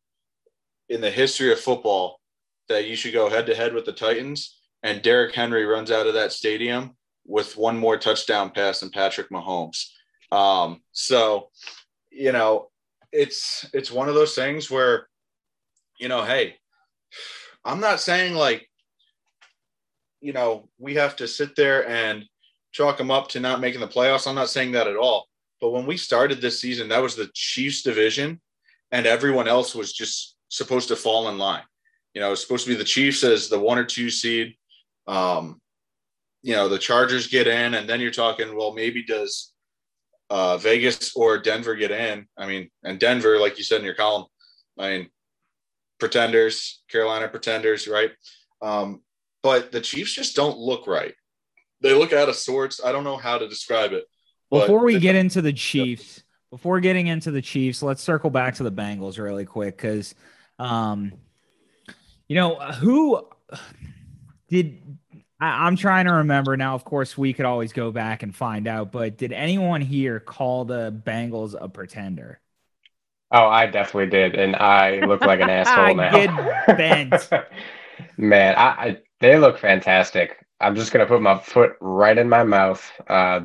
in 0.88 1.00
the 1.00 1.10
history 1.10 1.52
of 1.52 1.60
football 1.60 2.20
that 2.68 2.86
you 2.86 2.96
should 2.96 3.12
go 3.12 3.28
head 3.28 3.46
to 3.46 3.54
head 3.54 3.74
with 3.74 3.84
the 3.84 3.92
Titans 3.92 4.58
and 4.82 5.02
Derrick 5.02 5.34
Henry 5.34 5.64
runs 5.64 5.90
out 5.90 6.06
of 6.06 6.14
that 6.14 6.32
stadium 6.32 6.96
with 7.26 7.56
one 7.56 7.76
more 7.76 7.98
touchdown 7.98 8.50
pass 8.50 8.80
than 8.80 8.90
Patrick 8.90 9.30
Mahomes. 9.30 9.86
Um, 10.30 10.82
so, 10.92 11.50
you 12.10 12.32
know, 12.32 12.70
it's 13.12 13.68
it's 13.72 13.90
one 13.90 14.08
of 14.08 14.14
those 14.14 14.34
things 14.34 14.70
where, 14.70 15.08
you 15.98 16.08
know, 16.08 16.24
hey, 16.24 16.56
I'm 17.64 17.80
not 17.80 18.00
saying 18.00 18.34
like, 18.34 18.68
you 20.20 20.32
know, 20.32 20.68
we 20.78 20.94
have 20.94 21.16
to 21.16 21.28
sit 21.28 21.56
there 21.56 21.88
and 21.88 22.24
chalk 22.72 22.98
them 22.98 23.10
up 23.10 23.28
to 23.28 23.40
not 23.40 23.60
making 23.60 23.80
the 23.80 23.88
playoffs. 23.88 24.26
I'm 24.26 24.34
not 24.34 24.50
saying 24.50 24.72
that 24.72 24.86
at 24.86 24.96
all. 24.96 25.26
But 25.60 25.70
when 25.70 25.86
we 25.86 25.96
started 25.96 26.40
this 26.40 26.60
season, 26.60 26.88
that 26.88 27.02
was 27.02 27.16
the 27.16 27.30
Chiefs 27.34 27.82
division, 27.82 28.40
and 28.92 29.06
everyone 29.06 29.48
else 29.48 29.74
was 29.74 29.92
just 29.92 30.36
supposed 30.48 30.88
to 30.88 30.96
fall 30.96 31.28
in 31.28 31.38
line. 31.38 31.62
You 32.14 32.20
know, 32.20 32.32
it's 32.32 32.42
supposed 32.42 32.64
to 32.64 32.70
be 32.70 32.76
the 32.76 32.84
Chiefs 32.84 33.22
as 33.24 33.48
the 33.48 33.58
one 33.58 33.78
or 33.78 33.84
two 33.84 34.10
seed. 34.10 34.54
Um, 35.06 35.60
you 36.42 36.54
know, 36.54 36.68
the 36.68 36.78
Chargers 36.78 37.26
get 37.26 37.46
in, 37.46 37.74
and 37.74 37.88
then 37.88 38.00
you're 38.00 38.10
talking, 38.10 38.56
well, 38.56 38.72
maybe 38.72 39.02
does 39.02 39.52
uh, 40.30 40.56
Vegas 40.58 41.14
or 41.16 41.38
Denver 41.38 41.74
get 41.74 41.90
in? 41.90 42.26
I 42.36 42.46
mean, 42.46 42.70
and 42.82 42.98
Denver, 42.98 43.38
like 43.38 43.58
you 43.58 43.64
said 43.64 43.80
in 43.80 43.84
your 43.84 43.94
column, 43.94 44.26
I 44.78 44.90
mean, 44.90 45.10
pretenders, 45.98 46.82
Carolina 46.90 47.28
pretenders, 47.28 47.88
right? 47.88 48.10
Um, 48.62 49.02
but 49.42 49.72
the 49.72 49.80
Chiefs 49.80 50.14
just 50.14 50.36
don't 50.36 50.58
look 50.58 50.86
right. 50.86 51.14
They 51.80 51.94
look 51.94 52.12
out 52.12 52.28
of 52.28 52.36
sorts. 52.36 52.80
I 52.84 52.92
don't 52.92 53.04
know 53.04 53.16
how 53.16 53.38
to 53.38 53.48
describe 53.48 53.92
it. 53.92 54.04
Before 54.50 54.82
we 54.84 54.98
get 54.98 55.14
into 55.14 55.42
the 55.42 55.52
Chiefs, 55.52 56.22
before 56.50 56.80
getting 56.80 57.08
into 57.08 57.30
the 57.30 57.42
Chiefs, 57.42 57.82
let's 57.82 58.02
circle 58.02 58.30
back 58.30 58.54
to 58.54 58.62
the 58.62 58.72
Bengals 58.72 59.18
really 59.18 59.44
quick 59.44 59.76
because, 59.76 60.14
um, 60.58 61.12
you 62.28 62.36
know, 62.36 62.56
who 62.56 63.26
did 64.48 64.82
I, 65.40 65.66
am 65.66 65.76
trying 65.76 66.06
to 66.06 66.14
remember 66.14 66.56
now. 66.56 66.74
Of 66.74 66.84
course, 66.84 67.16
we 67.16 67.32
could 67.32 67.44
always 67.44 67.72
go 67.72 67.90
back 67.90 68.22
and 68.22 68.34
find 68.34 68.66
out, 68.66 68.92
but 68.92 69.16
did 69.16 69.32
anyone 69.32 69.80
here 69.80 70.20
call 70.20 70.64
the 70.64 70.92
Bengals 71.06 71.54
a 71.58 71.68
pretender? 71.68 72.40
Oh, 73.30 73.46
I 73.46 73.66
definitely 73.66 74.10
did, 74.10 74.34
and 74.34 74.56
I 74.56 75.00
look 75.00 75.20
like 75.20 75.40
an 75.40 75.50
asshole 75.50 75.94
now. 75.94 76.10
Get 76.12 76.78
bent. 76.78 77.30
Man, 78.16 78.54
I, 78.56 78.66
I, 78.66 78.98
they 79.20 79.38
look 79.38 79.58
fantastic. 79.58 80.44
I'm 80.60 80.74
just 80.74 80.92
gonna 80.92 81.06
put 81.06 81.22
my 81.22 81.38
foot 81.38 81.72
right 81.80 82.16
in 82.16 82.28
my 82.28 82.42
mouth. 82.42 82.90
Uh, 83.06 83.40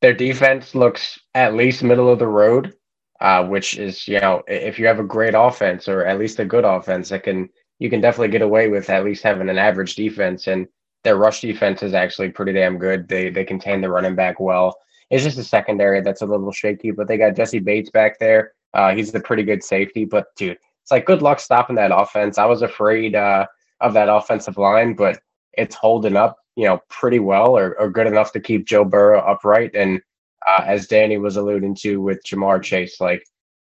their 0.00 0.14
defense 0.14 0.74
looks 0.74 1.18
at 1.34 1.54
least 1.54 1.82
middle 1.82 2.10
of 2.10 2.18
the 2.18 2.28
road, 2.28 2.74
uh, 3.20 3.44
which 3.44 3.78
is 3.78 4.06
you 4.08 4.20
know 4.20 4.42
if 4.46 4.78
you 4.78 4.86
have 4.86 4.98
a 4.98 5.04
great 5.04 5.34
offense 5.36 5.88
or 5.88 6.04
at 6.04 6.18
least 6.18 6.40
a 6.40 6.44
good 6.44 6.64
offense 6.64 7.08
that 7.08 7.22
can 7.22 7.48
you 7.78 7.90
can 7.90 8.00
definitely 8.00 8.28
get 8.28 8.42
away 8.42 8.68
with 8.68 8.90
at 8.90 9.04
least 9.04 9.22
having 9.22 9.48
an 9.48 9.58
average 9.58 9.94
defense 9.94 10.46
and 10.46 10.66
their 11.04 11.16
rush 11.16 11.42
defense 11.42 11.82
is 11.82 11.94
actually 11.94 12.30
pretty 12.30 12.52
damn 12.52 12.78
good. 12.78 13.08
They 13.08 13.30
they 13.30 13.44
contain 13.44 13.80
the 13.80 13.90
running 13.90 14.14
back 14.16 14.40
well. 14.40 14.76
It's 15.10 15.22
just 15.22 15.38
a 15.38 15.44
secondary 15.44 16.00
that's 16.00 16.22
a 16.22 16.26
little 16.26 16.50
shaky, 16.50 16.90
but 16.90 17.06
they 17.06 17.18
got 17.18 17.36
Jessie 17.36 17.58
Bates 17.58 17.90
back 17.90 18.18
there. 18.18 18.52
Uh, 18.72 18.94
he's 18.94 19.14
a 19.14 19.20
pretty 19.20 19.42
good 19.42 19.62
safety, 19.62 20.04
but 20.04 20.34
dude, 20.34 20.58
it's 20.82 20.90
like 20.90 21.04
good 21.04 21.22
luck 21.22 21.38
stopping 21.38 21.76
that 21.76 21.96
offense. 21.96 22.38
I 22.38 22.46
was 22.46 22.62
afraid 22.62 23.14
uh, 23.14 23.46
of 23.80 23.92
that 23.94 24.08
offensive 24.08 24.56
line, 24.56 24.94
but 24.94 25.20
it's 25.52 25.76
holding 25.76 26.16
up, 26.16 26.38
you 26.56 26.64
know, 26.64 26.80
pretty 26.88 27.20
well 27.20 27.56
or, 27.56 27.78
or 27.78 27.90
good 27.90 28.06
enough 28.06 28.32
to 28.32 28.40
keep 28.40 28.66
Joe 28.66 28.84
Burrow 28.84 29.20
upright. 29.20 29.74
And 29.74 30.00
uh, 30.48 30.62
as 30.66 30.86
Danny 30.86 31.18
was 31.18 31.36
alluding 31.36 31.74
to 31.76 32.00
with 32.00 32.22
Ja'Marr 32.24 32.62
Chase, 32.62 33.00
like 33.00 33.24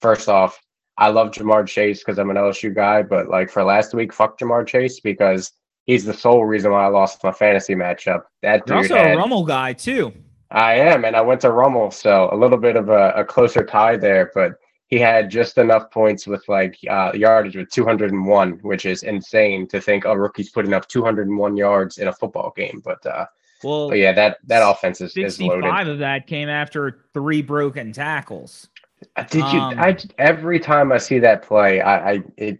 first 0.01 0.29
off, 0.29 0.59
I 0.97 1.09
love 1.09 1.31
Ja'Marr 1.31 1.67
Chase 1.67 1.99
because 1.99 2.19
I'm 2.19 2.29
an 2.29 2.35
LSU 2.35 2.73
guy, 2.73 3.03
but 3.03 3.29
like 3.29 3.49
for 3.49 3.63
last 3.63 3.93
week, 3.93 4.13
fuck 4.13 4.37
Ja'Marr 4.39 4.67
Chase 4.67 4.99
because 4.99 5.51
he's 5.85 6.05
the 6.05 6.13
sole 6.13 6.45
reason 6.45 6.71
why 6.71 6.85
I 6.85 6.87
lost 6.87 7.23
my 7.23 7.31
fantasy 7.31 7.75
matchup. 7.75 8.23
That 8.41 8.63
You're 8.67 8.77
also 8.77 8.95
had, 8.95 9.15
a 9.15 9.17
Rummel 9.17 9.45
guy 9.45 9.73
too. 9.73 10.13
I 10.51 10.73
am, 10.73 11.05
and 11.05 11.15
I 11.15 11.21
went 11.21 11.41
to 11.41 11.51
Rummel, 11.51 11.91
so 11.91 12.29
a 12.31 12.35
little 12.35 12.57
bit 12.57 12.75
of 12.75 12.89
a, 12.89 13.11
a 13.15 13.23
closer 13.23 13.63
tie 13.63 13.97
there, 13.97 14.31
but 14.33 14.53
he 14.87 14.97
had 14.97 15.29
just 15.29 15.57
enough 15.59 15.91
points 15.91 16.25
with 16.25 16.43
like 16.49 16.75
uh, 16.89 17.11
yardage 17.13 17.55
with 17.55 17.69
201, 17.69 18.59
which 18.63 18.85
is 18.85 19.03
insane 19.03 19.67
to 19.67 19.79
think 19.79 20.05
a 20.05 20.19
rookie's 20.19 20.49
putting 20.49 20.73
up 20.73 20.87
201 20.87 21.55
yards 21.55 21.99
in 21.99 22.07
a 22.07 22.13
football 22.13 22.51
game. 22.57 22.81
But 22.83 23.05
uh, 23.05 23.27
Well, 23.63 23.89
but 23.89 23.97
yeah, 23.97 24.13
that 24.13 24.37
that 24.47 24.67
offense 24.67 25.01
is, 25.01 25.11
is 25.17 25.35
65 25.35 25.61
loaded. 25.63 25.87
of 25.91 25.99
that 25.99 26.27
came 26.27 26.49
after 26.49 27.05
three 27.13 27.41
broken 27.41 27.91
tackles. 27.91 28.69
Uh, 29.15 29.23
Did 29.23 29.45
you? 29.51 29.59
Um, 29.59 29.79
I 29.79 29.97
every 30.17 30.59
time 30.59 30.91
I 30.91 30.97
see 30.97 31.19
that 31.19 31.41
play, 31.43 31.81
I, 31.81 32.11
I 32.13 32.23
it 32.37 32.59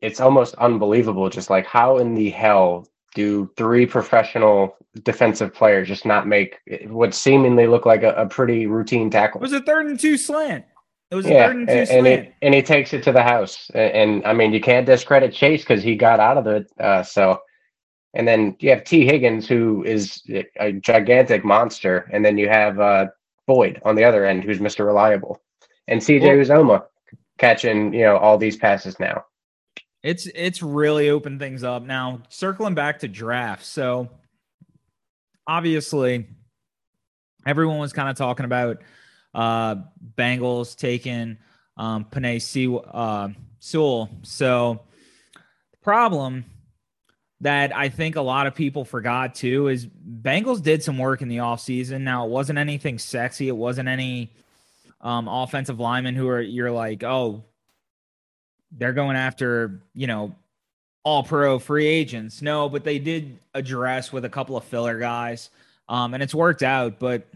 it's 0.00 0.20
almost 0.20 0.54
unbelievable. 0.56 1.28
Just 1.30 1.50
like 1.50 1.66
how 1.66 1.98
in 1.98 2.14
the 2.14 2.30
hell 2.30 2.86
do 3.14 3.50
three 3.56 3.86
professional 3.86 4.76
defensive 5.02 5.54
players 5.54 5.88
just 5.88 6.04
not 6.06 6.26
make 6.26 6.58
what 6.86 7.14
seemingly 7.14 7.66
look 7.66 7.86
like 7.86 8.02
a, 8.02 8.12
a 8.14 8.26
pretty 8.26 8.66
routine 8.66 9.10
tackle? 9.10 9.40
It 9.40 9.42
was 9.42 9.52
a 9.52 9.60
third 9.62 9.86
and 9.86 9.98
two 9.98 10.16
slant. 10.16 10.64
It 11.10 11.14
was 11.14 11.24
a 11.26 11.30
Yeah, 11.32 11.46
third 11.48 11.56
and 11.56 11.70
and, 11.70 11.88
two 11.88 11.94
and 11.94 12.04
slant. 12.06 12.26
he 12.26 12.32
and 12.42 12.54
he 12.54 12.62
takes 12.62 12.92
it 12.92 13.02
to 13.04 13.12
the 13.12 13.22
house, 13.22 13.70
and, 13.74 13.92
and 14.20 14.26
I 14.26 14.32
mean 14.34 14.52
you 14.52 14.60
can't 14.60 14.86
discredit 14.86 15.32
Chase 15.32 15.62
because 15.62 15.82
he 15.82 15.96
got 15.96 16.20
out 16.20 16.36
of 16.38 16.46
it. 16.46 16.70
Uh, 16.78 17.02
so, 17.02 17.40
and 18.14 18.26
then 18.26 18.56
you 18.60 18.70
have 18.70 18.84
Tee 18.84 19.04
Higgins 19.06 19.46
who 19.46 19.84
is 19.84 20.22
a 20.60 20.72
gigantic 20.72 21.44
monster, 21.44 22.08
and 22.12 22.24
then 22.24 22.38
you 22.38 22.48
have 22.48 22.80
uh, 22.80 23.06
Boyd 23.46 23.80
on 23.84 23.94
the 23.94 24.04
other 24.04 24.24
end 24.24 24.44
who's 24.44 24.60
Mister 24.60 24.84
Reliable, 24.84 25.40
and 25.86 26.00
CJ 26.00 26.22
Well- 26.22 26.58
Uzomah 26.60 26.84
catching 27.38 27.92
you 27.94 28.02
know 28.02 28.16
all 28.16 28.38
these 28.38 28.56
passes 28.56 28.98
now. 28.98 29.24
It's 30.02 30.26
it's 30.34 30.62
really 30.62 31.10
opened 31.10 31.40
things 31.40 31.64
up 31.64 31.82
now. 31.82 32.22
Circling 32.28 32.74
back 32.74 33.00
to 33.00 33.08
draft, 33.08 33.64
so 33.64 34.08
obviously 35.46 36.26
everyone 37.46 37.78
was 37.78 37.92
kind 37.92 38.08
of 38.08 38.16
talking 38.16 38.44
about 38.44 38.78
uh 39.34 39.76
Bengals 40.16 40.76
taking 40.76 41.38
um 41.76 42.04
Penei 42.04 42.80
uh, 42.92 43.28
Sewell. 43.58 44.08
So 44.22 44.80
the 45.34 45.78
problem 45.82 46.44
that 47.40 47.74
I 47.76 47.88
think 47.88 48.16
a 48.16 48.20
lot 48.20 48.46
of 48.46 48.54
people 48.54 48.84
forgot 48.84 49.34
too 49.34 49.68
is 49.68 49.86
Bengals 49.86 50.62
did 50.62 50.82
some 50.82 50.98
work 50.98 51.22
in 51.22 51.28
the 51.28 51.36
offseason. 51.36 52.00
Now 52.00 52.26
it 52.26 52.30
wasn't 52.30 52.58
anything 52.58 52.98
sexy. 52.98 53.48
It 53.48 53.56
wasn't 53.56 53.88
any 53.88 54.32
um 55.00 55.28
offensive 55.28 55.78
linemen 55.78 56.16
who 56.16 56.28
are 56.28 56.40
you're 56.40 56.72
like, 56.72 57.04
oh, 57.04 57.44
they're 58.72 58.92
going 58.92 59.16
after, 59.16 59.80
you 59.94 60.06
know, 60.06 60.34
all 61.04 61.22
pro 61.22 61.58
free 61.58 61.86
agents. 61.86 62.42
No, 62.42 62.68
but 62.68 62.84
they 62.84 62.98
did 62.98 63.38
address 63.54 64.12
with 64.12 64.24
a 64.24 64.28
couple 64.28 64.56
of 64.56 64.64
filler 64.64 64.98
guys. 64.98 65.50
Um, 65.88 66.12
and 66.14 66.22
it's 66.22 66.34
worked 66.34 66.62
out. 66.62 66.98
But, 66.98 67.26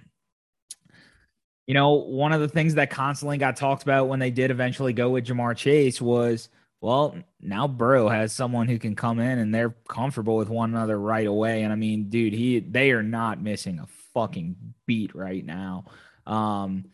you 1.67 1.75
know, 1.75 1.93
one 1.93 2.33
of 2.33 2.41
the 2.41 2.49
things 2.49 2.75
that 2.75 2.91
constantly 2.91 3.39
got 3.39 3.57
talked 3.57 3.83
about 3.83 4.09
when 4.09 4.19
they 4.19 4.31
did 4.31 4.51
eventually 4.51 4.93
go 4.93 5.11
with 5.11 5.27
Ja'Marr 5.27 5.57
Chase 5.57 6.03
was, 6.03 6.51
well, 6.83 7.15
now 7.41 7.69
Burrow 7.69 8.09
has 8.09 8.33
someone 8.33 8.67
who 8.67 8.77
can 8.77 8.97
come 8.97 9.21
in 9.21 9.39
and 9.39 9.55
they're 9.55 9.75
comfortable 9.89 10.37
with 10.37 10.49
one 10.49 10.71
another 10.71 10.99
right 10.99 11.27
away. 11.27 11.63
And 11.63 11.73
I 11.73 11.77
mean, 11.77 12.11
dude, 12.11 12.33
he 12.33 12.59
they 12.59 12.91
are 12.91 13.05
not 13.05 13.41
missing 13.41 13.79
a 13.79 13.87
fucking 14.13 14.57
beat 14.85 15.15
right 15.15 15.47
now. 15.47 15.85
Um, 16.27 16.87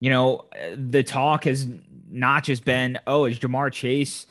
you 0.00 0.10
know, 0.10 0.44
the 0.76 1.02
talk 1.02 1.44
has 1.44 1.66
not 2.10 2.44
just 2.44 2.66
been, 2.66 2.98
oh, 3.06 3.24
is 3.24 3.38
Ja'Marr 3.38 3.72
Chase 3.72 4.26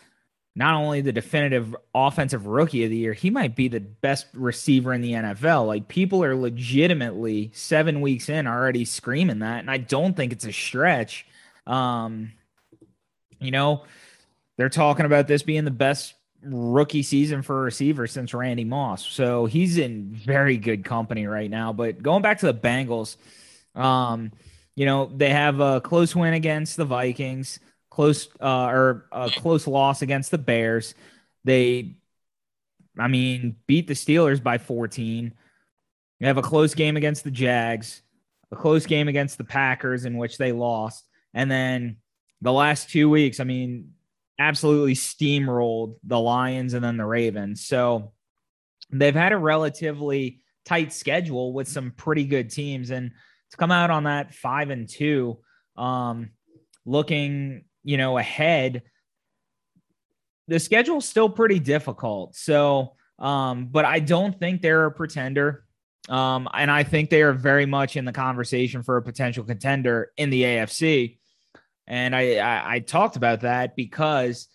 not 0.55 0.75
only 0.75 1.01
the 1.01 1.11
definitive 1.11 1.75
offensive 1.95 2.45
rookie 2.45 2.83
of 2.83 2.91
the 2.91 2.97
year, 2.97 3.13
he 3.13 3.31
might 3.31 3.55
be 3.55 3.67
the 3.67 3.79
best 3.79 4.27
receiver 4.33 4.93
in 4.93 5.01
the 5.01 5.13
NFL. 5.13 5.65
Like 5.65 5.87
people 5.87 6.23
are 6.23 6.35
legitimately 6.35 7.49
seven 7.55 8.01
weeks 8.01 8.29
in 8.29 8.45
already 8.45 8.85
screaming 8.85 9.39
that. 9.39 9.61
And 9.61 9.71
I 9.71 9.77
don't 9.77 10.15
think 10.15 10.31
it's 10.31 10.45
a 10.45 10.53
stretch. 10.53 11.25
Um, 11.65 12.33
you 13.39 13.49
know, 13.49 13.83
they're 14.57 14.69
talking 14.69 15.05
about 15.05 15.27
this 15.27 15.43
being 15.43 15.65
the 15.65 15.71
best 15.71 16.13
rookie 16.43 17.03
season 17.03 17.41
for 17.41 17.59
a 17.59 17.63
receiver 17.63 18.07
since 18.07 18.33
Randy 18.33 18.63
Moss. 18.63 19.05
So 19.05 19.45
he's 19.45 19.77
in 19.77 20.13
very 20.13 20.57
good 20.57 20.83
company 20.83 21.25
right 21.25 21.49
now. 21.49 21.73
But 21.73 22.03
going 22.03 22.21
back 22.21 22.39
to 22.39 22.45
the 22.47 22.53
Bengals, 22.53 23.15
um, 23.75 24.31
you 24.75 24.85
know, 24.85 25.09
they 25.15 25.29
have 25.29 25.59
a 25.59 25.81
close 25.81 26.15
win 26.15 26.33
against 26.33 26.77
the 26.77 26.85
Vikings, 26.85 27.59
close 27.89 28.27
uh, 28.41 28.65
or 28.65 29.05
a 29.11 29.29
close 29.29 29.67
loss 29.67 30.01
against 30.01 30.31
the 30.31 30.37
Bears. 30.37 30.95
They, 31.43 31.95
I 32.97 33.07
mean, 33.07 33.55
beat 33.67 33.87
the 33.87 33.93
Steelers 33.93 34.41
by 34.41 34.57
14. 34.57 35.33
They 36.19 36.27
have 36.27 36.37
a 36.37 36.43
close 36.43 36.73
game 36.73 36.97
against 36.97 37.23
the 37.23 37.31
Jags, 37.31 38.01
a 38.51 38.55
close 38.55 38.85
game 38.85 39.07
against 39.07 39.37
the 39.37 39.43
Packers 39.43 40.05
in 40.05 40.17
which 40.17 40.37
they 40.37 40.51
lost, 40.51 41.05
and 41.33 41.49
then 41.49 41.97
the 42.41 42.51
last 42.51 42.89
two 42.89 43.09
weeks, 43.09 43.39
I 43.39 43.45
mean, 43.45 43.93
absolutely 44.39 44.95
steamrolled 44.95 45.97
the 46.03 46.19
Lions 46.19 46.73
and 46.73 46.83
then 46.83 46.97
the 46.97 47.05
Ravens. 47.05 47.65
So 47.65 48.13
they've 48.91 49.15
had 49.15 49.31
a 49.31 49.37
relatively 49.37 50.41
tight 50.65 50.93
schedule 50.93 51.53
with 51.53 51.67
some 51.67 51.91
pretty 51.91 52.25
good 52.25 52.49
teams, 52.49 52.89
and 52.89 53.11
to 53.51 53.57
come 53.57 53.71
out 53.71 53.91
on 53.91 54.05
that 54.05 54.33
five 54.33 54.69
and 54.69 54.87
two, 54.87 55.39
um, 55.77 56.29
looking 56.85 57.65
you 57.83 57.97
know 57.97 58.17
ahead, 58.17 58.83
the 60.47 60.59
schedule's 60.59 61.05
still 61.05 61.29
pretty 61.29 61.59
difficult. 61.59 62.35
So, 62.35 62.95
um, 63.19 63.67
but 63.67 63.85
I 63.85 63.99
don't 63.99 64.37
think 64.39 64.61
they're 64.61 64.85
a 64.85 64.91
pretender. 64.91 65.65
Um, 66.09 66.49
and 66.53 66.69
I 66.69 66.83
think 66.83 67.09
they 67.09 67.21
are 67.21 67.31
very 67.31 67.65
much 67.65 67.95
in 67.95 68.03
the 68.03 68.11
conversation 68.11 68.83
for 68.83 68.97
a 68.97 69.01
potential 69.01 69.45
contender 69.45 70.11
in 70.17 70.29
the 70.29 70.43
AFC. 70.43 71.17
And 71.87 72.15
I, 72.15 72.37
I, 72.37 72.75
I 72.75 72.79
talked 72.79 73.15
about 73.15 73.41
that 73.41 73.75
because, 73.75 74.47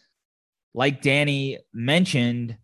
like 0.75 1.03
Danny 1.03 1.59
mentioned, 1.73 2.57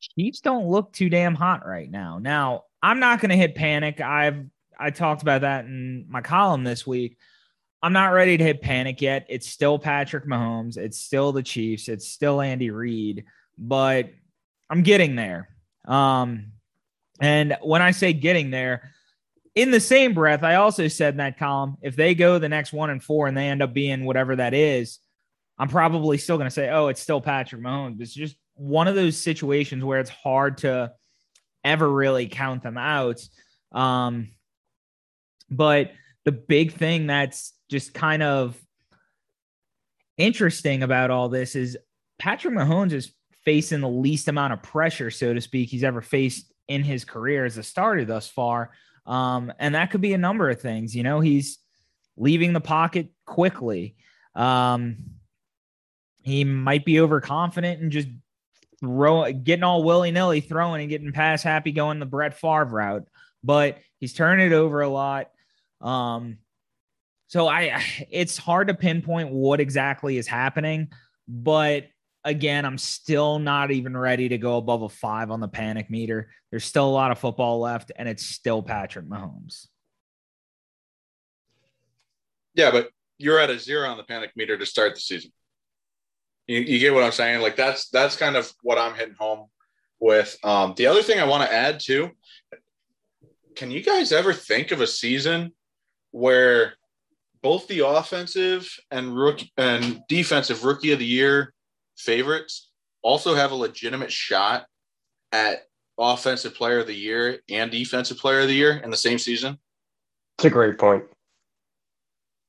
Chiefs 0.00 0.40
don't 0.40 0.68
look 0.68 0.92
too 0.92 1.08
damn 1.08 1.34
hot 1.34 1.66
right 1.66 1.90
now. 1.90 2.18
Now, 2.18 2.64
I'm 2.82 3.00
not 3.00 3.20
going 3.20 3.30
to 3.30 3.36
hit 3.36 3.54
panic. 3.54 4.00
I've 4.00 4.44
I 4.78 4.90
talked 4.90 5.22
about 5.22 5.42
that 5.42 5.64
in 5.64 6.06
my 6.08 6.20
column 6.20 6.64
this 6.64 6.86
week. 6.86 7.16
I'm 7.82 7.92
not 7.92 8.12
ready 8.12 8.36
to 8.36 8.44
hit 8.44 8.62
panic 8.62 9.00
yet. 9.00 9.26
It's 9.28 9.48
still 9.48 9.78
Patrick 9.78 10.26
Mahomes. 10.26 10.76
It's 10.76 10.98
still 10.98 11.32
the 11.32 11.42
Chiefs. 11.42 11.88
It's 11.88 12.08
still 12.08 12.40
Andy 12.40 12.70
Reid, 12.70 13.24
but 13.58 14.10
I'm 14.70 14.82
getting 14.82 15.16
there. 15.16 15.50
Um, 15.84 16.52
and 17.20 17.56
when 17.62 17.82
I 17.82 17.90
say 17.90 18.12
getting 18.12 18.50
there, 18.50 18.93
in 19.54 19.70
the 19.70 19.80
same 19.80 20.14
breath, 20.14 20.42
I 20.42 20.56
also 20.56 20.88
said 20.88 21.14
in 21.14 21.18
that 21.18 21.38
column, 21.38 21.76
if 21.80 21.96
they 21.96 22.14
go 22.14 22.38
the 22.38 22.48
next 22.48 22.72
one 22.72 22.90
and 22.90 23.02
four 23.02 23.28
and 23.28 23.36
they 23.36 23.48
end 23.48 23.62
up 23.62 23.72
being 23.72 24.04
whatever 24.04 24.36
that 24.36 24.54
is, 24.54 24.98
I'm 25.58 25.68
probably 25.68 26.18
still 26.18 26.36
going 26.36 26.48
to 26.48 26.54
say, 26.54 26.70
oh, 26.70 26.88
it's 26.88 27.00
still 27.00 27.20
Patrick 27.20 27.62
Mahomes. 27.62 28.00
It's 28.00 28.12
just 28.12 28.36
one 28.54 28.88
of 28.88 28.96
those 28.96 29.16
situations 29.16 29.84
where 29.84 30.00
it's 30.00 30.10
hard 30.10 30.58
to 30.58 30.92
ever 31.62 31.88
really 31.88 32.26
count 32.26 32.62
them 32.62 32.76
out. 32.76 33.22
Um, 33.72 34.30
but 35.50 35.92
the 36.24 36.32
big 36.32 36.72
thing 36.72 37.06
that's 37.06 37.52
just 37.70 37.94
kind 37.94 38.22
of 38.22 38.60
interesting 40.16 40.82
about 40.82 41.10
all 41.10 41.28
this 41.28 41.54
is 41.54 41.76
Patrick 42.18 42.54
Mahomes 42.54 42.92
is 42.92 43.12
facing 43.44 43.80
the 43.80 43.88
least 43.88 44.28
amount 44.28 44.52
of 44.52 44.62
pressure, 44.62 45.10
so 45.10 45.34
to 45.34 45.40
speak, 45.40 45.68
he's 45.68 45.84
ever 45.84 46.00
faced 46.00 46.52
in 46.66 46.82
his 46.82 47.04
career 47.04 47.44
as 47.44 47.58
a 47.58 47.62
starter 47.62 48.04
thus 48.04 48.28
far. 48.28 48.70
Um, 49.06 49.52
and 49.58 49.74
that 49.74 49.90
could 49.90 50.00
be 50.00 50.14
a 50.14 50.18
number 50.18 50.48
of 50.50 50.60
things. 50.60 50.94
You 50.94 51.02
know, 51.02 51.20
he's 51.20 51.58
leaving 52.16 52.52
the 52.52 52.60
pocket 52.60 53.08
quickly. 53.26 53.96
Um, 54.34 54.96
he 56.22 56.44
might 56.44 56.84
be 56.84 57.00
overconfident 57.00 57.80
and 57.82 57.92
just 57.92 58.08
throw 58.80 59.30
getting 59.32 59.62
all 59.62 59.84
willy 59.84 60.10
nilly 60.10 60.40
throwing 60.40 60.80
and 60.80 60.90
getting 60.90 61.12
pass 61.12 61.42
happy 61.42 61.72
going 61.72 61.98
the 61.98 62.06
Brett 62.06 62.38
Favre 62.38 62.64
route, 62.64 63.06
but 63.42 63.78
he's 63.98 64.14
turning 64.14 64.46
it 64.46 64.54
over 64.54 64.80
a 64.80 64.88
lot. 64.88 65.30
Um, 65.80 66.38
so 67.28 67.46
I, 67.46 67.82
it's 68.10 68.38
hard 68.38 68.68
to 68.68 68.74
pinpoint 68.74 69.30
what 69.30 69.60
exactly 69.60 70.16
is 70.16 70.26
happening, 70.26 70.88
but 71.28 71.86
again, 72.24 72.64
I'm 72.64 72.78
still 72.78 73.38
not 73.38 73.70
even 73.70 73.96
ready 73.96 74.28
to 74.30 74.38
go 74.38 74.56
above 74.56 74.82
a 74.82 74.88
five 74.88 75.30
on 75.30 75.40
the 75.40 75.48
panic 75.48 75.90
meter. 75.90 76.30
There's 76.50 76.64
still 76.64 76.88
a 76.88 76.90
lot 76.90 77.10
of 77.10 77.18
football 77.18 77.60
left, 77.60 77.92
and 77.96 78.08
it's 78.08 78.24
still 78.24 78.62
Patrick 78.62 79.06
Mahomes. 79.06 79.66
Yeah, 82.54 82.70
but 82.70 82.90
you're 83.18 83.38
at 83.38 83.50
a 83.50 83.58
zero 83.58 83.88
on 83.88 83.96
the 83.96 84.04
panic 84.04 84.32
meter 84.36 84.56
to 84.56 84.66
start 84.66 84.94
the 84.94 85.00
season. 85.00 85.32
You, 86.46 86.60
you 86.60 86.78
get 86.78 86.94
what 86.94 87.02
I'm 87.02 87.12
saying? 87.12 87.40
Like 87.40 87.56
that's 87.56 87.88
that's 87.88 88.16
kind 88.16 88.36
of 88.36 88.52
what 88.62 88.78
I'm 88.78 88.94
hitting 88.94 89.16
home 89.18 89.48
with. 90.00 90.36
Um, 90.44 90.74
the 90.76 90.86
other 90.86 91.02
thing 91.02 91.18
I 91.18 91.24
want 91.24 91.42
to 91.42 91.54
add 91.54 91.80
too, 91.80 92.10
can 93.56 93.70
you 93.70 93.82
guys 93.82 94.12
ever 94.12 94.32
think 94.32 94.70
of 94.70 94.80
a 94.80 94.86
season 94.86 95.52
where 96.10 96.74
both 97.42 97.66
the 97.66 97.80
offensive 97.80 98.68
and 98.90 99.16
rookie 99.16 99.52
and 99.56 100.00
defensive 100.08 100.64
rookie 100.64 100.92
of 100.92 100.98
the 100.98 101.06
year 101.06 101.52
favorites 101.96 102.70
also 103.02 103.34
have 103.34 103.52
a 103.52 103.54
legitimate 103.54 104.12
shot 104.12 104.66
at 105.32 105.66
offensive 105.98 106.54
player 106.54 106.80
of 106.80 106.86
the 106.86 106.94
year 106.94 107.38
and 107.48 107.70
defensive 107.70 108.18
player 108.18 108.40
of 108.40 108.48
the 108.48 108.54
year 108.54 108.80
in 108.82 108.90
the 108.90 108.96
same 108.96 109.18
season? 109.18 109.58
It's 110.38 110.46
a 110.46 110.50
great 110.50 110.78
point. 110.78 111.04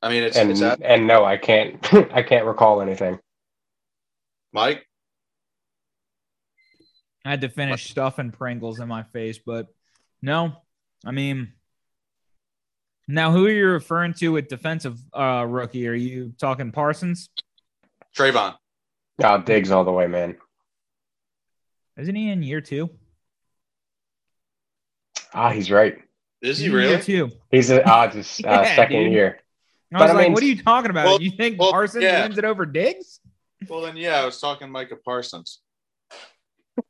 I 0.01 0.10
mean, 0.10 0.23
it's 0.23 0.38
and 0.38 0.51
it's 0.51 0.62
at, 0.62 0.81
and 0.84 1.08
no, 1.08 1.25
I 1.25 1.38
can't 1.38 1.77
I 2.13 2.21
can't 2.21 2.45
recall 2.45 2.81
anything. 2.81 3.19
Mike. 4.53 4.86
I 7.25 7.31
had 7.31 7.41
to 7.41 7.49
finish 7.49 7.89
stuffing 7.89 8.31
Pringles 8.31 8.79
in 8.79 8.88
my 8.88 9.01
face, 9.01 9.39
but 9.43 9.67
no, 10.21 10.53
I 11.03 11.10
mean, 11.10 11.53
now 13.08 13.31
who 13.31 13.47
are 13.47 13.51
you 13.51 13.67
referring 13.67 14.13
to 14.15 14.29
with 14.29 14.47
defensive 14.47 14.99
uh, 15.12 15.45
rookie? 15.47 15.88
Are 15.88 15.93
you 15.93 16.34
talking 16.38 16.71
Parsons? 16.71 17.29
Trevon. 18.15 18.55
Oh, 19.23 19.41
Diggs 19.41 19.71
all 19.71 19.84
the 19.86 19.91
way, 19.91 20.08
man. 20.08 20.36
Isn't 21.97 22.15
he 22.15 22.30
in 22.30 22.43
year 22.43 22.60
two? 22.62 22.89
Ah, 25.34 25.51
he's 25.51 25.71
right. 25.71 25.97
Is 26.41 26.58
he 26.58 26.65
He's 26.65 26.71
in 26.71 26.78
really? 26.78 26.89
Year 26.91 27.01
two. 27.01 27.32
He's 27.51 27.69
a, 27.69 27.84
ah, 27.89 28.08
just 28.08 28.39
uh, 28.45 28.49
Yeah, 28.49 28.75
second 28.75 29.04
dude. 29.04 29.13
year. 29.13 29.39
I 29.93 29.99
But 29.99 30.01
was 30.04 30.12
I 30.12 30.13
like, 30.13 30.23
mean- 30.25 30.34
what 30.34 30.43
are 30.43 30.47
you 30.47 30.62
talking 30.63 30.91
about? 30.91 31.06
Well- 31.06 31.21
you 31.21 31.32
think 31.32 31.60
well, 31.60 31.71
Parsons 31.71 32.04
yeah. 32.04 32.23
wins 32.23 32.38
it 32.38 32.45
over 32.45 32.65
Diggs? 32.65 33.19
Well, 33.69 33.82
then, 33.82 33.95
yeah, 33.97 34.21
I 34.21 34.25
was 34.25 34.39
talking 34.39 34.69
Micah 34.69 34.97
Parsons. 34.97 35.60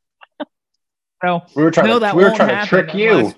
So 1.24 1.42
We 1.56 1.64
were 1.64 1.72
trying 1.72 1.88
No, 1.88 1.94
to 1.96 2.00
that 2.02 2.16
we 2.16 2.24
were 2.24 2.32
trying 2.36 2.50
to 2.50 2.56
happen 2.56 2.68
trick 2.68 2.94
you. 2.94 3.12
unless- 3.12 3.36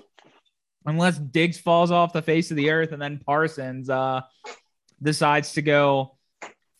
unless 0.84 1.18
Diggs 1.18 1.58
falls 1.58 1.90
off 1.90 2.12
the 2.12 2.20
face 2.22 2.50
of 2.50 2.56
the 2.56 2.70
earth 2.70 2.92
and 2.92 3.00
then 3.00 3.18
Parsons 3.24 3.88
uh, 3.88 4.22
decides 5.00 5.52
to 5.54 5.62
go 5.62 6.17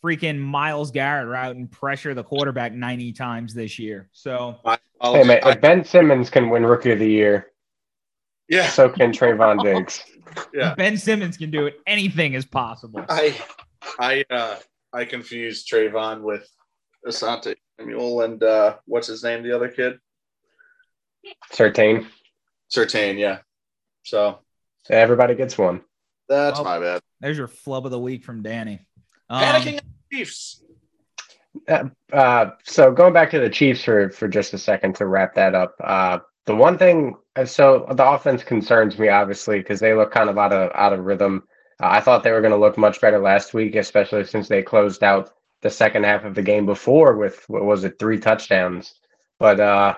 freaking 0.04 0.38
Myles 0.38 0.90
Garrett 0.90 1.28
route 1.28 1.56
and 1.56 1.70
pressure 1.70 2.14
the 2.14 2.22
quarterback 2.24 2.72
90 2.72 3.12
times 3.12 3.54
this 3.54 3.78
year. 3.78 4.08
So 4.12 4.56
Hey 5.02 5.24
man, 5.24 5.40
if 5.44 5.60
Ben 5.60 5.84
Simmons 5.84 6.30
can 6.30 6.50
win 6.50 6.64
Rookie 6.66 6.92
of 6.92 6.98
the 6.98 7.08
Year, 7.08 7.48
yeah, 8.48 8.68
so 8.68 8.88
can 8.88 9.12
Trevon 9.12 9.62
Diggs. 9.64 10.02
yeah. 10.54 10.74
Ben 10.74 10.96
Simmons 10.96 11.36
can 11.36 11.50
do 11.50 11.66
it. 11.66 11.80
Anything 11.86 12.34
is 12.34 12.44
possible. 12.44 13.04
I, 13.08 13.36
I, 13.98 14.24
uh, 14.30 14.56
I 14.92 15.04
confused 15.04 15.70
Trevon 15.70 16.22
with 16.22 16.48
Asante 17.06 17.54
Samuel 17.78 18.22
and 18.22 18.42
uh, 18.42 18.76
what's 18.86 19.06
his 19.06 19.22
name? 19.22 19.42
The 19.42 19.54
other 19.54 19.68
kid, 19.68 19.98
Surtain. 21.52 22.06
Surtain. 22.74 23.18
Yeah. 23.18 23.38
So 24.04 24.38
Everybody 24.90 25.34
gets 25.34 25.58
one. 25.58 25.82
that's 26.28 26.56
Well, 26.58 26.64
my 26.64 26.78
bad. 26.78 27.02
There's 27.20 27.36
your 27.36 27.48
flub 27.48 27.84
of 27.84 27.90
the 27.92 27.98
week 27.98 28.24
from 28.24 28.42
Danny. 28.42 28.86
Um, 29.28 29.42
Panicking 29.42 29.76
at 29.78 29.84
the 29.84 30.16
Chiefs. 30.16 30.62
Uh, 32.12 32.50
so 32.64 32.92
going 32.92 33.12
back 33.12 33.30
to 33.30 33.40
the 33.40 33.50
Chiefs 33.50 33.84
for 33.84 34.10
for 34.10 34.28
just 34.28 34.54
a 34.54 34.58
second 34.58 34.94
to 34.96 35.06
wrap 35.06 35.34
that 35.34 35.54
up. 35.54 35.74
Uh, 35.82 36.18
the 36.46 36.54
one 36.54 36.78
thing, 36.78 37.14
uh, 37.36 37.44
so 37.44 37.86
the 37.90 38.08
offense 38.08 38.42
concerns 38.42 38.98
me 38.98 39.08
obviously 39.08 39.58
because 39.58 39.80
they 39.80 39.92
look 39.92 40.10
kind 40.12 40.30
of 40.30 40.38
out 40.38 40.52
of 40.52 40.70
out 40.74 40.92
of 40.92 41.04
rhythm. 41.04 41.44
Uh, 41.82 41.88
I 41.90 42.00
thought 42.00 42.22
they 42.22 42.32
were 42.32 42.40
going 42.40 42.52
to 42.52 42.58
look 42.58 42.78
much 42.78 43.00
better 43.00 43.18
last 43.18 43.54
week, 43.54 43.74
especially 43.74 44.24
since 44.24 44.48
they 44.48 44.62
closed 44.62 45.02
out 45.02 45.30
the 45.62 45.70
second 45.70 46.04
half 46.04 46.24
of 46.24 46.34
the 46.34 46.42
game 46.42 46.66
before 46.66 47.16
with 47.16 47.44
what 47.48 47.64
was 47.64 47.84
it, 47.84 47.98
three 47.98 48.18
touchdowns. 48.18 48.94
But 49.38 49.60
uh, 49.60 49.96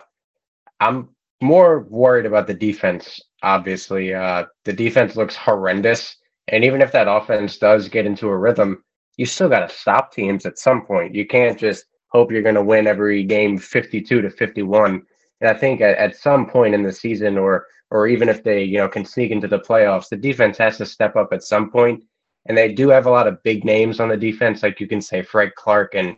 I'm 0.81 1.11
more 1.41 1.81
worried 1.89 2.27
about 2.27 2.47
the 2.47 2.55
defense. 2.55 3.21
Obviously, 3.43 4.13
uh, 4.13 4.45
the 4.65 4.73
defense 4.73 5.17
looks 5.17 5.37
horrendous, 5.37 6.17
and 6.49 6.65
even 6.65 6.83
if 6.83 6.93
that 6.93 7.09
offense 7.09 7.59
does 7.59 7.89
get 7.89 8.07
into 8.07 8.29
a 8.29 8.37
rhythm, 8.37 8.83
you 9.17 9.27
still 9.27 9.49
got 9.49 9.69
to 9.69 9.75
stop 9.75 10.13
teams 10.13 10.47
at 10.47 10.59
some 10.59 10.85
point. 10.85 11.15
You 11.15 11.27
can't 11.27 11.59
just 11.59 11.85
hope 12.09 12.31
you're 12.31 12.43
going 12.43 12.55
to 12.55 12.63
win 12.63 12.87
every 12.87 13.23
game 13.23 13.59
52 13.59 14.23
to 14.23 14.31
51. 14.31 15.03
And 15.41 15.51
I 15.51 15.55
think 15.55 15.81
at, 15.81 15.97
at 15.97 16.17
some 16.17 16.49
point 16.49 16.75
in 16.75 16.83
the 16.83 16.93
season, 16.93 17.39
or 17.39 17.67
or 17.91 18.07
even 18.07 18.29
if 18.29 18.45
they 18.45 18.63
you 18.63 18.79
know 18.79 18.89
can 18.89 19.05
sneak 19.05 19.31
into 19.31 19.49
the 19.49 19.59
playoffs, 19.59 20.09
the 20.09 20.17
defense 20.17 20.59
has 20.59 20.77
to 20.79 20.87
step 20.87 21.17
up 21.17 21.33
at 21.33 21.43
some 21.43 21.71
point. 21.71 22.05
And 22.47 22.57
they 22.57 22.73
do 22.73 22.89
have 22.89 23.07
a 23.07 23.11
lot 23.11 23.27
of 23.27 23.43
big 23.43 23.65
names 23.65 24.01
on 24.01 24.09
the 24.09 24.17
defense, 24.17 24.63
like 24.63 24.81
you 24.81 24.87
can 24.87 25.01
say 25.01 25.23
Fred 25.23 25.55
Clark 25.55 25.95
and 25.95 26.17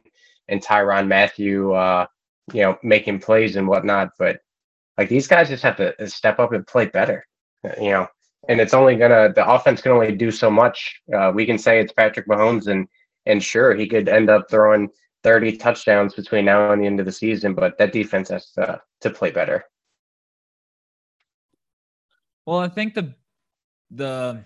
and 0.48 0.62
Tyrann 0.62 1.08
Mathieu, 1.08 1.72
uh, 1.72 2.06
you 2.52 2.62
know, 2.62 2.78
making 2.82 3.20
plays 3.20 3.56
and 3.56 3.66
whatnot. 3.68 4.10
But 4.18 4.40
like 4.98 5.08
these 5.08 5.26
guys 5.26 5.48
just 5.48 5.62
have 5.62 5.76
to 5.76 6.08
step 6.08 6.38
up 6.38 6.52
and 6.52 6.66
play 6.66 6.86
better, 6.86 7.26
you 7.80 7.90
know. 7.90 8.08
And 8.48 8.60
it's 8.60 8.74
only 8.74 8.96
gonna 8.96 9.32
the 9.32 9.48
offense 9.48 9.80
can 9.80 9.92
only 9.92 10.14
do 10.14 10.30
so 10.30 10.50
much. 10.50 11.00
Uh, 11.14 11.32
we 11.34 11.46
can 11.46 11.58
say 11.58 11.80
it's 11.80 11.92
Patrick 11.92 12.26
Mahomes, 12.26 12.66
and 12.66 12.88
and 13.26 13.42
sure 13.42 13.74
he 13.74 13.86
could 13.86 14.08
end 14.08 14.30
up 14.30 14.50
throwing 14.50 14.88
30 15.22 15.56
touchdowns 15.56 16.14
between 16.14 16.44
now 16.44 16.72
and 16.72 16.82
the 16.82 16.86
end 16.86 17.00
of 17.00 17.06
the 17.06 17.12
season, 17.12 17.54
but 17.54 17.78
that 17.78 17.92
defense 17.92 18.28
has 18.30 18.50
to, 18.52 18.80
to 19.00 19.10
play 19.10 19.30
better. 19.30 19.64
Well, 22.44 22.58
I 22.58 22.68
think 22.68 22.94
the 22.94 23.14
the 23.90 24.42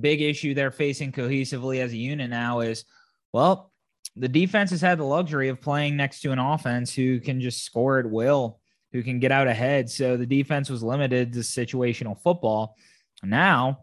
big 0.00 0.22
issue 0.22 0.54
they're 0.54 0.70
facing 0.70 1.12
cohesively 1.12 1.80
as 1.80 1.92
a 1.92 1.96
unit 1.96 2.30
now 2.30 2.60
is 2.60 2.84
well, 3.32 3.72
the 4.16 4.28
defense 4.28 4.70
has 4.70 4.80
had 4.80 4.98
the 4.98 5.04
luxury 5.04 5.48
of 5.48 5.60
playing 5.60 5.96
next 5.96 6.20
to 6.20 6.32
an 6.32 6.38
offense 6.38 6.94
who 6.94 7.20
can 7.20 7.40
just 7.40 7.64
score 7.64 7.98
at 7.98 8.08
will, 8.08 8.60
who 8.94 9.02
can 9.02 9.18
get 9.18 9.32
out 9.32 9.48
ahead. 9.48 9.90
So 9.90 10.16
the 10.16 10.24
defense 10.24 10.70
was 10.70 10.84
limited 10.84 11.32
to 11.32 11.40
situational 11.40 12.16
football. 12.22 12.76
Now 13.24 13.80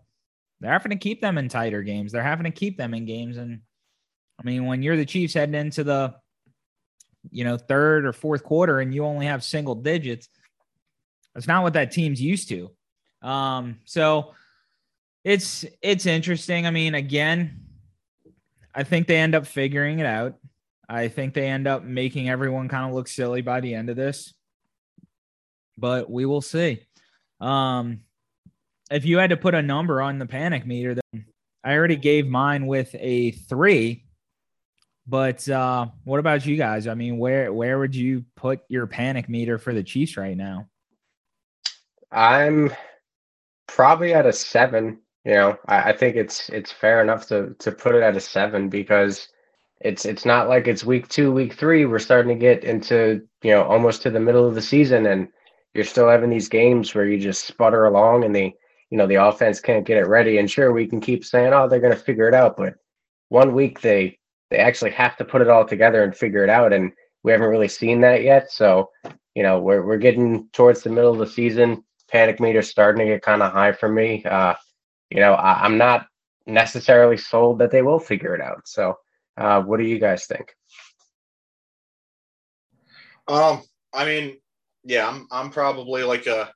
they're 0.61 0.71
having 0.71 0.91
to 0.91 0.95
keep 0.95 1.19
them 1.19 1.37
in 1.37 1.49
tighter 1.49 1.83
games. 1.83 2.13
They're 2.13 2.23
having 2.23 2.45
to 2.45 2.51
keep 2.51 2.77
them 2.77 2.93
in 2.93 3.05
games. 3.05 3.35
And 3.35 3.59
I 4.39 4.43
mean, 4.43 4.67
when 4.67 4.81
you're 4.81 4.95
the 4.95 5.05
Chiefs 5.05 5.33
heading 5.33 5.53
into 5.53 5.83
the 5.83 6.15
you 7.29 7.43
know 7.43 7.57
third 7.57 8.05
or 8.05 8.13
fourth 8.13 8.41
quarter 8.41 8.79
and 8.79 8.95
you 8.95 9.03
only 9.03 9.25
have 9.25 9.43
single 9.43 9.75
digits, 9.75 10.29
that's 11.35 11.47
not 11.47 11.61
what 11.61 11.73
that 11.73 11.91
team's 11.91 12.21
used 12.21 12.47
to. 12.47 12.71
Um, 13.21 13.79
so 13.83 14.33
it's 15.25 15.65
it's 15.81 16.05
interesting. 16.05 16.65
I 16.65 16.71
mean, 16.71 16.95
again, 16.95 17.59
I 18.73 18.83
think 18.83 19.07
they 19.07 19.17
end 19.17 19.35
up 19.35 19.45
figuring 19.45 19.99
it 19.99 20.05
out. 20.05 20.35
I 20.87 21.09
think 21.09 21.33
they 21.33 21.49
end 21.49 21.67
up 21.67 21.83
making 21.83 22.29
everyone 22.29 22.69
kind 22.69 22.87
of 22.87 22.95
look 22.95 23.09
silly 23.09 23.41
by 23.41 23.59
the 23.59 23.73
end 23.73 23.89
of 23.89 23.97
this. 23.97 24.33
But 25.81 26.09
we 26.09 26.25
will 26.25 26.41
see. 26.41 26.83
Um, 27.41 28.01
if 28.91 29.03
you 29.03 29.17
had 29.17 29.31
to 29.31 29.37
put 29.37 29.55
a 29.55 29.61
number 29.61 30.01
on 30.01 30.19
the 30.19 30.27
panic 30.27 30.65
meter, 30.65 30.95
then 30.95 31.25
I 31.63 31.73
already 31.73 31.95
gave 31.95 32.27
mine 32.27 32.67
with 32.67 32.95
a 32.99 33.31
three. 33.31 34.05
But 35.07 35.49
uh, 35.49 35.87
what 36.03 36.19
about 36.19 36.45
you 36.45 36.55
guys? 36.55 36.87
I 36.87 36.93
mean, 36.93 37.17
where 37.17 37.51
where 37.51 37.79
would 37.79 37.95
you 37.95 38.23
put 38.35 38.61
your 38.69 38.85
panic 38.85 39.27
meter 39.27 39.57
for 39.57 39.73
the 39.73 39.83
Chiefs 39.83 40.15
right 40.15 40.37
now? 40.37 40.67
I'm 42.11 42.71
probably 43.67 44.13
at 44.13 44.27
a 44.27 44.33
seven. 44.33 44.99
You 45.25 45.33
know, 45.33 45.57
I, 45.67 45.89
I 45.89 45.97
think 45.97 46.15
it's 46.15 46.49
it's 46.49 46.71
fair 46.71 47.01
enough 47.01 47.27
to 47.27 47.55
to 47.59 47.71
put 47.71 47.95
it 47.95 48.03
at 48.03 48.15
a 48.15 48.21
seven 48.21 48.69
because 48.69 49.27
it's 49.79 50.05
it's 50.05 50.25
not 50.25 50.47
like 50.47 50.67
it's 50.67 50.83
week 50.83 51.07
two, 51.07 51.31
week 51.31 51.53
three. 51.53 51.85
We're 51.85 51.99
starting 51.99 52.37
to 52.37 52.39
get 52.39 52.63
into 52.63 53.27
you 53.41 53.51
know 53.51 53.63
almost 53.63 54.03
to 54.03 54.11
the 54.11 54.19
middle 54.19 54.47
of 54.47 54.55
the 54.55 54.61
season, 54.61 55.07
and 55.07 55.27
you're 55.73 55.85
still 55.85 56.09
having 56.09 56.29
these 56.29 56.49
games 56.49 56.93
where 56.93 57.05
you 57.05 57.17
just 57.19 57.45
sputter 57.45 57.85
along, 57.85 58.23
and 58.23 58.35
the 58.35 58.51
you 58.89 58.97
know 58.97 59.07
the 59.07 59.15
offense 59.15 59.59
can't 59.59 59.85
get 59.85 59.97
it 59.97 60.07
ready. 60.07 60.37
And 60.37 60.49
sure, 60.49 60.71
we 60.71 60.87
can 60.87 60.99
keep 60.99 61.23
saying, 61.23 61.53
oh, 61.53 61.67
they're 61.67 61.79
going 61.79 61.93
to 61.93 61.99
figure 61.99 62.27
it 62.27 62.33
out, 62.33 62.57
but 62.57 62.75
one 63.29 63.53
week 63.53 63.81
they 63.81 64.19
they 64.49 64.57
actually 64.57 64.91
have 64.91 65.15
to 65.17 65.25
put 65.25 65.41
it 65.41 65.49
all 65.49 65.65
together 65.65 66.03
and 66.03 66.15
figure 66.15 66.43
it 66.43 66.49
out, 66.49 66.73
and 66.73 66.91
we 67.23 67.31
haven't 67.31 67.49
really 67.49 67.67
seen 67.67 68.01
that 68.01 68.23
yet. 68.23 68.51
So 68.51 68.89
you 69.35 69.43
know, 69.43 69.59
we're 69.59 69.81
we're 69.85 69.97
getting 69.97 70.47
towards 70.49 70.83
the 70.83 70.89
middle 70.89 71.11
of 71.11 71.19
the 71.19 71.27
season. 71.27 71.83
Panic 72.09 72.41
meter 72.41 72.61
starting 72.61 73.05
to 73.05 73.13
get 73.13 73.21
kind 73.21 73.41
of 73.41 73.53
high 73.53 73.71
for 73.71 73.87
me. 73.87 74.25
Uh, 74.25 74.53
you 75.09 75.21
know, 75.21 75.33
I, 75.33 75.63
I'm 75.63 75.77
not 75.77 76.07
necessarily 76.45 77.15
sold 77.15 77.59
that 77.59 77.71
they 77.71 77.81
will 77.81 77.99
figure 77.99 78.35
it 78.35 78.41
out. 78.41 78.67
So, 78.67 78.97
uh, 79.37 79.61
what 79.61 79.77
do 79.77 79.85
you 79.85 79.99
guys 79.99 80.25
think? 80.25 80.53
Um, 83.29 83.61
I 83.93 84.03
mean, 84.03 84.37
yeah, 84.83 85.07
I'm 85.07 85.27
I'm 85.31 85.49
probably 85.49 86.03
like 86.03 86.27
a 86.27 86.51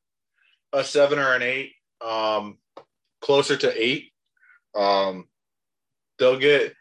a 0.74 0.84
seven 0.84 1.20
or 1.20 1.34
an 1.34 1.42
eight, 1.42 1.74
um, 2.06 2.58
closer 3.22 3.56
to 3.58 3.84
eight. 3.84 4.12
Um, 4.76 5.26
they'll 6.20 6.40
get. 6.40 6.74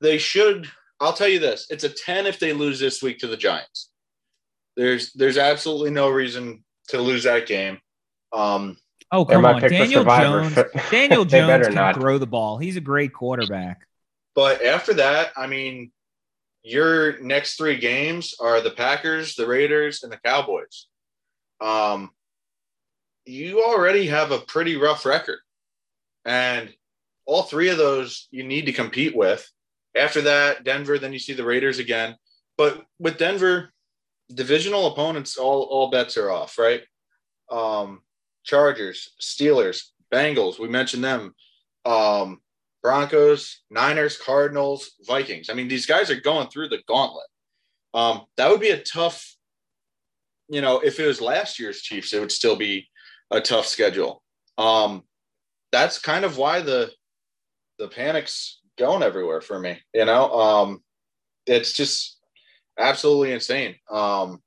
They 0.00 0.18
should. 0.18 0.68
I'll 1.00 1.12
tell 1.12 1.28
you 1.28 1.38
this: 1.38 1.66
it's 1.70 1.84
a 1.84 1.88
ten 1.88 2.26
if 2.26 2.38
they 2.38 2.52
lose 2.52 2.78
this 2.78 3.02
week 3.02 3.18
to 3.20 3.26
the 3.26 3.36
Giants. 3.36 3.90
There's 4.76 5.12
there's 5.12 5.38
absolutely 5.38 5.90
no 5.90 6.08
reason 6.08 6.64
to 6.88 7.00
lose 7.00 7.24
that 7.24 7.46
game. 7.46 7.78
Um, 8.32 8.76
Oh 9.12 9.24
come 9.24 9.44
on, 9.44 9.60
Daniel 9.60 10.04
Jones. 10.04 10.56
Daniel 10.90 11.24
Jones 11.24 11.66
can 11.66 11.74
not. 11.74 11.96
throw 11.96 12.18
the 12.18 12.26
ball. 12.26 12.58
He's 12.58 12.76
a 12.76 12.80
great 12.80 13.12
quarterback. 13.12 13.86
But 14.36 14.64
after 14.64 14.94
that, 14.94 15.32
I 15.36 15.48
mean, 15.48 15.90
your 16.62 17.18
next 17.20 17.56
three 17.56 17.76
games 17.78 18.34
are 18.40 18.60
the 18.60 18.70
Packers, 18.70 19.34
the 19.34 19.48
Raiders, 19.48 20.04
and 20.04 20.12
the 20.12 20.18
Cowboys. 20.18 20.86
Um, 21.60 22.10
you 23.26 23.62
already 23.62 24.06
have 24.06 24.32
a 24.32 24.38
pretty 24.38 24.76
rough 24.76 25.04
record, 25.04 25.38
and 26.24 26.72
all 27.26 27.42
three 27.42 27.68
of 27.68 27.78
those 27.78 28.28
you 28.30 28.42
need 28.42 28.66
to 28.66 28.72
compete 28.72 29.14
with. 29.14 29.48
After 29.96 30.22
that, 30.22 30.64
Denver, 30.64 30.98
then 30.98 31.12
you 31.12 31.18
see 31.18 31.32
the 31.32 31.44
Raiders 31.44 31.78
again. 31.78 32.16
But 32.56 32.84
with 32.98 33.18
Denver, 33.18 33.72
divisional 34.32 34.86
opponents, 34.86 35.36
all 35.36 35.62
all 35.62 35.90
bets 35.90 36.16
are 36.16 36.30
off, 36.30 36.58
right? 36.58 36.82
Um, 37.50 38.02
Chargers, 38.44 39.10
Steelers, 39.20 39.90
Bengals, 40.12 40.58
we 40.58 40.68
mentioned 40.68 41.04
them. 41.04 41.34
Um, 41.84 42.40
Broncos, 42.82 43.62
Niners, 43.70 44.16
Cardinals, 44.16 44.92
Vikings. 45.06 45.50
I 45.50 45.54
mean, 45.54 45.68
these 45.68 45.86
guys 45.86 46.10
are 46.10 46.20
going 46.20 46.48
through 46.48 46.68
the 46.68 46.82
gauntlet. 46.88 47.26
Um, 47.92 48.22
that 48.36 48.50
would 48.50 48.60
be 48.60 48.70
a 48.70 48.82
tough, 48.82 49.36
you 50.50 50.60
know, 50.60 50.80
if 50.80 50.98
it 50.98 51.06
was 51.06 51.20
last 51.20 51.58
year's 51.58 51.80
Chiefs, 51.80 52.12
it 52.12 52.20
would 52.20 52.32
still 52.32 52.56
be 52.56 52.88
a 53.30 53.40
tough 53.40 53.66
schedule. 53.66 54.22
Um, 54.58 55.04
that's 55.72 55.98
kind 55.98 56.24
of 56.24 56.36
why 56.36 56.60
the 56.60 56.90
the 57.78 57.88
panic's 57.88 58.60
going 58.76 59.02
everywhere 59.02 59.40
for 59.40 59.58
me. 59.58 59.78
You 59.94 60.04
know, 60.04 60.32
um, 60.32 60.82
it's 61.46 61.72
just 61.72 62.18
absolutely 62.78 63.32
insane. 63.32 63.76
Um, 63.90 64.42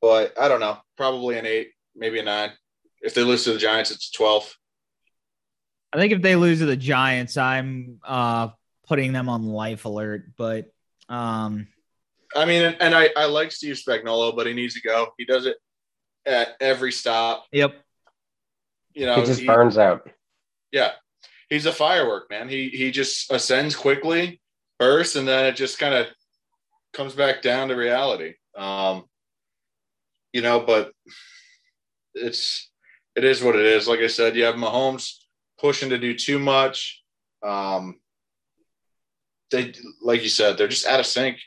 but 0.00 0.40
I 0.40 0.48
don't 0.48 0.60
know, 0.60 0.78
probably 0.96 1.38
an 1.38 1.46
eight, 1.46 1.70
maybe 1.94 2.18
a 2.18 2.22
nine. 2.22 2.52
If 3.02 3.14
they 3.14 3.22
lose 3.22 3.44
to 3.44 3.52
the 3.52 3.58
Giants, 3.58 3.90
it's 3.90 4.10
twelve. 4.10 4.52
I 5.92 5.98
think 5.98 6.12
if 6.12 6.22
they 6.22 6.36
lose 6.36 6.60
to 6.60 6.66
the 6.66 6.76
Giants, 6.76 7.36
I'm 7.36 7.98
uh 8.04 8.48
putting 8.86 9.12
them 9.12 9.28
on 9.28 9.44
life 9.44 9.84
alert. 9.84 10.30
But 10.36 10.66
um 11.10 11.68
I 12.36 12.44
mean, 12.44 12.62
and 12.80 12.94
I, 12.94 13.10
I 13.16 13.26
like 13.26 13.52
Steve 13.52 13.76
Spagnuolo, 13.76 14.36
but 14.36 14.46
he 14.46 14.52
needs 14.52 14.74
to 14.74 14.80
go. 14.82 15.08
He 15.18 15.24
does 15.24 15.46
it 15.46 15.56
at 16.26 16.48
every 16.60 16.92
stop. 16.92 17.46
yep. 17.52 17.74
You 18.94 19.06
know, 19.06 19.16
He 19.20 19.24
just 19.26 19.40
he- 19.40 19.46
burns 19.46 19.78
out. 19.78 20.08
yeah, 20.72 20.92
he's 21.48 21.66
a 21.66 21.72
firework, 21.72 22.28
man. 22.30 22.48
He 22.48 22.68
he 22.68 22.90
just 22.90 23.30
ascends 23.32 23.76
quickly, 23.76 24.40
bursts, 24.78 25.16
and 25.16 25.26
then 25.28 25.46
it 25.46 25.56
just 25.56 25.78
kind 25.78 25.94
of 25.94 26.06
comes 26.92 27.14
back 27.14 27.40
down 27.42 27.68
to 27.68 27.74
reality. 27.76 28.34
Um, 28.56 29.04
you 30.32 30.42
know, 30.42 30.60
but 30.60 30.92
it's 32.14 32.70
it 33.14 33.24
is 33.24 33.42
what 33.42 33.56
it 33.56 33.64
is. 33.64 33.86
Like 33.88 34.00
I 34.00 34.06
said, 34.08 34.36
you 34.36 34.44
have 34.44 34.56
Mahomes 34.56 35.12
pushing 35.60 35.90
to 35.90 35.98
do 35.98 36.14
too 36.14 36.38
much. 36.38 37.02
Um, 37.42 38.00
they, 39.50 39.72
like 40.02 40.22
you 40.22 40.28
said, 40.28 40.58
they're 40.58 40.68
just 40.68 40.86
out 40.86 41.00
of 41.00 41.06
sync. 41.06 41.38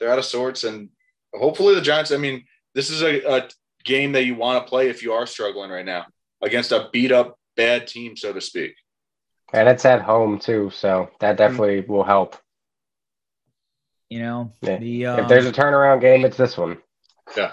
They're 0.00 0.10
out 0.10 0.18
of 0.18 0.24
sorts, 0.24 0.64
and 0.64 0.88
hopefully 1.34 1.74
the 1.74 1.80
Giants. 1.82 2.10
I 2.10 2.16
mean, 2.16 2.44
this 2.74 2.90
is 2.90 3.02
a, 3.02 3.20
a 3.30 3.48
game 3.84 4.12
that 4.12 4.24
you 4.24 4.34
want 4.34 4.64
to 4.64 4.68
play 4.68 4.88
if 4.88 5.02
you 5.02 5.12
are 5.12 5.26
struggling 5.26 5.70
right 5.70 5.84
now 5.84 6.06
against 6.42 6.72
a 6.72 6.88
beat 6.92 7.12
up 7.12 7.38
bad 7.56 7.86
team, 7.86 8.16
so 8.16 8.32
to 8.32 8.40
speak. 8.40 8.74
And 9.52 9.68
it's 9.68 9.84
at 9.84 10.00
home 10.02 10.38
too, 10.38 10.70
so 10.72 11.10
that 11.20 11.36
definitely 11.36 11.80
will 11.82 12.04
help. 12.04 12.36
You 14.08 14.20
know, 14.20 14.52
Yeah. 14.62 14.78
the 14.78 15.06
um, 15.06 15.20
If 15.20 15.28
there's 15.28 15.46
a 15.46 15.52
turnaround 15.52 16.00
game, 16.00 16.24
it's 16.24 16.36
this 16.36 16.56
one. 16.56 16.78
Yeah. 17.36 17.52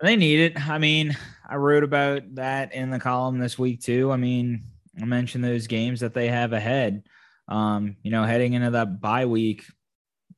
they 0.00 0.16
need 0.16 0.40
it. 0.40 0.68
I 0.68 0.78
mean, 0.78 1.16
I 1.48 1.56
wrote 1.56 1.84
about 1.84 2.34
that 2.34 2.74
in 2.74 2.90
the 2.90 3.00
column 3.00 3.38
this 3.38 3.58
week 3.58 3.80
too. 3.80 4.12
I 4.12 4.16
mean, 4.16 4.62
I 5.00 5.04
mentioned 5.04 5.42
those 5.44 5.66
games 5.66 6.00
that 6.00 6.14
they 6.14 6.28
have 6.28 6.52
ahead. 6.52 7.04
Um, 7.48 7.96
you 8.02 8.10
know, 8.10 8.24
heading 8.24 8.52
into 8.54 8.70
that 8.70 9.00
bye 9.00 9.26
week, 9.26 9.64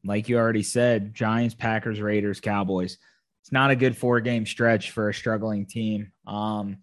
like 0.07 0.29
you 0.29 0.39
already 0.39 0.63
said, 0.63 1.15
Giants, 1.15 1.55
Packers, 1.55 2.01
Raiders, 2.01 2.41
Cowboys. 2.41 2.99
It's 3.43 3.53
not 3.53 3.71
a 3.71 3.77
good 3.77 3.97
four 3.97 4.21
game 4.21 4.47
stretch 4.47 4.91
for 4.91 5.09
a 5.09 5.15
struggling 5.15 5.67
team. 5.67 6.13
Um, 6.27 6.79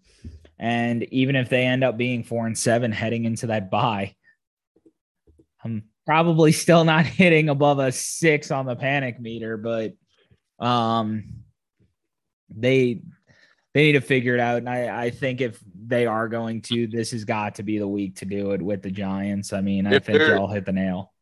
and 0.58 1.02
even 1.04 1.36
if 1.36 1.48
they 1.48 1.64
end 1.64 1.84
up 1.84 1.96
being 1.96 2.22
four 2.22 2.46
and 2.46 2.56
seven 2.56 2.92
heading 2.92 3.24
into 3.24 3.48
that 3.48 3.70
bye, 3.70 4.14
I'm 5.64 5.84
probably 6.06 6.52
still 6.52 6.84
not 6.84 7.06
hitting 7.06 7.48
above 7.48 7.78
a 7.78 7.92
six 7.92 8.50
on 8.50 8.66
the 8.66 8.76
panic 8.76 9.20
meter, 9.20 9.56
but 9.56 9.92
um 10.64 11.24
they 12.56 13.00
they 13.74 13.86
need 13.86 13.92
to 13.92 14.00
figure 14.00 14.34
it 14.34 14.40
out. 14.40 14.58
And 14.58 14.68
I, 14.68 15.06
I 15.06 15.10
think 15.10 15.40
if 15.40 15.60
they 15.74 16.06
are 16.06 16.28
going 16.28 16.62
to, 16.62 16.86
this 16.86 17.10
has 17.10 17.24
got 17.24 17.56
to 17.56 17.64
be 17.64 17.78
the 17.78 17.88
week 17.88 18.16
to 18.16 18.24
do 18.24 18.52
it 18.52 18.62
with 18.62 18.82
the 18.82 18.90
Giants. 18.90 19.52
I 19.52 19.60
mean, 19.60 19.86
I 19.86 19.94
If 19.94 20.04
think 20.04 20.20
y'all 20.20 20.46
hit 20.46 20.64
the 20.64 20.72
nail. 20.72 21.12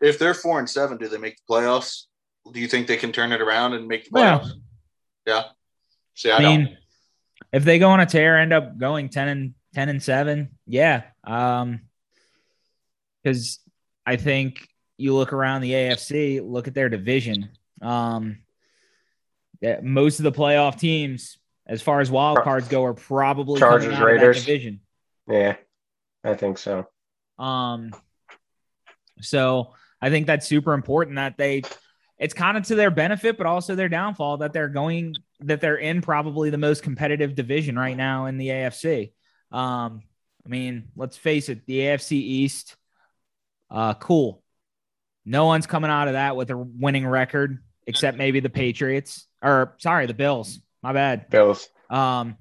If 0.00 0.18
they're 0.18 0.34
four 0.34 0.58
and 0.58 0.68
seven, 0.68 0.96
do 0.96 1.08
they 1.08 1.18
make 1.18 1.36
the 1.36 1.54
playoffs? 1.54 2.04
Do 2.52 2.60
you 2.60 2.68
think 2.68 2.86
they 2.86 2.96
can 2.96 3.12
turn 3.12 3.32
it 3.32 3.40
around 3.40 3.74
and 3.74 3.86
make 3.86 4.04
the 4.04 4.10
playoffs? 4.10 4.50
yeah. 5.26 5.44
See, 6.14 6.30
I, 6.30 6.38
I 6.38 6.40
mean, 6.40 6.64
don't. 6.64 6.76
if 7.52 7.64
they 7.64 7.78
go 7.78 7.90
on 7.90 8.00
a 8.00 8.06
tear, 8.06 8.38
end 8.38 8.52
up 8.52 8.78
going 8.78 9.08
10 9.08 9.28
and 9.28 9.54
10 9.74 9.88
and 9.88 10.02
7, 10.02 10.48
yeah. 10.66 11.02
Um 11.24 11.80
because 13.22 13.58
I 14.06 14.16
think 14.16 14.66
you 14.96 15.14
look 15.14 15.32
around 15.34 15.60
the 15.60 15.72
AFC, 15.72 16.40
look 16.42 16.66
at 16.68 16.74
their 16.74 16.88
division. 16.88 17.50
Um 17.82 18.38
that 19.60 19.84
most 19.84 20.18
of 20.20 20.22
the 20.24 20.32
playoff 20.32 20.78
teams, 20.78 21.38
as 21.66 21.82
far 21.82 22.00
as 22.00 22.10
wild 22.10 22.38
cards 22.42 22.68
go, 22.68 22.82
are 22.84 22.94
probably 22.94 23.60
Chargers, 23.60 23.92
out 23.94 24.02
Raiders. 24.04 24.38
of 24.38 24.44
that 24.44 24.46
division. 24.50 24.80
Yeah, 25.28 25.56
I 26.24 26.34
think 26.34 26.56
so. 26.58 26.86
Um, 27.38 27.90
so 29.20 29.74
I 30.00 30.10
think 30.10 30.26
that's 30.26 30.46
super 30.46 30.72
important 30.72 31.16
that 31.16 31.36
they, 31.36 31.62
it's 32.18 32.34
kind 32.34 32.56
of 32.56 32.64
to 32.64 32.74
their 32.74 32.90
benefit, 32.90 33.36
but 33.38 33.46
also 33.46 33.74
their 33.74 33.88
downfall 33.88 34.38
that 34.38 34.52
they're 34.52 34.68
going, 34.68 35.14
that 35.40 35.60
they're 35.60 35.76
in 35.76 36.02
probably 36.02 36.50
the 36.50 36.58
most 36.58 36.82
competitive 36.82 37.34
division 37.34 37.78
right 37.78 37.96
now 37.96 38.26
in 38.26 38.36
the 38.36 38.48
AFC. 38.48 39.12
Um, 39.52 40.02
I 40.44 40.48
mean, 40.48 40.88
let's 40.96 41.16
face 41.16 41.48
it, 41.48 41.66
the 41.66 41.78
AFC 41.80 42.12
East, 42.12 42.76
uh, 43.70 43.94
cool. 43.94 44.42
No 45.24 45.46
one's 45.46 45.66
coming 45.66 45.90
out 45.90 46.08
of 46.08 46.14
that 46.14 46.36
with 46.36 46.50
a 46.50 46.56
winning 46.56 47.06
record 47.06 47.58
except 47.86 48.16
maybe 48.16 48.40
the 48.40 48.50
Patriots 48.50 49.26
or 49.42 49.74
sorry, 49.78 50.06
the 50.06 50.14
Bills. 50.14 50.60
My 50.82 50.92
bad. 50.92 51.28
Bills. 51.30 51.68
Um, 51.88 52.36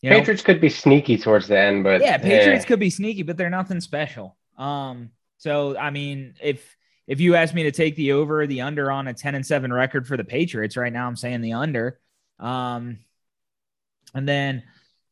you 0.00 0.10
know, 0.10 0.18
Patriots 0.18 0.42
could 0.42 0.60
be 0.60 0.68
sneaky 0.68 1.16
towards 1.18 1.48
the 1.48 1.58
end, 1.58 1.84
but 1.84 2.00
yeah, 2.00 2.18
Patriots 2.18 2.64
could 2.64 2.80
be 2.80 2.90
sneaky, 2.90 3.22
but 3.22 3.36
they're 3.36 3.50
nothing 3.50 3.80
special. 3.80 4.36
Um, 4.58 5.10
so 5.38 5.76
I 5.76 5.90
mean, 5.90 6.34
if 6.42 6.76
if 7.06 7.20
you 7.20 7.34
ask 7.34 7.54
me 7.54 7.64
to 7.64 7.72
take 7.72 7.96
the 7.96 8.12
over, 8.12 8.42
or 8.42 8.46
the 8.46 8.62
under 8.62 8.90
on 8.90 9.08
a 9.08 9.14
ten 9.14 9.34
and 9.34 9.46
seven 9.46 9.72
record 9.72 10.06
for 10.06 10.16
the 10.16 10.24
Patriots 10.24 10.76
right 10.76 10.92
now, 10.92 11.06
I'm 11.06 11.16
saying 11.16 11.40
the 11.40 11.52
under. 11.54 11.98
Um, 12.38 12.98
and 14.14 14.28
then 14.28 14.62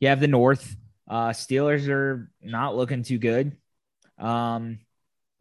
you 0.00 0.08
have 0.08 0.20
the 0.20 0.28
North. 0.28 0.76
Uh, 1.08 1.30
Steelers 1.30 1.88
are 1.88 2.30
not 2.42 2.76
looking 2.76 3.02
too 3.02 3.18
good. 3.18 3.56
Um, 4.18 4.78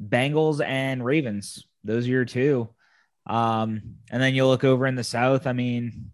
Bengals 0.02 0.66
and 0.66 1.06
Ravens, 1.06 1.66
those 1.84 2.08
are 2.08 2.10
your 2.10 2.26
two. 2.26 2.70
Um, 3.28 3.98
and 4.10 4.22
then 4.22 4.34
you 4.34 4.48
look 4.48 4.64
over 4.64 4.88
in 4.88 4.96
the 4.96 5.04
South. 5.04 5.46
I 5.46 5.54
mean, 5.54 6.12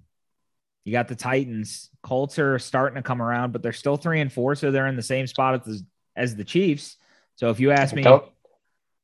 you 0.83 0.91
got 0.91 1.07
the 1.07 1.15
Titans. 1.15 1.89
Colts 2.03 2.37
are 2.37 2.59
starting 2.59 2.97
to 2.97 3.01
come 3.01 3.21
around, 3.21 3.53
but 3.53 3.63
they're 3.63 3.73
still 3.73 3.97
three 3.97 4.21
and 4.21 4.31
four, 4.31 4.55
so 4.55 4.71
they're 4.71 4.87
in 4.87 4.97
the 4.97 5.01
same 5.01 5.25
spot 5.25 5.67
as, 5.67 5.83
as 6.15 6.35
the 6.35 6.43
Chiefs. 6.43 6.97
So 7.35 7.49
if 7.49 7.59
you 7.59 7.71
ask 7.71 7.95
me, 7.95 8.03
Don't 8.03 8.25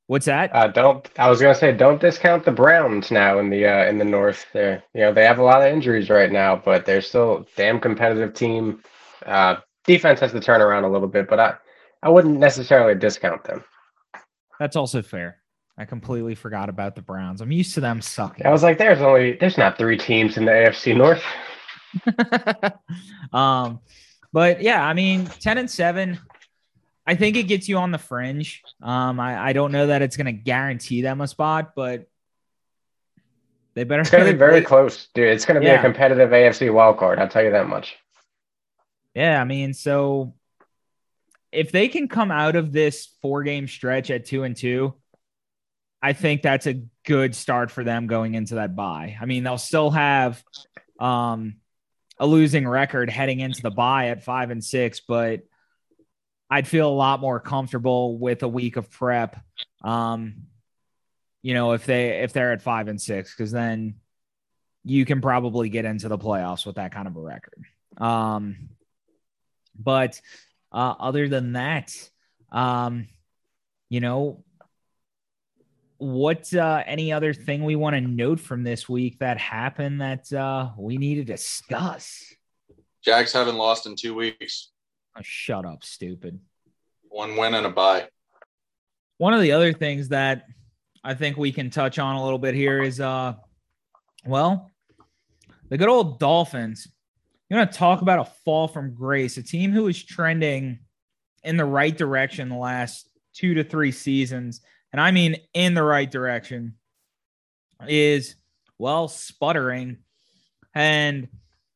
what's 0.07 0.25
that? 0.25 0.53
uh, 0.53 0.67
don't. 0.67 1.07
I 1.17 1.29
was 1.29 1.41
gonna 1.41 1.55
say 1.55 1.71
don't 1.71 2.01
discount 2.01 2.45
the 2.45 2.51
Browns 2.51 3.11
now 3.11 3.39
in 3.39 3.49
the 3.49 3.65
uh, 3.67 3.85
in 3.85 3.97
the 3.97 4.05
North. 4.05 4.45
There, 4.53 4.83
you 4.93 5.01
know 5.01 5.13
they 5.13 5.25
have 5.25 5.39
a 5.39 5.43
lot 5.43 5.61
of 5.61 5.73
injuries 5.73 6.09
right 6.09 6.31
now, 6.31 6.55
but 6.55 6.85
they're 6.85 7.01
still 7.01 7.37
a 7.37 7.45
damn 7.55 7.79
competitive 7.79 8.33
team. 8.33 8.81
Uh, 9.25 9.57
defense 9.85 10.19
has 10.19 10.31
to 10.31 10.39
turn 10.39 10.62
around 10.62 10.83
a 10.83 10.91
little 10.91 11.08
bit, 11.08 11.27
but 11.29 11.39
I 11.39 11.56
I 12.01 12.10
wouldn't 12.10 12.37
necessarily 12.37 12.95
discount 12.95 13.43
them. 13.43 13.63
That's 14.60 14.75
also 14.75 15.01
fair. 15.01 15.37
I 15.77 15.85
completely 15.85 16.35
forgot 16.35 16.69
about 16.69 16.95
the 16.95 17.01
Browns. 17.01 17.41
I'm 17.41 17.51
used 17.51 17.73
to 17.73 17.81
them 17.81 18.01
sucking. 18.01 18.45
I 18.45 18.51
was 18.51 18.62
like, 18.62 18.77
there's 18.77 19.01
only 19.01 19.37
there's 19.39 19.58
not 19.58 19.77
three 19.77 19.97
teams 19.97 20.37
in 20.37 20.45
the 20.45 20.51
AFC 20.51 20.95
North. 20.95 21.23
um, 23.33 23.79
but 24.31 24.62
yeah, 24.62 24.85
I 24.85 24.93
mean, 24.93 25.25
ten 25.25 25.58
and 25.58 25.69
seven. 25.69 26.19
I 27.06 27.15
think 27.15 27.35
it 27.35 27.43
gets 27.43 27.67
you 27.67 27.77
on 27.77 27.91
the 27.91 27.97
fringe. 27.97 28.63
Um, 28.81 29.19
I, 29.19 29.49
I 29.49 29.54
don't 29.54 29.71
know 29.71 29.87
that 29.87 30.01
it's 30.01 30.15
going 30.15 30.25
to 30.27 30.31
guarantee 30.31 31.01
them 31.01 31.19
a 31.21 31.27
spot, 31.27 31.73
but 31.75 32.08
they 33.73 33.83
better. 33.83 34.01
It's 34.01 34.12
gonna 34.12 34.25
be 34.25 34.31
they- 34.31 34.37
very 34.37 34.62
close, 34.62 35.08
dude. 35.15 35.29
It's 35.29 35.45
gonna 35.45 35.60
be 35.60 35.65
Yeah. 35.65 35.79
a 35.79 35.81
competitive 35.81 36.29
AFC 36.29 36.71
wild 36.71 36.97
card. 36.97 37.17
I'll 37.19 37.27
tell 37.27 37.43
you 37.43 37.51
that 37.51 37.67
much. 37.67 37.95
Yeah, 39.15 39.41
I 39.41 39.45
mean, 39.45 39.73
so 39.73 40.35
if 41.51 41.71
they 41.71 41.87
can 41.87 42.08
come 42.08 42.29
out 42.31 42.56
of 42.56 42.71
this 42.71 43.10
four 43.21 43.41
game 43.43 43.67
stretch 43.67 44.12
at 44.12 44.25
two 44.25 44.43
and 44.43 44.56
two, 44.56 44.93
I 46.04 46.13
think 46.13 46.41
that's 46.43 46.67
a 46.67 46.83
good 47.06 47.33
start 47.35 47.71
for 47.71 47.83
them 47.83 48.06
going 48.08 48.35
into 48.35 48.56
that 48.56 48.75
bye. 48.75 49.17
I 49.19 49.25
mean, 49.25 49.43
they'll 49.43 49.58
still 49.58 49.89
have 49.91 50.43
um, 50.99 51.56
a 52.19 52.27
losing 52.27 52.67
record 52.67 53.10
heading 53.10 53.39
into 53.39 53.62
the 53.62 53.71
bye 53.71 54.10
at 54.10 54.23
five 54.23 54.51
and 54.51 54.63
six, 54.63 54.99
but 54.99 55.41
I'd 56.54 56.67
feel 56.67 56.87
a 56.87 56.93
lot 56.93 57.19
more 57.19 57.39
comfortable 57.39 58.19
with 58.19 58.43
a 58.43 58.47
week 58.47 58.77
of 58.77 58.91
prep. 58.91 59.43
Um, 59.83 60.43
you 61.41 61.56
know, 61.56 61.71
if 61.71 61.87
they 61.87 62.21
if 62.21 62.31
they're 62.31 62.51
at 62.51 62.62
five 62.62 62.87
and 62.87 63.01
six, 63.01 63.33
because 63.35 63.51
then 63.51 63.95
you 64.83 65.04
can 65.04 65.19
probably 65.19 65.69
get 65.69 65.85
into 65.85 66.10
the 66.10 66.17
playoffs 66.17 66.63
with 66.63 66.75
that 66.75 66.93
kind 66.93 67.08
of 67.08 67.15
a 67.15 67.19
record. 67.19 67.65
Um, 67.97 68.69
but 69.79 70.21
uh, 70.71 70.93
other 70.99 71.27
than 71.27 71.54
that, 71.54 71.91
um, 72.51 73.08
you 73.89 73.99
know, 73.99 74.43
what 75.97 76.54
uh, 76.54 76.83
any 76.85 77.12
other 77.12 77.33
thing 77.33 77.63
we 77.63 77.75
want 77.75 77.95
to 77.95 78.01
note 78.01 78.39
from 78.39 78.62
this 78.62 78.87
week 78.87 79.17
that 79.17 79.39
happened 79.39 80.01
that 80.01 80.31
uh, 80.31 80.69
we 80.77 80.97
need 80.97 81.15
to 81.15 81.23
discuss? 81.23 82.31
Jack's 83.04 83.33
haven't 83.33 83.58
lost 83.58 83.87
in 83.87 83.95
two 83.95 84.13
weeks. 84.13 84.73
Oh, 85.17 85.21
shut 85.21 85.65
up, 85.65 85.83
stupid. 85.83 86.39
One 87.09 87.35
win 87.35 87.53
and 87.53 87.65
a 87.65 87.69
bye. 87.69 88.07
One 89.17 89.33
of 89.33 89.41
the 89.41 89.51
other 89.51 89.73
things 89.73 90.09
that 90.09 90.45
I 91.03 91.13
think 91.13 91.37
we 91.37 91.51
can 91.51 91.69
touch 91.69 91.99
on 91.99 92.15
a 92.15 92.23
little 92.23 92.39
bit 92.39 92.55
here 92.55 92.81
is, 92.81 92.99
uh, 92.99 93.33
well, 94.25 94.71
the 95.69 95.77
good 95.77 95.89
old 95.89 96.19
Dolphins. 96.19 96.87
You 97.49 97.57
want 97.57 97.71
to 97.71 97.77
talk 97.77 98.01
about 98.01 98.19
a 98.19 98.31
fall 98.45 98.67
from 98.67 98.95
grace, 98.95 99.37
a 99.37 99.43
team 99.43 99.71
who 99.71 99.87
is 99.87 100.03
trending 100.03 100.79
in 101.43 101.57
the 101.57 101.65
right 101.65 101.95
direction 101.95 102.49
the 102.49 102.55
last 102.55 103.07
two 103.33 103.53
to 103.55 103.63
three 103.63 103.91
seasons 103.91 104.61
and 104.93 105.01
I 105.01 105.11
mean 105.11 105.37
in 105.53 105.73
the 105.73 105.83
right 105.83 106.09
direction, 106.09 106.75
is 107.87 108.35
well 108.77 109.07
sputtering. 109.07 109.97
And 110.73 111.27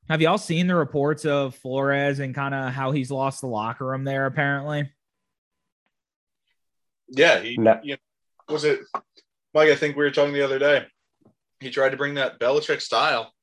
have 0.10 0.22
y'all 0.22 0.38
seen 0.38 0.68
the 0.68 0.76
reports 0.76 1.26
of 1.26 1.56
Flores 1.56 2.20
and 2.20 2.34
kind 2.34 2.54
of 2.54 2.74
how 2.74 2.92
he's 2.92 3.12
lost 3.12 3.42
the 3.42 3.48
locker 3.48 3.86
room 3.86 4.04
there? 4.04 4.26
Apparently, 4.26 4.90
yeah. 7.10 7.40
He 7.40 7.58
no. 7.58 7.80
you 7.84 7.94
know, 7.94 8.54
was 8.54 8.64
it 8.64 8.82
Mike? 9.54 9.70
I 9.70 9.76
think 9.76 9.96
we 9.96 10.04
were 10.04 10.12
talking 10.12 10.34
the 10.34 10.44
other 10.44 10.60
day. 10.60 10.86
He 11.60 11.70
tried 11.70 11.90
to 11.90 11.98
bring 11.98 12.16
that 12.16 12.40
Belichick 12.40 12.82
style, 12.82 13.34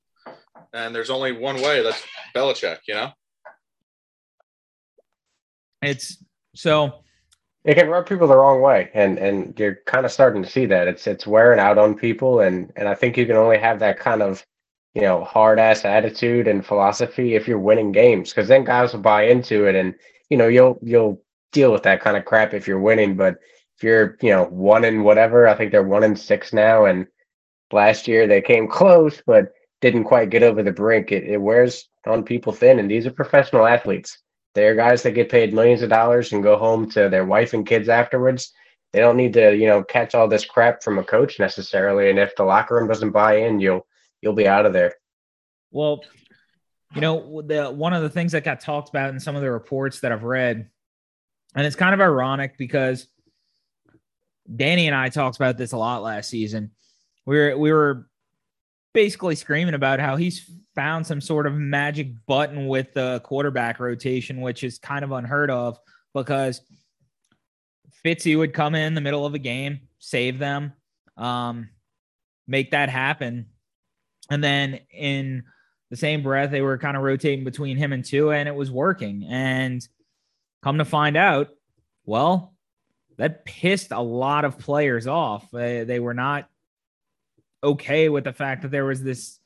and 0.73 0.95
there's 0.95 1.11
only 1.11 1.33
one 1.33 1.57
way. 1.57 1.83
That's 1.83 2.03
Belichick. 2.35 2.79
You 2.89 2.95
know. 2.95 3.11
It's 5.83 6.25
so 6.55 7.05
it 7.65 7.75
can 7.75 7.89
rub 7.89 8.07
people 8.07 8.27
the 8.27 8.37
wrong 8.37 8.61
way 8.61 8.91
and 8.95 9.19
and 9.19 9.59
you're 9.59 9.81
kind 9.87 10.07
of 10.07 10.13
starting 10.13 10.43
to 10.43 10.49
see 10.49 10.67
that 10.67 10.87
it's 10.87 11.07
it's 11.07 11.27
wearing 11.27 11.59
out 11.59 11.79
on 11.79 11.95
people 11.95 12.41
and 12.41 12.73
and 12.77 12.89
i 12.89 12.95
think 12.95 13.17
you 13.17 13.27
can 13.27 13.37
only 13.37 13.59
have 13.59 13.81
that 13.81 13.99
kind 13.99 14.23
of 14.23 14.45
you 14.95 15.03
know 15.03 15.25
hard 15.25 15.59
ass 15.59 15.85
attitude 15.85 16.47
and 16.49 16.65
philosophy 16.67 17.35
if 17.35 17.49
you're 17.49 17.59
winning 17.59 17.93
games 17.93 18.31
because 18.31 18.49
then 18.49 18.65
guys 18.65 18.93
will 18.93 19.01
buy 19.01 19.25
into 19.25 19.67
it 19.67 19.75
and 19.75 19.95
you 20.31 20.37
know 20.37 20.49
you'll 20.49 20.79
you'll 20.83 21.23
deal 21.53 21.73
with 21.73 21.83
that 21.83 22.01
kind 22.01 22.17
of 22.17 22.25
crap 22.25 22.55
if 22.55 22.67
you're 22.67 22.81
winning 22.81 23.17
but 23.17 23.37
if 23.77 23.83
you're 23.83 24.17
you 24.23 24.31
know 24.31 24.45
one 24.45 24.85
in 24.85 25.03
whatever 25.03 25.49
i 25.49 25.55
think 25.55 25.71
they're 25.71 25.83
one 25.83 26.05
in 26.05 26.17
six 26.17 26.53
now 26.53 26.85
and 26.85 27.07
last 27.73 28.07
year 28.07 28.27
they 28.27 28.41
came 28.41 28.69
close 28.69 29.23
but 29.27 29.53
didn't 29.81 30.05
quite 30.05 30.31
get 30.31 30.43
over 30.43 30.63
the 30.63 30.73
brink 30.73 31.13
it, 31.13 31.25
it 31.25 31.39
wears 31.39 31.89
on 32.07 32.23
people 32.23 32.53
thin 32.53 32.79
and 32.79 32.91
these 32.91 33.07
are 33.07 33.11
professional 33.11 33.67
athletes 33.67 34.19
they're 34.55 34.77
guys 34.77 35.03
that 35.03 35.13
get 35.13 35.31
paid 35.31 35.53
millions 35.53 35.83
of 35.83 35.91
dollars 35.91 36.33
and 36.33 36.43
go 36.43 36.57
home 36.57 36.89
to 36.91 37.09
their 37.09 37.25
wife 37.25 37.53
and 37.53 37.67
kids 37.67 37.89
afterwards. 37.89 38.53
They 38.93 39.01
don't 39.01 39.17
need 39.17 39.33
to, 39.33 39.55
you 39.55 39.67
know, 39.67 39.83
catch 39.83 40.15
all 40.15 40.29
this 40.29 40.45
crap 40.45 40.83
from 40.83 40.99
a 40.99 41.05
coach 41.05 41.41
necessarily. 41.41 42.09
And 42.09 42.19
if 42.19 42.37
the 42.37 42.45
locker 42.45 42.77
room 42.77 42.87
doesn't 42.87 43.11
buy 43.11 43.39
in, 43.39 43.59
you'll 43.59 43.87
you'll 44.25 44.33
be 44.33 44.49
out 44.49 44.67
of 44.67 44.73
there. 44.73 44.95
Well, 45.71 46.03
you 46.95 47.01
know, 47.01 47.43
the 47.43 47.71
one 47.71 47.93
of 47.93 48.03
the 48.03 48.11
things 48.11 48.33
that 48.33 48.45
got 48.45 48.61
talked 48.61 48.89
about 48.89 49.11
in 49.11 49.21
some 49.21 49.37
of 49.37 49.43
the 49.43 49.51
reports 49.51 50.01
that 50.01 50.13
I've 50.13 50.25
read, 50.25 50.69
and 51.55 51.67
it's 51.67 51.77
kind 51.77 51.95
of 51.95 52.01
ironic 52.01 52.57
because 52.57 53.07
Danny 54.55 54.87
and 54.87 54.97
I 54.97 55.09
talked 55.09 55.37
about 55.37 55.59
this 55.59 55.73
a 55.73 55.77
lot 55.77 56.03
last 56.03 56.31
season. 56.31 56.71
We 57.27 57.37
were 57.37 57.57
we 57.59 57.73
were 57.73 58.09
basically 58.93 59.35
screaming 59.35 59.75
about 59.75 60.01
how 60.01 60.17
he's 60.17 60.51
found 60.75 61.07
some 61.07 61.21
sort 61.21 61.47
of 61.47 61.55
magic 61.55 62.09
button 62.27 62.67
with 62.69 62.93
the 62.95 63.21
quarterback 63.25 63.81
rotation, 63.81 64.41
which 64.41 64.65
is 64.65 64.79
kind 64.79 65.05
of 65.05 65.13
unheard 65.13 65.51
of 65.51 65.79
because 66.15 66.61
Fitzy 68.05 68.37
would 68.37 68.53
come 68.53 68.75
in 68.75 68.95
the 68.95 69.01
middle 69.01 69.27
of 69.27 69.35
a 69.35 69.39
game, 69.39 69.81
save 69.99 70.39
them, 70.39 70.73
um, 71.17 71.71
make 72.47 72.73
that 72.73 72.89
happen. 72.89 73.47
And 74.31 74.43
then 74.43 74.81
in 74.91 75.45
the 75.91 75.97
same 75.97 76.23
breath, 76.23 76.51
they 76.51 76.63
were 76.63 76.79
kind 76.79 76.97
of 76.97 77.03
rotating 77.03 77.45
between 77.45 77.77
him 77.77 77.93
and 77.93 78.05
Tua, 78.05 78.37
and 78.37 78.49
it 78.49 78.55
was 78.55 78.71
working. 78.71 79.25
And 79.29 79.87
come 80.63 80.79
to 80.79 80.85
find 80.85 81.17
out, 81.17 81.49
well, 82.07 82.55
that 83.17 83.45
pissed 83.45 83.93
a 83.93 84.01
lot 84.01 84.45
of 84.45 84.59
players 84.59 85.07
off. 85.07 85.49
They, 85.53 85.85
they 85.85 86.01
were 86.01 86.15
not 86.15 86.49
okay 87.63 88.09
with 88.09 88.25
the 88.25 88.33
fact 88.33 88.63
that 88.63 88.71
there 88.71 88.85
was 88.85 89.03
this 89.03 89.39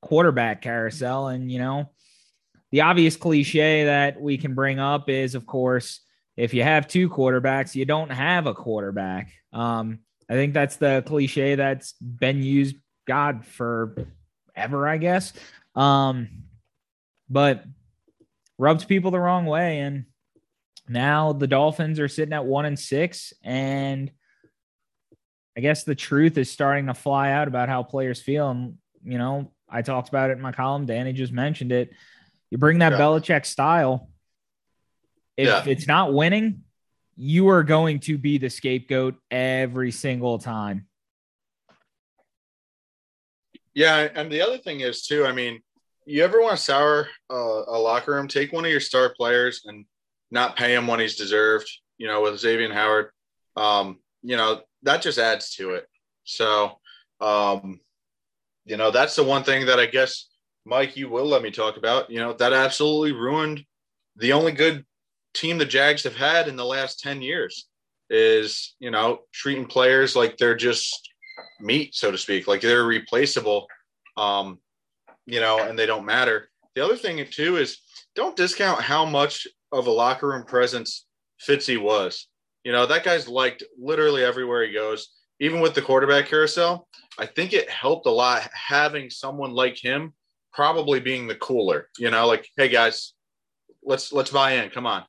quarterback 0.00 0.62
carousel. 0.62 1.28
And, 1.28 1.50
you 1.50 1.58
know, 1.58 1.90
the 2.70 2.82
obvious 2.82 3.16
cliche 3.16 3.84
that 3.84 4.20
we 4.20 4.38
can 4.38 4.54
bring 4.54 4.78
up 4.78 5.08
is, 5.08 5.34
of 5.34 5.46
course, 5.46 6.00
if 6.36 6.52
you 6.52 6.62
have 6.62 6.86
two 6.86 7.08
quarterbacks, 7.08 7.74
you 7.74 7.84
don't 7.84 8.10
have 8.10 8.46
a 8.46 8.54
quarterback. 8.54 9.32
Um, 9.52 10.00
I 10.28 10.34
think 10.34 10.54
that's 10.54 10.76
the 10.76 11.02
cliche 11.06 11.54
that's 11.54 11.92
been 11.94 12.42
used, 12.42 12.76
God, 13.06 13.46
for 13.46 14.06
ever, 14.56 14.88
I 14.88 14.96
guess. 14.96 15.32
Um, 15.74 16.28
but 17.28 17.64
rubbed 18.58 18.88
people 18.88 19.10
the 19.10 19.20
wrong 19.20 19.46
way. 19.46 19.80
And 19.80 20.06
now 20.88 21.32
the 21.32 21.46
Dolphins 21.46 22.00
are 22.00 22.08
sitting 22.08 22.32
at 22.32 22.46
one 22.46 22.64
and 22.64 22.78
six. 22.78 23.32
And 23.42 24.10
I 25.56 25.60
guess 25.60 25.84
the 25.84 25.94
truth 25.94 26.38
is 26.38 26.50
starting 26.50 26.86
to 26.86 26.94
fly 26.94 27.32
out 27.32 27.48
about 27.48 27.68
how 27.68 27.82
players 27.82 28.20
feel. 28.20 28.50
And, 28.50 28.78
you 29.04 29.18
know, 29.18 29.52
I 29.68 29.82
talked 29.82 30.08
about 30.08 30.30
it 30.30 30.34
in 30.34 30.42
my 30.42 30.52
column. 30.52 30.86
Danny 30.86 31.12
just 31.12 31.32
mentioned 31.32 31.72
it. 31.72 31.90
You 32.50 32.58
bring 32.58 32.78
that 32.78 32.92
yeah. 32.92 32.98
Belichick 32.98 33.44
style. 33.44 34.08
If 35.36 35.48
yeah. 35.48 35.64
it's 35.66 35.86
not 35.86 36.14
winning, 36.14 36.62
you 37.16 37.48
are 37.48 37.62
going 37.62 38.00
to 38.00 38.16
be 38.16 38.38
the 38.38 38.48
scapegoat 38.48 39.16
every 39.30 39.90
single 39.90 40.38
time. 40.38 40.86
Yeah, 43.76 44.08
and 44.14 44.32
the 44.32 44.40
other 44.40 44.56
thing 44.56 44.80
is 44.80 45.02
too. 45.02 45.26
I 45.26 45.32
mean, 45.32 45.60
you 46.06 46.24
ever 46.24 46.40
want 46.40 46.56
to 46.56 46.62
sour 46.62 47.08
uh, 47.30 47.34
a 47.68 47.78
locker 47.78 48.14
room? 48.14 48.26
Take 48.26 48.50
one 48.50 48.64
of 48.64 48.70
your 48.70 48.80
star 48.80 49.12
players 49.14 49.60
and 49.66 49.84
not 50.30 50.56
pay 50.56 50.74
him 50.74 50.86
when 50.86 50.98
he's 50.98 51.16
deserved. 51.16 51.70
You 51.98 52.06
know, 52.06 52.22
with 52.22 52.40
Xavier 52.40 52.72
Howard, 52.72 53.10
um, 53.54 53.98
you 54.22 54.38
know 54.38 54.62
that 54.84 55.02
just 55.02 55.18
adds 55.18 55.54
to 55.56 55.72
it. 55.72 55.86
So, 56.24 56.78
um, 57.20 57.78
you 58.64 58.78
know, 58.78 58.90
that's 58.90 59.14
the 59.14 59.24
one 59.24 59.44
thing 59.44 59.66
that 59.66 59.78
I 59.78 59.84
guess, 59.84 60.26
Mike, 60.64 60.96
you 60.96 61.10
will 61.10 61.26
let 61.26 61.42
me 61.42 61.50
talk 61.50 61.76
about. 61.76 62.10
You 62.10 62.20
know, 62.20 62.32
that 62.32 62.54
absolutely 62.54 63.12
ruined 63.12 63.62
the 64.16 64.32
only 64.32 64.52
good 64.52 64.86
team 65.34 65.58
the 65.58 65.66
Jags 65.66 66.02
have 66.04 66.16
had 66.16 66.48
in 66.48 66.56
the 66.56 66.64
last 66.64 67.00
10 67.00 67.20
years 67.20 67.68
is, 68.08 68.74
you 68.78 68.90
know, 68.90 69.20
treating 69.34 69.66
players 69.66 70.16
like 70.16 70.38
they're 70.38 70.56
just 70.56 71.10
meat, 71.60 71.94
so 71.94 72.10
to 72.10 72.18
speak, 72.18 72.46
like 72.46 72.60
they're 72.60 72.84
replaceable, 72.84 73.66
um, 74.16 74.58
you 75.26 75.40
know, 75.40 75.60
and 75.60 75.78
they 75.78 75.86
don't 75.86 76.06
matter. 76.06 76.48
The 76.74 76.84
other 76.84 76.96
thing, 76.96 77.24
too, 77.30 77.56
is 77.56 77.78
don't 78.14 78.36
discount 78.36 78.80
how 78.82 79.04
much 79.04 79.46
of 79.72 79.86
a 79.86 79.90
locker 79.90 80.28
room 80.28 80.44
presence 80.44 81.06
Fitzy 81.46 81.80
was. 81.80 82.28
You 82.64 82.72
know, 82.72 82.86
that 82.86 83.04
guy's 83.04 83.28
liked 83.28 83.62
literally 83.78 84.24
everywhere 84.24 84.66
he 84.66 84.72
goes 84.72 85.08
even 85.40 85.60
with 85.60 85.74
the 85.74 85.82
quarterback 85.82 86.26
carousel, 86.26 86.88
I 87.18 87.26
think 87.26 87.52
it 87.52 87.68
helped 87.68 88.06
a 88.06 88.10
lot 88.10 88.48
having 88.52 89.10
someone 89.10 89.52
like 89.52 89.76
him 89.76 90.14
probably 90.52 91.00
being 91.00 91.26
the 91.26 91.34
cooler, 91.34 91.88
you 91.98 92.10
know, 92.10 92.26
like, 92.26 92.48
hey 92.56 92.68
guys, 92.68 93.12
let's 93.82 94.12
let's 94.12 94.30
buy 94.30 94.52
in. 94.52 94.70
Come 94.70 94.86
on. 94.86 95.04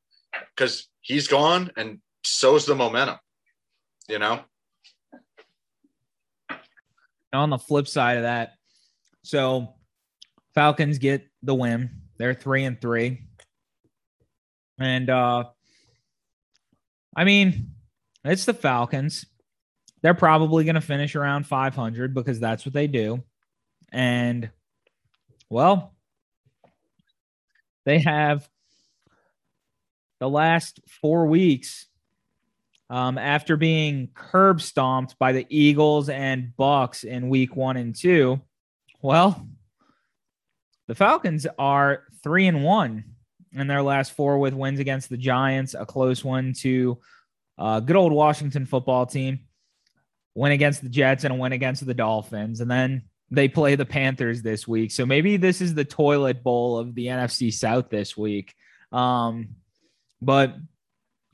Because 0.55 0.87
he's 1.01 1.27
gone 1.27 1.71
and 1.77 1.99
so's 2.23 2.65
the 2.65 2.75
momentum, 2.75 3.17
you 4.09 4.19
know. 4.19 4.41
On 7.33 7.49
the 7.49 7.57
flip 7.57 7.87
side 7.87 8.17
of 8.17 8.23
that, 8.23 8.53
so 9.23 9.75
Falcons 10.55 10.97
get 10.97 11.27
the 11.43 11.53
win. 11.53 11.89
They're 12.17 12.33
three 12.33 12.63
and 12.63 12.79
three. 12.79 13.23
And 14.79 15.09
uh 15.09 15.45
I 17.15 17.23
mean, 17.23 17.71
it's 18.23 18.45
the 18.45 18.53
Falcons 18.53 19.25
they're 20.01 20.13
probably 20.13 20.63
going 20.63 20.75
to 20.75 20.81
finish 20.81 21.15
around 21.15 21.47
500 21.47 22.13
because 22.13 22.39
that's 22.39 22.65
what 22.65 22.73
they 22.73 22.87
do. 22.87 23.23
And 23.91 24.49
well, 25.49 25.95
they 27.85 27.99
have 27.99 28.47
the 30.19 30.29
last 30.29 30.79
four 31.01 31.27
weeks 31.27 31.86
um, 32.89 33.17
after 33.17 33.57
being 33.57 34.09
curb 34.13 34.61
stomped 34.61 35.17
by 35.19 35.33
the 35.33 35.45
Eagles 35.49 36.09
and 36.09 36.55
Bucks 36.55 37.03
in 37.03 37.29
week 37.29 37.55
one 37.55 37.77
and 37.77 37.95
two. 37.95 38.41
Well, 39.01 39.47
the 40.87 40.95
Falcons 40.95 41.45
are 41.59 42.03
three 42.23 42.47
and 42.47 42.63
one 42.63 43.03
in 43.53 43.67
their 43.67 43.81
last 43.81 44.13
four 44.13 44.39
with 44.39 44.53
wins 44.53 44.79
against 44.79 45.09
the 45.09 45.17
Giants, 45.17 45.73
a 45.73 45.85
close 45.85 46.23
one 46.23 46.53
to 46.59 46.99
uh, 47.57 47.79
good 47.79 47.95
old 47.95 48.13
Washington 48.13 48.65
football 48.65 49.05
team, 49.05 49.39
win 50.35 50.51
against 50.51 50.81
the 50.81 50.89
Jets, 50.89 51.23
and 51.23 51.33
a 51.33 51.37
win 51.37 51.51
against 51.51 51.85
the 51.85 51.93
Dolphins. 51.93 52.61
And 52.61 52.69
then 52.71 53.03
they 53.31 53.47
play 53.47 53.75
the 53.75 53.85
Panthers 53.85 54.41
this 54.41 54.67
week. 54.67 54.91
So 54.91 55.05
maybe 55.05 55.37
this 55.37 55.59
is 55.59 55.73
the 55.73 55.83
toilet 55.83 56.43
bowl 56.43 56.77
of 56.77 56.95
the 56.95 57.07
NFC 57.07 57.53
South 57.53 57.89
this 57.89 58.15
week. 58.15 58.53
Um, 58.91 59.49
but 60.21 60.55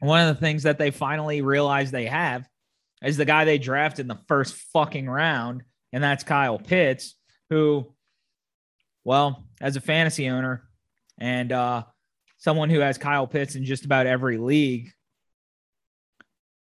one 0.04 0.28
of 0.28 0.36
the 0.36 0.42
things 0.42 0.64
that 0.64 0.78
they 0.78 0.92
finally 0.92 1.42
realized 1.42 1.92
they 1.92 2.08
have 2.08 2.48
is 3.02 3.18
the 3.18 3.26
guy 3.26 3.46
they 3.46 3.58
drafted 3.58 4.04
in 4.04 4.08
the 4.08 4.20
first 4.28 4.56
fucking 4.74 5.10
round, 5.10 5.64
and 5.92 6.04
that's 6.04 6.24
Kyle 6.24 6.58
Pitts, 6.58 7.16
who, 7.50 7.94
well, 9.04 9.46
as 9.62 9.76
a 9.76 9.82
fantasy 9.82 10.30
owner 10.30 10.68
and 11.20 11.52
uh, 11.52 11.84
someone 12.38 12.70
who 12.70 12.80
has 12.80 12.98
Kyle 12.98 13.28
Pitts 13.28 13.56
in 13.56 13.64
just 13.64 13.86
about 13.86 14.08
every 14.08 14.38
league, 14.38 14.92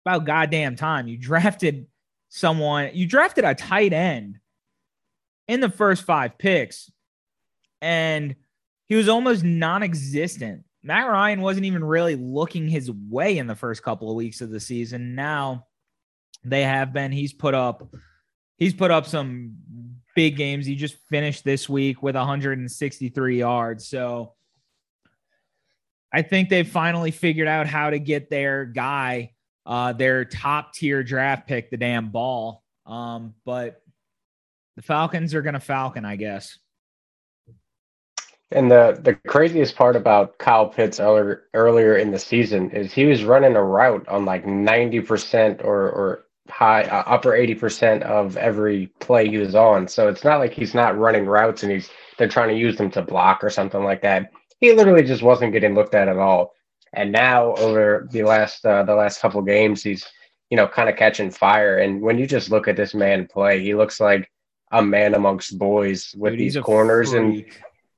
about 0.06 0.26
goddamn 0.26 0.76
time 0.76 1.08
you 1.08 1.18
drafted 1.18 1.88
someone, 2.30 2.92
you 2.94 3.08
drafted 3.08 3.44
a 3.44 3.56
tight 3.56 3.94
end 3.94 4.38
in 5.48 5.62
the 5.62 5.70
first 5.70 6.04
five 6.04 6.38
picks, 6.38 6.92
and 7.82 8.36
he 8.88 8.96
was 8.96 9.10
almost 9.10 9.44
non 9.44 9.82
existent. 9.82 10.65
Matt 10.86 11.08
Ryan 11.08 11.42
wasn't 11.42 11.66
even 11.66 11.84
really 11.84 12.16
looking 12.16 12.68
his 12.68 12.92
way 12.92 13.40
in 13.40 13.48
the 13.48 13.56
first 13.56 13.82
couple 13.82 14.12
of 14.12 14.16
weeks 14.16 14.40
of 14.42 14.52
the 14.52 14.60
season. 14.60 15.16
Now 15.16 15.66
they 16.44 16.62
have 16.62 16.94
been. 16.94 17.12
He's 17.12 17.34
put 17.34 17.56
up 17.56 17.92
he's 18.58 18.76
put 18.76 18.92
up 18.92 19.08
some 19.08 19.56
big 20.16 20.38
games. 20.38 20.68
He 20.68 20.76
just 20.76 20.96
finished 21.10 21.44
this 21.44 21.68
week 21.68 22.04
with 22.04 22.16
163 22.16 23.40
yards. 23.40 23.88
So 23.88 24.34
I 26.14 26.22
think 26.22 26.50
they've 26.50 26.70
finally 26.70 27.10
figured 27.10 27.48
out 27.48 27.66
how 27.66 27.90
to 27.90 27.98
get 27.98 28.30
their 28.30 28.66
guy, 28.66 29.32
uh, 29.66 29.94
their 29.94 30.24
top 30.24 30.74
tier 30.74 31.04
draft 31.04 31.48
pick, 31.48 31.72
the 31.72 31.78
damn 31.78 32.12
ball. 32.12 32.64
Um, 32.86 33.34
but 33.44 33.82
the 34.76 34.84
Falcons 34.84 35.34
are 35.34 35.42
going 35.42 35.56
to 35.56 35.60
Falcon, 35.60 36.06
I 36.06 36.16
guess. 36.16 36.60
And 38.56 38.72
the 38.72 38.98
the 39.02 39.16
craziest 39.28 39.76
part 39.76 39.98
about 39.98 40.38
Kyle 40.40 40.70
Pitts 40.70 41.02
earlier 41.02 41.44
earlier 41.54 41.98
in 41.98 42.12
the 42.12 42.20
season 42.20 42.72
is 42.72 42.94
he 42.94 43.06
was 43.06 43.26
running 43.26 43.58
a 43.58 43.64
route 43.64 44.08
on 44.08 44.24
like 44.24 44.46
ninety 44.46 45.02
percent 45.02 45.62
or 45.62 45.92
or 45.92 46.26
high 46.50 46.84
uh, 46.84 47.04
upper 47.06 47.36
eighty 47.36 47.54
percent 47.54 48.04
of 48.04 48.38
every 48.38 48.88
play 49.02 49.28
he 49.28 49.38
was 49.38 49.56
on. 49.56 49.90
So 49.90 50.08
it's 50.08 50.24
not 50.24 50.40
like 50.40 50.54
he's 50.54 50.74
not 50.74 50.98
running 50.98 51.26
routes 51.26 51.64
and 51.64 51.72
he's 51.74 51.90
they're 52.18 52.30
trying 52.30 52.48
to 52.50 52.56
use 52.56 52.78
them 52.78 52.90
to 52.92 53.02
block 53.02 53.44
or 53.44 53.50
something 53.50 53.84
like 53.84 54.02
that. 54.04 54.32
He 54.62 54.72
literally 54.74 55.04
just 55.04 55.22
wasn't 55.22 55.52
getting 55.52 55.76
looked 55.76 55.94
at 55.96 56.08
at 56.08 56.18
all. 56.18 56.54
And 56.94 57.12
now 57.12 57.56
over 57.56 58.08
the 58.10 58.24
last 58.24 58.66
uh, 58.66 58.84
the 58.84 58.96
last 58.96 59.20
couple 59.22 59.42
games, 59.42 59.84
he's 59.84 60.06
you 60.50 60.56
know 60.56 60.68
kind 60.68 60.90
of 60.90 60.96
catching 60.96 61.30
fire. 61.30 61.80
And 61.80 62.02
when 62.02 62.18
you 62.18 62.26
just 62.26 62.50
look 62.52 62.70
at 62.70 62.78
this 62.78 62.94
man 62.94 63.28
play, 63.28 63.62
he 63.62 63.76
looks 63.76 64.00
like 64.00 64.32
a 64.72 64.82
man 64.82 65.14
amongst 65.14 65.60
boys 65.60 66.16
with 66.18 66.38
Dude, 66.38 66.40
these 66.40 66.58
corners 66.58 67.12
freak. 67.12 67.14
and 67.14 67.46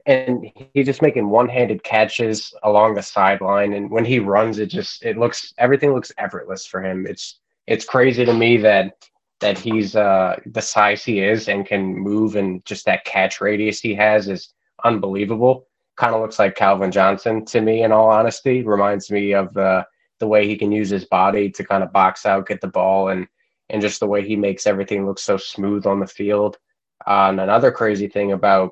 and 0.08 0.50
he's 0.74 0.86
just 0.86 1.02
making 1.02 1.30
one-handed 1.30 1.84
catches 1.84 2.54
along 2.64 2.96
the 2.96 3.04
sideline 3.04 3.74
and 3.74 3.92
when 3.92 4.06
he 4.06 4.20
runs 4.20 4.58
it 4.58 4.68
just 4.68 5.04
it 5.04 5.18
looks 5.18 5.54
everything 5.58 5.94
looks 5.94 6.12
effortless 6.18 6.66
for 6.66 6.82
him. 6.82 7.06
It's 7.06 7.40
it's 7.68 7.86
crazy 7.86 8.26
to 8.26 8.34
me 8.34 8.58
that 8.58 9.06
that 9.42 9.60
he's 9.60 9.96
uh 9.96 10.38
the 10.46 10.62
size 10.62 11.04
he 11.04 11.20
is 11.20 11.50
and 11.50 11.66
can 11.66 11.94
move 11.94 12.36
and 12.38 12.66
just 12.66 12.86
that 12.86 13.04
catch 13.06 13.42
radius 13.42 13.80
he 13.82 13.94
has 13.96 14.30
is 14.30 14.54
unbelievable. 14.84 15.68
Kind 15.98 16.16
of 16.16 16.22
looks 16.22 16.40
like 16.40 16.56
calvin 16.56 16.92
johnson 16.92 17.44
to 17.46 17.62
me 17.62 17.84
in 17.84 17.92
all 17.92 18.10
honesty. 18.10 18.64
Reminds 18.64 19.12
me 19.12 19.34
of 19.34 19.54
the 19.54 19.86
the 20.20 20.28
way 20.28 20.48
he 20.48 20.58
can 20.58 20.72
use 20.72 20.90
his 20.90 21.06
body 21.06 21.50
to 21.52 21.64
kind 21.64 21.84
of 21.84 21.92
box 21.92 22.26
out 22.26 22.48
get 22.48 22.62
the 22.62 22.68
ball 22.68 23.10
and 23.10 23.28
and 23.70 23.82
just 23.82 24.00
the 24.00 24.08
way 24.08 24.26
he 24.26 24.38
makes 24.38 24.66
everything 24.66 25.06
look 25.06 25.20
so 25.20 25.36
smooth 25.36 25.86
on 25.86 26.00
the 26.00 26.08
field. 26.08 26.58
Uh, 27.06 27.28
and 27.30 27.42
another 27.42 27.72
crazy 27.72 28.08
thing 28.08 28.32
about 28.32 28.72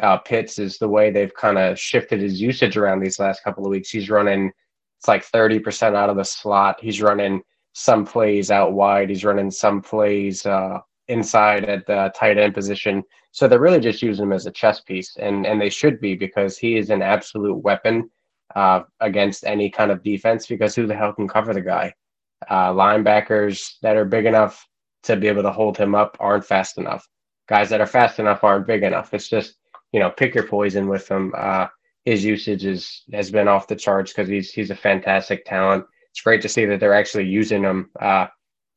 uh, 0.00 0.18
Pitts 0.18 0.58
is 0.58 0.78
the 0.78 0.88
way 0.88 1.10
they've 1.10 1.34
kind 1.34 1.58
of 1.58 1.78
shifted 1.78 2.20
his 2.20 2.40
usage 2.40 2.76
around 2.76 3.00
these 3.00 3.18
last 3.18 3.42
couple 3.42 3.64
of 3.64 3.70
weeks. 3.70 3.90
He's 3.90 4.10
running, 4.10 4.50
it's 4.98 5.08
like 5.08 5.30
30% 5.30 5.94
out 5.94 6.10
of 6.10 6.16
the 6.16 6.24
slot. 6.24 6.78
He's 6.80 7.02
running 7.02 7.42
some 7.72 8.04
plays 8.04 8.50
out 8.50 8.72
wide. 8.72 9.10
He's 9.10 9.24
running 9.24 9.50
some 9.50 9.82
plays 9.82 10.46
uh, 10.46 10.78
inside 11.08 11.64
at 11.64 11.86
the 11.86 12.12
tight 12.14 12.38
end 12.38 12.54
position. 12.54 13.02
So 13.32 13.48
they're 13.48 13.60
really 13.60 13.80
just 13.80 14.02
using 14.02 14.24
him 14.24 14.32
as 14.32 14.46
a 14.46 14.52
chess 14.52 14.80
piece, 14.80 15.16
and 15.16 15.44
and 15.44 15.60
they 15.60 15.70
should 15.70 16.00
be 16.00 16.14
because 16.14 16.56
he 16.56 16.76
is 16.76 16.90
an 16.90 17.02
absolute 17.02 17.56
weapon 17.56 18.08
uh, 18.54 18.82
against 19.00 19.44
any 19.44 19.70
kind 19.70 19.90
of 19.90 20.04
defense. 20.04 20.46
Because 20.46 20.76
who 20.76 20.86
the 20.86 20.94
hell 20.94 21.12
can 21.12 21.26
cover 21.26 21.52
the 21.52 21.60
guy? 21.60 21.92
Uh, 22.48 22.70
linebackers 22.70 23.74
that 23.82 23.96
are 23.96 24.04
big 24.04 24.26
enough 24.26 24.64
to 25.02 25.16
be 25.16 25.26
able 25.26 25.42
to 25.42 25.50
hold 25.50 25.76
him 25.76 25.96
up 25.96 26.16
aren't 26.20 26.44
fast 26.44 26.78
enough 26.78 27.08
guys 27.48 27.68
that 27.70 27.80
are 27.80 27.86
fast 27.86 28.18
enough 28.18 28.44
aren't 28.44 28.66
big 28.66 28.82
enough. 28.82 29.12
It's 29.12 29.28
just 29.28 29.56
you 29.94 30.00
know 30.00 30.10
pick 30.10 30.34
your 30.34 30.48
poison 30.48 30.88
with 30.88 31.08
him. 31.08 31.32
Uh, 31.36 31.68
his 32.04 32.24
usage 32.24 32.64
is 32.66 33.04
has 33.12 33.30
been 33.30 33.46
off 33.46 33.68
the 33.68 33.76
charts 33.76 34.12
because 34.12 34.28
he's 34.28 34.50
he's 34.50 34.70
a 34.70 34.76
fantastic 34.76 35.44
talent. 35.44 35.84
It's 36.10 36.20
great 36.20 36.42
to 36.42 36.48
see 36.48 36.64
that 36.64 36.80
they're 36.80 37.00
actually 37.00 37.26
using 37.26 37.62
him. 37.62 37.90
Uh, 38.00 38.26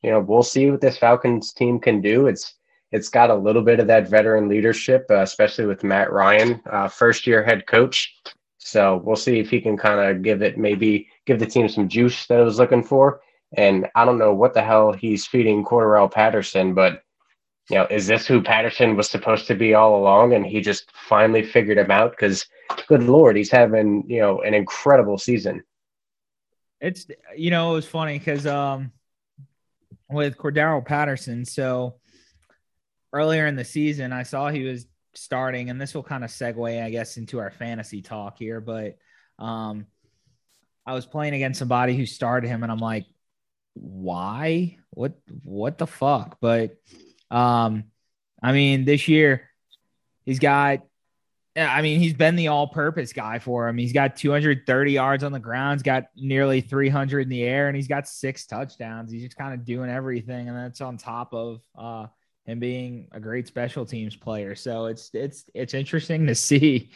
you 0.04 0.12
know, 0.12 0.20
we'll 0.20 0.44
see 0.44 0.70
what 0.70 0.80
this 0.80 1.00
Falcons 1.00 1.54
team 1.54 1.80
can 1.80 2.02
do. 2.02 2.28
It's 2.28 2.54
it's 2.92 3.10
got 3.10 3.32
a 3.32 3.36
little 3.36 3.64
bit 3.64 3.80
of 3.80 3.88
that 3.88 4.08
veteran 4.08 4.48
leadership, 4.48 5.08
uh, 5.10 5.22
especially 5.22 5.66
with 5.66 5.84
Matt 5.84 6.12
Ryan, 6.12 6.62
uh, 6.72 6.88
first 6.88 7.26
year 7.26 7.44
head 7.44 7.66
coach. 7.66 8.16
So 8.60 9.02
we'll 9.04 9.16
see 9.16 9.40
if 9.40 9.50
he 9.50 9.60
can 9.60 9.76
kind 9.76 10.00
of 10.00 10.22
give 10.22 10.44
it 10.44 10.60
maybe 10.60 11.08
give 11.26 11.40
the 11.40 11.48
team 11.48 11.68
some 11.68 11.90
juice 11.90 12.28
that 12.28 12.40
I 12.40 12.44
was 12.44 12.60
looking 12.60 12.84
for. 12.84 13.22
And 13.54 13.88
I 13.96 14.06
don't 14.06 14.20
know 14.20 14.36
what 14.36 14.54
the 14.54 14.62
hell 14.62 14.94
he's 14.94 15.26
feeding 15.26 15.66
Cordarrelle 15.66 16.12
Patterson, 16.12 16.76
but 16.76 17.02
you 17.70 17.78
know, 17.78 17.88
is 17.90 18.08
this 18.08 18.26
who 18.26 18.42
Patterson 18.42 18.96
was 18.96 19.10
supposed 19.10 19.48
to 19.48 19.56
be 19.56 19.74
all 19.74 19.98
along? 19.98 20.34
And 20.34 20.46
he 20.46 20.62
just 20.62 20.92
finally 20.94 21.44
figured 21.44 21.78
him 21.78 21.92
out 21.92 22.12
because, 22.12 22.46
good 22.88 23.04
Lord, 23.04 23.36
he's 23.36 23.52
having, 23.52 24.10
you 24.10 24.22
know, 24.22 24.42
an 24.42 24.54
incredible 24.54 25.18
season. 25.18 25.64
It's, 26.80 27.08
you 27.36 27.52
know, 27.52 27.72
it 27.72 27.76
was 27.76 27.86
funny 27.86 28.20
because 28.20 28.46
um, 28.46 28.92
with 30.10 30.38
Cordarrelle 30.38 30.86
Patterson, 30.86 31.44
so 31.44 31.96
earlier 33.12 33.48
in 33.48 33.56
the 33.56 33.66
season, 33.66 34.14
I 34.14 34.24
saw 34.24 34.50
he 34.50 34.64
was 34.64 34.86
starting, 35.14 35.70
and 35.70 35.82
this 35.82 35.94
will 35.94 36.04
kind 36.04 36.24
of 36.24 36.30
segue, 36.30 36.84
I 36.84 36.90
guess, 36.90 37.18
into 37.18 37.40
our 37.40 37.52
fantasy 37.52 38.02
talk 38.02 38.38
here, 38.38 38.62
but 38.62 38.98
um, 39.40 39.88
I 40.86 40.94
was 40.94 41.06
playing 41.06 41.34
against 41.34 41.60
somebody 41.60 41.98
who 41.98 42.06
started 42.06 42.48
him, 42.48 42.64
and 42.64 42.72
I'm 42.72 42.78
like, 42.78 43.08
why? 43.74 44.78
What, 44.92 45.18
what 45.44 45.78
the 45.78 45.88
fuck? 45.88 46.38
But, 46.40 46.78
um, 47.32 47.86
I 48.42 48.52
mean, 48.52 48.86
this 48.86 49.08
year 49.08 49.50
he's 50.26 50.40
got. 50.40 50.84
I 51.56 51.82
mean, 51.82 52.00
he's 52.00 52.14
been 52.14 52.36
the 52.36 52.50
all-purpose 52.50 53.14
guy 53.14 53.40
for 53.40 53.68
him. 53.68 53.80
He's 53.80 53.92
got 53.92 54.16
230 54.16 54.92
yards 54.92 55.24
on 55.24 55.32
the 55.32 55.40
ground. 55.40 55.80
He's 55.80 55.84
got 55.84 56.04
nearly 56.16 56.62
300 56.62 57.22
in 57.22 57.30
the 57.30 57.42
air, 57.42 57.68
and 57.68 57.76
he's 57.76 57.88
got 57.88 58.08
six 58.08 58.46
touchdowns. 58.46 59.12
He's 59.12 59.24
just 59.24 59.38
kind 59.38 59.56
of 59.56 59.66
doing 59.66 59.90
everything, 59.90 60.50
and 60.50 60.56
that's 60.56 60.82
on 60.82 60.98
top 60.98 61.34
of 61.34 61.64
uh, 61.76 62.06
him 62.46 62.60
being 62.60 63.08
a 63.12 63.20
great 63.20 63.48
special 63.48 63.88
teams 63.88 64.16
player. 64.16 64.54
So 64.54 64.86
it's 64.86 65.10
it's 65.14 65.46
it's 65.56 65.74
interesting 65.74 66.28
to 66.28 66.36
see 66.50 66.92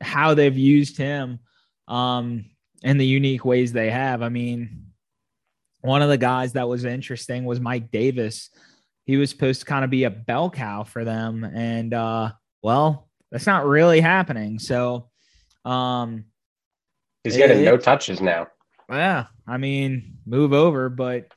how 0.00 0.32
they've 0.32 0.56
used 0.56 0.96
him 0.96 1.40
um, 1.86 2.46
in 2.82 2.96
the 2.96 3.06
unique 3.06 3.44
ways 3.44 3.72
they 3.72 3.90
have. 3.90 4.22
I 4.22 4.30
mean, 4.30 4.86
one 5.80 6.02
of 6.02 6.08
the 6.08 6.18
guys 6.18 6.54
that 6.54 6.68
was 6.68 6.84
interesting 6.84 7.44
was 7.44 7.60
Mike 7.60 7.90
Davis 7.90 8.50
he 9.08 9.16
was 9.16 9.30
supposed 9.30 9.60
to 9.60 9.66
kind 9.66 9.84
of 9.84 9.90
be 9.90 10.04
a 10.04 10.10
bell 10.10 10.50
cow 10.50 10.84
for 10.84 11.02
them. 11.02 11.42
And 11.42 11.94
uh, 11.94 12.32
well, 12.62 13.08
that's 13.32 13.46
not 13.46 13.66
really 13.66 14.00
happening. 14.00 14.60
So 14.60 15.08
um 15.64 16.26
he's 17.24 17.36
getting 17.36 17.60
it, 17.60 17.64
no 17.64 17.76
touches 17.76 18.20
now. 18.20 18.46
Yeah, 18.88 19.26
I 19.46 19.56
mean, 19.56 20.18
move 20.24 20.52
over, 20.52 20.88
but 20.88 21.32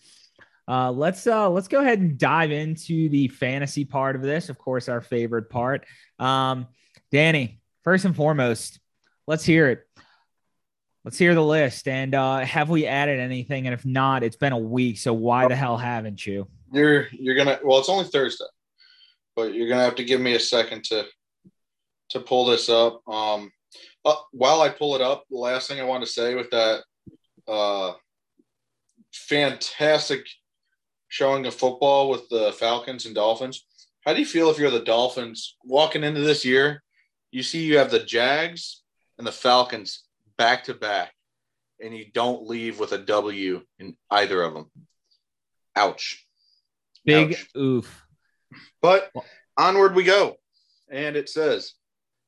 uh, 0.67 0.91
let's 0.91 1.25
uh, 1.25 1.49
let's 1.49 1.67
go 1.67 1.81
ahead 1.81 1.99
and 1.99 2.17
dive 2.17 2.51
into 2.51 3.09
the 3.09 3.29
fantasy 3.29 3.83
part 3.83 4.15
of 4.15 4.21
this. 4.21 4.49
Of 4.49 4.57
course, 4.57 4.87
our 4.87 5.01
favorite 5.01 5.49
part. 5.49 5.85
Um, 6.19 6.67
Danny, 7.11 7.61
first 7.83 8.05
and 8.05 8.15
foremost, 8.15 8.79
let's 9.27 9.43
hear 9.43 9.69
it. 9.69 9.81
Let's 11.03 11.17
hear 11.17 11.33
the 11.33 11.43
list. 11.43 11.87
And 11.87 12.13
uh, 12.13 12.39
have 12.39 12.69
we 12.69 12.85
added 12.85 13.19
anything? 13.19 13.65
And 13.65 13.73
if 13.73 13.85
not, 13.85 14.23
it's 14.23 14.35
been 14.35 14.53
a 14.53 14.57
week. 14.57 14.99
So 14.99 15.13
why 15.13 15.47
the 15.47 15.55
hell 15.55 15.77
haven't 15.77 16.25
you? 16.25 16.47
You're 16.71 17.07
you're 17.11 17.35
gonna 17.35 17.59
well 17.63 17.79
it's 17.79 17.89
only 17.89 18.05
thursday 18.05 18.45
but 19.35 19.53
you're 19.53 19.69
gonna 19.69 19.83
have 19.83 19.95
to 19.95 20.03
give 20.03 20.21
me 20.21 20.35
a 20.35 20.39
second 20.39 20.83
to 20.83 21.05
to 22.09 22.19
pull 22.19 22.45
this 22.45 22.69
up 22.69 23.01
um 23.07 23.51
uh, 24.05 24.15
while 24.31 24.61
i 24.61 24.69
pull 24.69 24.95
it 24.95 25.01
up 25.01 25.23
the 25.29 25.37
last 25.37 25.67
thing 25.67 25.79
i 25.79 25.83
want 25.83 26.03
to 26.03 26.09
say 26.09 26.35
with 26.35 26.49
that 26.49 26.83
uh 27.47 27.93
fantastic 29.13 30.25
showing 31.09 31.45
of 31.45 31.53
football 31.53 32.09
with 32.09 32.27
the 32.29 32.51
falcons 32.53 33.05
and 33.05 33.15
dolphins 33.15 33.65
how 34.05 34.13
do 34.13 34.19
you 34.19 34.25
feel 34.25 34.49
if 34.49 34.57
you're 34.57 34.71
the 34.71 34.79
dolphins 34.79 35.55
walking 35.63 36.03
into 36.03 36.21
this 36.21 36.45
year 36.45 36.81
you 37.31 37.43
see 37.43 37.63
you 37.63 37.77
have 37.77 37.91
the 37.91 37.99
jags 37.99 38.81
and 39.17 39.27
the 39.27 39.31
falcons 39.31 40.03
back 40.37 40.63
to 40.63 40.73
back 40.73 41.13
and 41.81 41.95
you 41.95 42.05
don't 42.13 42.47
leave 42.47 42.79
with 42.79 42.91
a 42.91 42.97
W 42.97 43.61
in 43.79 43.95
either 44.09 44.41
of 44.41 44.53
them. 44.53 44.71
Ouch. 45.75 46.25
Big 47.05 47.33
Ouch. 47.33 47.47
oof. 47.57 48.05
But 48.81 49.11
onward 49.57 49.95
we 49.95 50.03
go. 50.03 50.37
And 50.89 51.15
it 51.15 51.29
says 51.29 51.73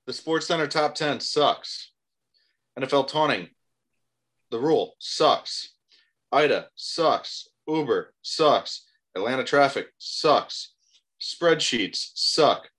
the 0.06 0.14
Sports 0.14 0.48
Center 0.48 0.68
top 0.68 0.96
10 0.96 1.20
sucks. 1.20 1.92
NFL 2.80 3.08
taunting, 3.08 3.50
the 4.50 4.60
rule 4.60 4.96
sucks. 5.00 5.74
Ida 6.32 6.68
sucks. 6.76 7.48
Uber 7.68 8.14
sucks. 8.22 8.86
Atlanta 9.16 9.44
traffic 9.44 9.88
sucks. 10.00 10.74
Spreadsheets 11.22 12.12
suck. 12.16 12.70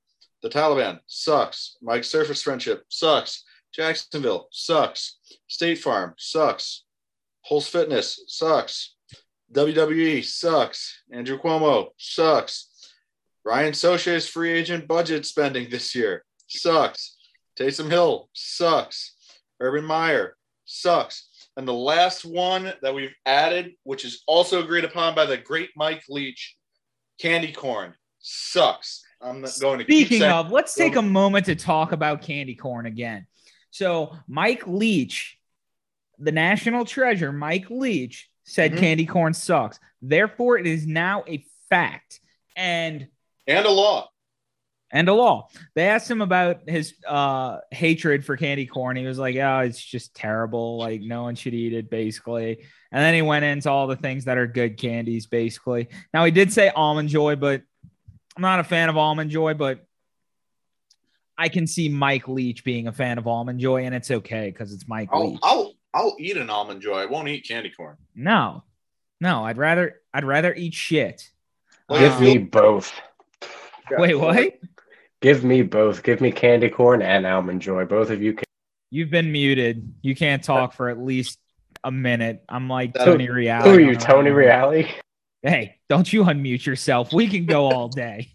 The 0.42 0.51
Taliban 0.51 0.99
sucks. 1.07 1.76
Mike 1.80 2.05
Surface 2.05 2.42
friendship 2.42 2.84
sucks. 2.88 3.45
Jacksonville 3.72 4.49
sucks. 4.51 5.18
State 5.49 5.78
Farm 5.78 6.14
sucks. 6.18 6.84
Pulse 7.49 7.68
Fitness 7.68 8.24
sucks. 8.26 8.93
WWE 9.53 10.24
sucks. 10.24 11.03
Andrew 11.12 11.38
Cuomo 11.38 11.88
sucks. 11.97 12.70
Ryan 13.45 13.74
Soche's 13.74 14.26
free 14.26 14.51
agent 14.53 14.88
budget 14.88 15.26
spending 15.26 15.68
this 15.70 15.95
year 15.95 16.24
sucks. 16.49 17.16
Taysom 17.59 17.90
Hill 17.90 18.28
sucks. 18.32 19.14
Urban 19.61 19.84
Meyer 19.84 20.36
sucks. 20.64 21.28
And 21.57 21.68
the 21.68 21.74
last 21.74 22.24
one 22.24 22.72
that 22.82 22.95
we've 22.95 23.14
added, 23.26 23.74
which 23.84 24.05
is 24.05 24.22
also 24.26 24.62
agreed 24.62 24.84
upon 24.84 25.14
by 25.14 25.26
the 25.26 25.36
great 25.36 25.70
Mike 25.76 26.03
Leach, 26.09 26.57
candy 27.20 27.53
corn 27.53 27.95
sucks. 28.18 29.05
I'm 29.20 29.40
not 29.40 29.53
going 29.61 29.78
to 29.78 29.84
Speaking 29.84 30.18
saying- 30.20 30.32
of, 30.32 30.51
let's 30.51 30.74
take 30.74 30.97
a 30.97 31.03
moment 31.03 31.47
to 31.47 31.55
talk 31.55 31.92
about 31.92 32.22
candy 32.22 32.55
corn 32.57 32.86
again. 32.86 33.26
So, 33.70 34.16
Mike 34.26 34.66
Leach, 34.66 35.38
the 36.18 36.32
national 36.32 36.84
treasure, 36.84 37.32
Mike 37.32 37.70
Leach 37.70 38.28
said 38.45 38.72
Mhm. 38.72 38.78
candy 38.78 39.07
corn 39.07 39.34
sucks. 39.34 39.80
Therefore, 40.01 40.59
it 40.59 40.66
is 40.66 40.86
now 40.86 41.24
a 41.26 41.45
fact 41.68 42.20
and 42.57 43.09
and 43.47 43.66
a 43.66 43.70
law. 43.70 44.09
and 44.90 45.09
a 45.09 45.14
law. 45.14 45.49
They 45.74 45.88
asked 45.88 46.09
him 46.11 46.22
about 46.22 46.68
his 46.68 46.95
uh, 47.07 47.59
hatred 47.72 48.24
for 48.24 48.36
candy 48.36 48.64
corn. 48.66 48.97
He 48.97 49.05
was 49.07 49.18
like, 49.18 49.34
"Oh, 49.36 49.61
it's 49.61 49.82
just 49.82 50.14
terrible. 50.14 50.78
Like 50.78 51.01
no 51.01 51.22
one 51.24 51.34
should 51.34 51.53
eat 51.55 51.72
it, 51.72 51.90
basically." 51.90 52.59
And 52.92 53.03
then 53.03 53.12
he 53.14 53.22
went 53.22 53.45
into 53.45 53.70
all 53.70 53.86
the 53.88 53.97
things 53.97 54.26
that 54.26 54.38
are 54.38 54.47
good 54.47 54.76
candies, 54.78 55.26
basically. 55.26 55.88
Now 56.12 56.24
he 56.24 56.30
did 56.30 56.53
say 56.53 56.68
almond 56.68 57.09
joy, 57.09 57.34
but 57.36 57.62
I'm 58.36 58.42
not 58.42 58.61
a 58.61 58.64
fan 58.64 58.88
of 58.88 58.97
almond 58.97 59.30
joy, 59.30 59.55
but 59.55 59.84
I 61.36 61.49
can 61.49 61.66
see 61.66 61.88
Mike 61.88 62.28
Leach 62.28 62.62
being 62.62 62.86
a 62.86 62.92
fan 62.92 63.18
of 63.18 63.26
almond 63.26 63.59
joy, 63.59 63.84
and 63.84 63.95
it's 63.95 64.11
okay 64.11 64.51
because 64.51 64.72
it's 64.72 64.86
Mike 64.86 65.09
I'll, 65.12 65.30
Leach. 65.32 65.40
I'll 65.42 65.64
I'll 65.95 66.16
eat 66.18 66.36
an 66.36 66.51
almond 66.51 66.82
joy. 66.82 66.99
I 66.99 67.07
won't 67.07 67.28
eat 67.28 67.47
candy 67.47 67.70
corn. 67.70 67.97
no, 68.14 68.64
no, 69.20 69.45
I'd 69.45 69.57
rather 69.59 70.01
I'd 70.12 70.24
rather 70.24 70.53
eat 70.53 70.74
shit. 70.74 71.30
Well, 71.88 72.01
Give 72.01 72.12
Um, 72.12 72.22
me 72.24 72.38
both. 72.38 72.92
Wait, 73.92 74.14
what? 74.16 74.55
Give 75.20 75.45
me 75.45 75.62
both. 75.62 76.03
Give 76.03 76.20
me 76.20 76.32
candy 76.32 76.68
corn 76.68 77.01
and 77.01 77.24
almond 77.26 77.62
joy. 77.62 77.84
Both 77.84 78.11
of 78.11 78.20
you 78.22 78.32
can. 78.34 78.45
You've 78.90 79.11
been 79.11 79.30
muted. 79.32 79.95
You 80.03 80.14
can't 80.14 80.42
talk 80.42 80.72
for 80.74 80.88
at 80.88 80.99
least 80.99 81.38
a 81.82 81.90
minute. 81.90 82.42
I'm 82.49 82.68
like 82.68 82.97
Who- 82.97 83.05
Tony 83.05 83.28
Reality. 83.30 83.68
Who 83.70 83.76
are 83.76 83.80
you, 83.80 83.97
Tony 83.97 84.30
our- 84.30 84.36
Reali? 84.36 84.90
Hey, 85.42 85.76
don't 85.88 86.11
you 86.12 86.24
unmute 86.24 86.64
yourself. 86.66 87.12
We 87.12 87.28
can 87.28 87.45
go 87.47 87.66
all 87.70 87.88
day. 87.88 88.32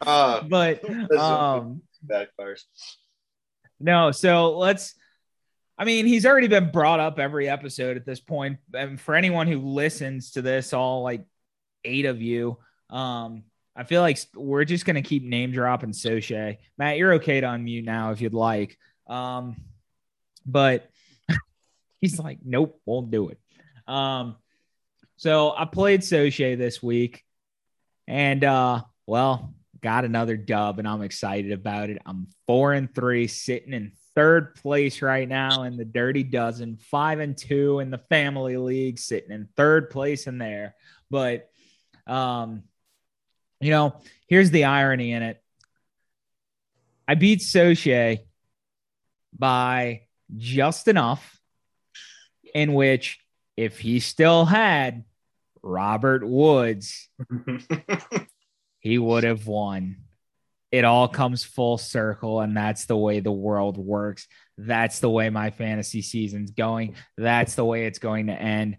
Uh, 0.00 0.42
but 0.48 0.84
um 1.16 1.82
backfires. 2.06 2.64
no, 3.80 4.10
so 4.10 4.56
let's 4.58 4.94
I 5.76 5.84
mean, 5.84 6.06
he's 6.06 6.24
already 6.24 6.46
been 6.46 6.70
brought 6.70 7.00
up 7.00 7.18
every 7.18 7.48
episode 7.48 7.96
at 7.96 8.06
this 8.06 8.20
point. 8.20 8.58
And 8.74 9.00
for 9.00 9.14
anyone 9.14 9.48
who 9.48 9.58
listens 9.58 10.32
to 10.32 10.42
this, 10.42 10.72
all 10.72 11.02
like 11.02 11.24
eight 11.84 12.06
of 12.06 12.22
you, 12.22 12.58
um, 12.90 13.42
I 13.76 13.82
feel 13.82 14.00
like 14.00 14.18
we're 14.34 14.64
just 14.64 14.86
gonna 14.86 15.02
keep 15.02 15.24
name 15.24 15.50
dropping 15.50 15.90
Soche. 15.90 16.58
Matt, 16.78 16.96
you're 16.96 17.14
okay 17.14 17.40
to 17.40 17.46
unmute 17.46 17.84
now 17.84 18.12
if 18.12 18.20
you'd 18.20 18.34
like. 18.34 18.78
Um, 19.08 19.56
but 20.46 20.88
he's 22.00 22.20
like, 22.20 22.38
nope, 22.44 22.80
won't 22.86 23.10
do 23.10 23.30
it. 23.30 23.38
Um, 23.88 24.36
so 25.16 25.52
I 25.56 25.64
played 25.64 26.00
Soche 26.00 26.56
this 26.56 26.82
week, 26.82 27.24
and 28.06 28.44
uh, 28.44 28.82
well, 29.06 29.54
got 29.82 30.04
another 30.04 30.36
dub, 30.36 30.78
and 30.78 30.86
I'm 30.86 31.02
excited 31.02 31.50
about 31.50 31.90
it. 31.90 32.00
I'm 32.06 32.28
four 32.46 32.72
and 32.72 32.94
three, 32.94 33.26
sitting 33.26 33.72
in 33.72 33.92
third 34.14 34.54
place 34.56 35.02
right 35.02 35.28
now 35.28 35.62
in 35.62 35.76
the 35.76 35.84
Dirty 35.84 36.22
Dozen, 36.22 36.76
five 36.76 37.20
and 37.20 37.36
two 37.36 37.80
in 37.80 37.90
the 37.90 37.98
Family 37.98 38.56
League, 38.56 38.98
sitting 38.98 39.30
in 39.30 39.48
third 39.56 39.90
place 39.90 40.26
in 40.26 40.38
there. 40.38 40.74
But, 41.10 41.48
um, 42.06 42.62
you 43.60 43.70
know, 43.70 44.00
here's 44.28 44.50
the 44.50 44.64
irony 44.64 45.12
in 45.12 45.22
it. 45.22 45.42
I 47.06 47.14
beat 47.14 47.40
Soche 47.40 48.20
by 49.36 50.02
just 50.36 50.88
enough 50.88 51.40
in 52.54 52.72
which 52.72 53.18
if 53.56 53.78
he 53.78 54.00
still 54.00 54.44
had 54.44 55.04
Robert 55.62 56.26
Woods, 56.26 57.08
he 58.80 58.98
would 58.98 59.24
have 59.24 59.46
won. 59.46 60.03
It 60.74 60.84
all 60.84 61.06
comes 61.06 61.44
full 61.44 61.78
circle, 61.78 62.40
and 62.40 62.56
that's 62.56 62.86
the 62.86 62.96
way 62.96 63.20
the 63.20 63.30
world 63.30 63.78
works. 63.78 64.26
That's 64.58 64.98
the 64.98 65.08
way 65.08 65.30
my 65.30 65.50
fantasy 65.50 66.02
season's 66.02 66.50
going. 66.50 66.96
That's 67.16 67.54
the 67.54 67.64
way 67.64 67.86
it's 67.86 68.00
going 68.00 68.26
to 68.26 68.32
end. 68.32 68.78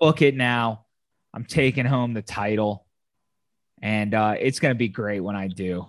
Book 0.00 0.20
it 0.20 0.34
now. 0.34 0.86
I'm 1.32 1.44
taking 1.44 1.86
home 1.86 2.12
the 2.12 2.22
title, 2.22 2.84
and 3.80 4.14
uh, 4.14 4.34
it's 4.40 4.58
going 4.58 4.74
to 4.74 4.78
be 4.78 4.88
great 4.88 5.20
when 5.20 5.36
I 5.36 5.46
do. 5.46 5.86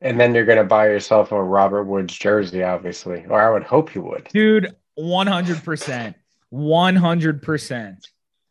And 0.00 0.18
then 0.18 0.34
you're 0.34 0.46
going 0.46 0.56
to 0.56 0.64
buy 0.64 0.86
yourself 0.86 1.30
a 1.30 1.42
Robert 1.42 1.84
Woods 1.84 2.16
jersey, 2.16 2.62
obviously. 2.62 3.26
Or 3.28 3.42
I 3.42 3.52
would 3.52 3.64
hope 3.64 3.94
you 3.94 4.00
would. 4.04 4.24
Dude, 4.32 4.74
100%. 4.98 6.14
100%. 6.50 7.96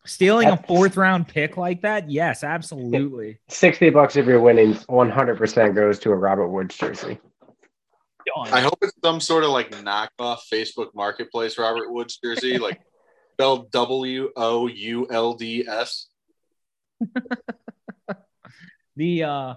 Stealing 0.08 0.48
a 0.48 0.56
fourth 0.56 0.96
round 0.96 1.28
pick 1.28 1.56
like 1.56 1.82
that? 1.82 2.10
Yes, 2.10 2.42
absolutely. 2.42 3.38
60 3.48 3.90
bucks 3.90 4.16
if 4.16 4.26
you're 4.26 4.40
winning, 4.40 4.74
100% 4.74 5.74
goes 5.74 5.98
to 6.00 6.10
a 6.10 6.16
Robert 6.16 6.48
Woods 6.48 6.76
jersey. 6.76 7.18
I 8.50 8.60
hope 8.60 8.78
it's 8.82 8.92
some 9.04 9.20
sort 9.20 9.44
of 9.44 9.50
like 9.50 9.70
knockoff 9.70 10.38
Facebook 10.52 10.94
Marketplace 10.94 11.58
Robert 11.58 11.92
Woods 11.92 12.18
jersey, 12.22 12.58
like 12.58 12.80
spelled 13.34 13.70
W 13.70 14.30
O 14.36 14.66
U 14.66 15.06
L 15.10 15.34
D 15.34 15.66
S. 15.66 16.06
the 18.96 19.22
uh 19.22 19.54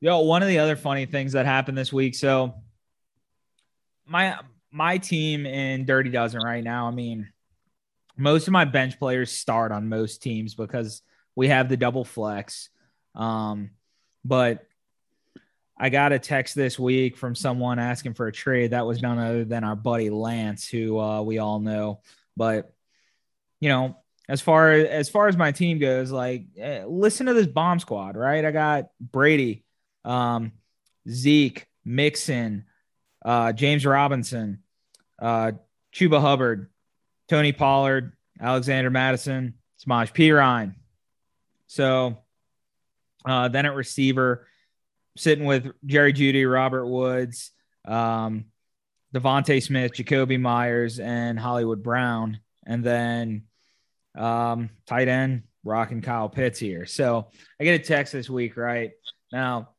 yo 0.00 0.20
one 0.20 0.42
of 0.42 0.48
the 0.48 0.58
other 0.58 0.76
funny 0.76 1.06
things 1.06 1.32
that 1.32 1.44
happened 1.44 1.76
this 1.76 1.92
week 1.92 2.14
so 2.14 2.54
my 4.06 4.38
my 4.72 4.96
team 4.96 5.44
in 5.44 5.84
dirty 5.84 6.08
dozen 6.08 6.40
right 6.40 6.64
now 6.64 6.88
i 6.88 6.90
mean 6.90 7.28
most 8.18 8.46
of 8.46 8.52
my 8.52 8.64
bench 8.64 8.98
players 8.98 9.30
start 9.30 9.72
on 9.72 9.88
most 9.88 10.22
teams 10.22 10.54
because 10.54 11.02
we 11.34 11.48
have 11.48 11.68
the 11.68 11.76
double 11.76 12.04
flex 12.04 12.68
um 13.14 13.70
but 14.24 14.66
i 15.78 15.88
got 15.88 16.12
a 16.12 16.18
text 16.18 16.54
this 16.54 16.78
week 16.78 17.16
from 17.16 17.34
someone 17.34 17.78
asking 17.78 18.14
for 18.14 18.26
a 18.26 18.32
trade 18.32 18.72
that 18.72 18.86
was 18.86 19.00
none 19.00 19.18
other 19.18 19.44
than 19.44 19.64
our 19.64 19.76
buddy 19.76 20.10
lance 20.10 20.68
who 20.68 20.98
uh, 20.98 21.22
we 21.22 21.38
all 21.38 21.60
know 21.60 22.00
but 22.36 22.72
you 23.60 23.68
know 23.68 23.96
as 24.28 24.42
far 24.42 24.72
as 24.72 25.08
far 25.08 25.28
as 25.28 25.36
my 25.36 25.52
team 25.52 25.78
goes, 25.78 26.10
like 26.10 26.44
eh, 26.58 26.84
listen 26.86 27.26
to 27.26 27.34
this 27.34 27.46
bomb 27.46 27.78
squad, 27.78 28.16
right? 28.16 28.44
I 28.44 28.50
got 28.50 28.88
Brady, 29.00 29.64
um, 30.04 30.52
Zeke, 31.08 31.66
Mixon, 31.84 32.66
uh, 33.24 33.52
James 33.52 33.86
Robinson, 33.86 34.62
uh, 35.18 35.52
Chuba 35.94 36.20
Hubbard, 36.20 36.68
Tony 37.28 37.52
Pollard, 37.52 38.12
Alexander 38.40 38.90
Mattison, 38.90 39.54
Samaj 39.76 40.12
P. 40.12 40.30
Ryan. 40.32 40.74
So 41.66 42.18
uh, 43.26 43.48
then 43.48 43.66
at 43.66 43.74
receiver, 43.74 44.46
sitting 45.16 45.44
with 45.44 45.66
Jerry 45.84 46.12
Jeudy, 46.12 46.50
Robert 46.50 46.86
Woods, 46.86 47.50
um, 47.84 48.46
DeVonta 49.14 49.62
Smith, 49.62 49.92
Jakobi 49.92 50.40
Meyers, 50.40 50.98
and 50.98 51.38
Hollywood 51.38 51.82
Brown. 51.82 52.40
And 52.66 52.84
then 52.84 53.44
um, 54.16 54.70
tight 54.86 55.08
end, 55.08 55.44
rocking 55.64 56.02
Kyle 56.02 56.28
Pitts 56.28 56.58
here. 56.58 56.86
So 56.86 57.28
I 57.60 57.64
get 57.64 57.80
a 57.80 57.84
text 57.84 58.12
this 58.12 58.30
week, 58.30 58.56
right? 58.56 58.92
Now, 59.32 59.70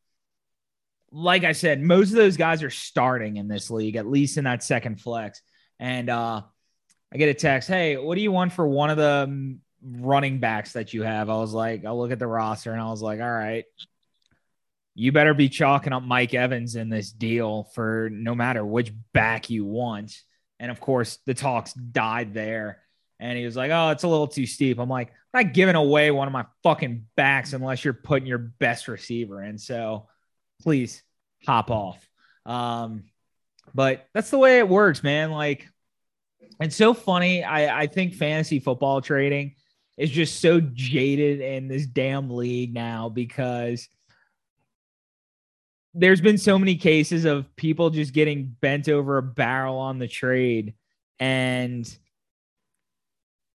like 1.12 1.44
I 1.44 1.54
said, 1.54 1.82
most 1.82 2.10
of 2.12 2.18
those 2.18 2.38
guys 2.38 2.62
are 2.62 2.70
starting 2.70 3.38
in 3.38 3.48
this 3.48 3.72
league, 3.72 3.96
at 3.96 4.08
least 4.08 4.38
in 4.38 4.44
that 4.44 4.64
second 4.64 5.02
flex. 5.02 5.42
And 5.80 6.10
uh, 6.10 6.42
I 7.14 7.18
get 7.18 7.30
a 7.30 7.34
text, 7.34 7.68
hey, 7.70 7.98
what 7.98 8.16
do 8.16 8.22
you 8.22 8.32
want 8.32 8.54
for 8.54 8.68
one 8.68 8.90
of 8.90 8.98
the 8.98 9.26
mm, 9.28 9.58
running 9.84 10.40
backs 10.40 10.74
that 10.74 10.94
you 10.94 11.04
have? 11.04 11.30
I 11.30 11.38
was 11.38 11.54
like, 11.54 11.86
I'll 11.86 11.98
look 11.98 12.12
at 12.12 12.20
the 12.20 12.28
roster 12.28 12.72
and 12.72 12.82
I 12.82 12.90
was 12.90 13.02
like, 13.02 13.20
all 13.20 13.32
right. 13.32 13.66
you 14.96 15.12
better 15.12 15.34
be 15.34 15.50
chalking 15.50 15.94
up 15.94 16.04
Mike 16.04 16.34
Evans 16.34 16.76
in 16.76 16.90
this 16.90 17.12
deal 17.12 17.64
for 17.74 18.10
no 18.12 18.36
matter 18.36 18.66
which 18.66 18.92
back 19.14 19.50
you 19.50 19.66
want. 19.66 20.14
And 20.60 20.70
of 20.70 20.82
course, 20.82 21.20
the 21.26 21.34
talks 21.34 21.74
died 21.74 22.34
there. 22.34 22.82
And 23.20 23.38
he 23.38 23.46
was 23.46 23.56
like, 23.56 23.72
Oh, 23.72 23.90
it's 23.90 24.04
a 24.04 24.08
little 24.08 24.28
too 24.28 24.46
steep. 24.46 24.78
I'm 24.80 24.90
like, 24.90 25.10
I'm 25.34 25.46
not 25.46 25.54
giving 25.54 25.76
away 25.76 26.12
one 26.12 26.28
of 26.28 26.34
my 26.34 26.46
fucking 26.64 27.06
backs 27.16 27.54
unless 27.54 27.84
you're 27.84 27.94
putting 27.94 28.28
your 28.28 28.38
best 28.38 28.88
receiver 28.88 29.42
in. 29.44 29.58
So 29.58 30.08
please 30.62 31.02
hop 31.46 31.72
off. 31.72 32.06
Um, 32.46 33.04
but 33.74 34.08
that's 34.14 34.32
the 34.32 34.38
way 34.38 34.60
it 34.60 34.68
works, 34.68 35.04
man. 35.04 35.32
Like, 35.32 35.68
it's 36.60 36.76
so 36.76 36.94
funny. 36.94 37.44
I, 37.44 37.82
I 37.82 37.88
think 37.88 38.14
fantasy 38.14 38.60
football 38.60 39.02
trading 39.02 39.56
is 39.98 40.10
just 40.10 40.40
so 40.42 40.60
jaded 40.62 41.42
in 41.42 41.68
this 41.68 41.86
damn 41.86 42.30
league 42.30 42.74
now 42.74 43.10
because 43.10 43.88
there's 45.94 46.22
been 46.22 46.38
so 46.38 46.60
many 46.60 46.76
cases 46.76 47.26
of 47.26 47.54
people 47.56 47.90
just 47.90 48.14
getting 48.14 48.56
bent 48.62 48.88
over 48.90 49.18
a 49.18 49.24
barrel 49.24 49.78
on 49.78 50.00
the 50.00 50.08
trade 50.08 50.76
and 51.20 51.98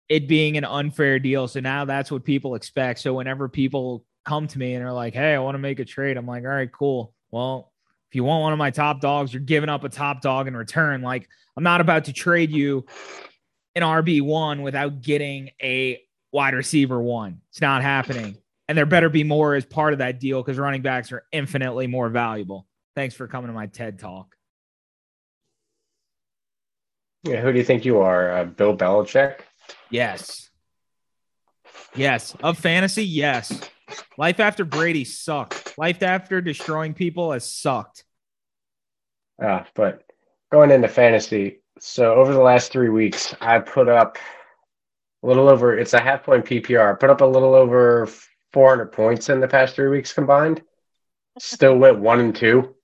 it 0.09 0.28
being 0.28 0.57
an 0.57 0.64
unfair 0.64 1.18
deal. 1.18 1.48
So 1.48 1.61
now 1.61 1.84
that's 1.84 2.11
what 2.11 2.24
people 2.24 2.55
expect. 2.57 3.00
So 3.00 3.14
whenever 3.14 3.48
people 3.48 4.05
come 4.24 4.46
to 4.48 4.59
me 4.59 4.74
and 4.74 4.84
are 4.84 4.92
like, 4.92 5.14
"Hey, 5.14 5.34
I 5.34 5.38
want 5.38 5.55
to 5.55 5.61
make 5.61 5.80
a 5.80 5.84
trade," 5.84 6.16
I'm 6.16 6.26
like, 6.26 6.42
"All 6.44 6.50
right, 6.50 6.70
cool. 6.70 7.14
Well, 7.30 7.72
if 8.14 8.16
you 8.16 8.22
want 8.22 8.42
one 8.42 8.52
of 8.52 8.60
my 8.60 8.70
top 8.70 9.00
dogs, 9.00 9.34
you're 9.34 9.42
giving 9.42 9.68
up 9.68 9.82
a 9.82 9.88
top 9.88 10.22
dog 10.22 10.46
in 10.46 10.56
return. 10.56 11.02
Like, 11.02 11.28
I'm 11.56 11.64
not 11.64 11.80
about 11.80 12.04
to 12.04 12.12
trade 12.12 12.52
you 12.52 12.86
an 13.74 13.82
RB 13.82 14.22
one 14.22 14.62
without 14.62 15.02
getting 15.02 15.50
a 15.60 16.00
wide 16.30 16.54
receiver 16.54 17.02
one. 17.02 17.40
It's 17.50 17.60
not 17.60 17.82
happening." 17.82 18.36
And 18.68 18.78
there 18.78 18.86
better 18.86 19.08
be 19.08 19.24
more 19.24 19.56
as 19.56 19.64
part 19.64 19.94
of 19.94 19.98
that 19.98 20.20
deal 20.20 20.40
because 20.40 20.60
running 20.60 20.80
backs 20.80 21.10
are 21.10 21.24
infinitely 21.32 21.88
more 21.88 22.08
valuable. 22.08 22.68
Thanks 22.94 23.16
for 23.16 23.26
coming 23.26 23.48
to 23.48 23.52
my 23.52 23.66
TED 23.66 23.98
talk. 23.98 24.36
Yeah, 27.24 27.40
who 27.40 27.50
do 27.50 27.58
you 27.58 27.64
think 27.64 27.84
you 27.84 27.98
are, 27.98 28.30
uh, 28.30 28.44
Bill 28.44 28.76
Belichick? 28.76 29.40
Yes. 29.90 30.50
Yes. 31.96 32.36
Of 32.44 32.58
fantasy, 32.58 33.04
yes. 33.04 33.60
Life 34.16 34.38
after 34.38 34.64
Brady 34.64 35.04
sucked. 35.04 35.63
Life 35.76 36.02
after 36.02 36.40
destroying 36.40 36.94
people 36.94 37.32
has 37.32 37.44
sucked. 37.44 38.04
Uh, 39.42 39.64
but 39.74 40.04
going 40.52 40.70
into 40.70 40.88
fantasy, 40.88 41.60
so 41.80 42.14
over 42.14 42.32
the 42.32 42.40
last 42.40 42.70
three 42.70 42.88
weeks, 42.88 43.34
I 43.40 43.58
put 43.58 43.88
up 43.88 44.18
a 45.22 45.26
little 45.26 45.48
over, 45.48 45.76
it's 45.76 45.94
a 45.94 46.00
half 46.00 46.22
point 46.22 46.44
PPR. 46.44 46.92
I 46.92 46.96
put 46.96 47.10
up 47.10 47.20
a 47.20 47.26
little 47.26 47.54
over 47.54 48.08
400 48.52 48.92
points 48.92 49.28
in 49.28 49.40
the 49.40 49.48
past 49.48 49.74
three 49.74 49.88
weeks 49.88 50.12
combined. 50.12 50.62
Still 51.38 51.76
went 51.76 51.98
one 51.98 52.20
and 52.20 52.36
two. 52.36 52.76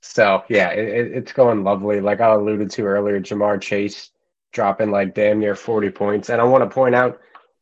So, 0.00 0.44
yeah, 0.48 0.70
it, 0.70 1.12
it's 1.12 1.32
going 1.32 1.64
lovely. 1.64 2.00
Like 2.00 2.20
I 2.20 2.32
alluded 2.32 2.70
to 2.70 2.86
earlier, 2.86 3.20
Ja'Marr 3.20 3.60
Chase 3.60 4.10
dropping 4.52 4.90
like 4.90 5.14
damn 5.14 5.40
near 5.40 5.54
40 5.54 5.90
points. 5.90 6.30
And 6.30 6.40
I 6.40 6.44
want 6.44 6.64
to 6.64 6.74
point 6.74 6.94
out 6.94 7.20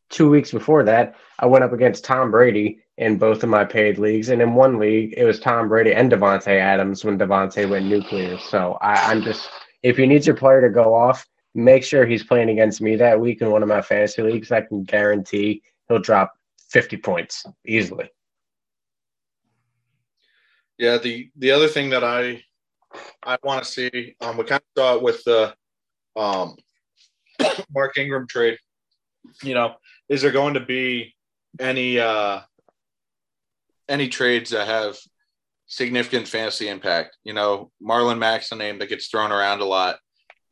two 0.09 0.29
weeks 0.29 0.51
before 0.51 0.83
that, 0.83 1.15
I 1.37 1.47
went 1.47 1.65
up 1.65 1.73
against 1.73 2.05
Tom 2.05 2.31
Brady 2.31 2.79
in 2.97 3.17
both 3.17 3.43
of 3.43 3.49
my 3.49 3.63
paid 3.63 3.97
leagues. 3.97 4.29
And 4.29 4.41
in 4.41 4.55
one 4.55 4.79
league, 4.79 5.13
it 5.15 5.23
was 5.23 5.39
Tom 5.39 5.69
Brady 5.69 5.93
and 5.93 6.11
Davante 6.11 6.59
Adams 6.59 7.05
when 7.05 7.17
Davante 7.17 7.69
went 7.69 7.85
nuclear. 7.85 8.37
So 8.39 8.77
I, 8.81 9.11
I'm 9.11 9.21
just, 9.21 9.49
if 9.83 9.99
you 9.99 10.07
need 10.07 10.25
your 10.25 10.35
player 10.35 10.61
to 10.61 10.69
go 10.69 10.95
off, 10.95 11.27
make 11.53 11.83
sure 11.83 12.05
he's 12.05 12.23
playing 12.23 12.49
against 12.49 12.81
me 12.81 12.95
that 12.95 13.19
week 13.19 13.41
in 13.41 13.51
one 13.51 13.61
of 13.63 13.69
my 13.69 13.81
fantasy 13.81 14.21
leagues. 14.23 14.51
I 14.51 14.61
can 14.61 14.83
guarantee 14.83 15.61
he'll 15.87 15.99
drop 15.99 16.33
50 16.69 16.97
points 16.97 17.45
easily. 17.65 18.09
Yeah, 20.77 20.97
the 20.99 21.31
the 21.35 21.49
other 21.49 21.67
thing 21.67 21.89
that 21.89 22.03
I 22.03 22.43
I 23.23 23.37
want 23.43 23.63
to 23.63 23.71
see, 23.71 24.15
um, 24.21 24.37
we 24.37 24.43
kind 24.43 24.61
of 24.61 24.81
saw 24.81 24.95
it 24.95 25.01
with 25.01 25.23
the 25.23 25.55
um, 26.15 26.55
Mark 27.73 27.97
Ingram 27.97 28.27
trade. 28.27 28.59
You 29.41 29.55
know, 29.55 29.75
is 30.07 30.21
there 30.21 30.31
going 30.31 30.53
to 30.53 30.59
be 30.59 31.15
any 31.59 31.99
uh, 31.99 32.41
any 33.89 34.07
trades 34.07 34.51
that 34.51 34.67
have 34.67 34.97
significant 35.67 36.27
fantasy 36.27 36.67
impact? 36.67 37.17
You 37.23 37.33
know, 37.33 37.71
Marlon 37.81 38.19
Mack's 38.19 38.51
a 38.51 38.55
name 38.55 38.79
that 38.79 38.89
gets 38.89 39.07
thrown 39.07 39.31
around 39.31 39.61
a 39.61 39.65
lot 39.65 39.97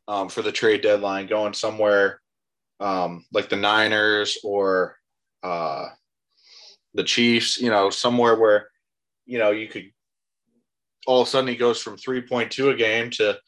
um, 0.08 0.28
for 0.28 0.42
the 0.42 0.52
trade 0.52 0.82
deadline, 0.82 1.26
going 1.26 1.52
somewhere 1.52 2.20
um, 2.80 3.24
like 3.32 3.48
the 3.48 3.56
Niners 3.56 4.38
or 4.44 4.96
uh, 5.42 5.86
the 6.94 7.04
Chiefs. 7.04 7.60
You 7.60 7.70
know, 7.70 7.90
somewhere 7.90 8.36
where 8.36 8.68
you 9.26 9.38
know 9.38 9.50
you 9.50 9.68
could 9.68 9.90
all 11.06 11.22
of 11.22 11.28
a 11.28 11.30
sudden 11.30 11.48
he 11.48 11.56
goes 11.56 11.80
from 11.80 11.96
3.2 11.96 12.72
a 12.72 12.76
game 12.76 13.10
to 13.10 13.38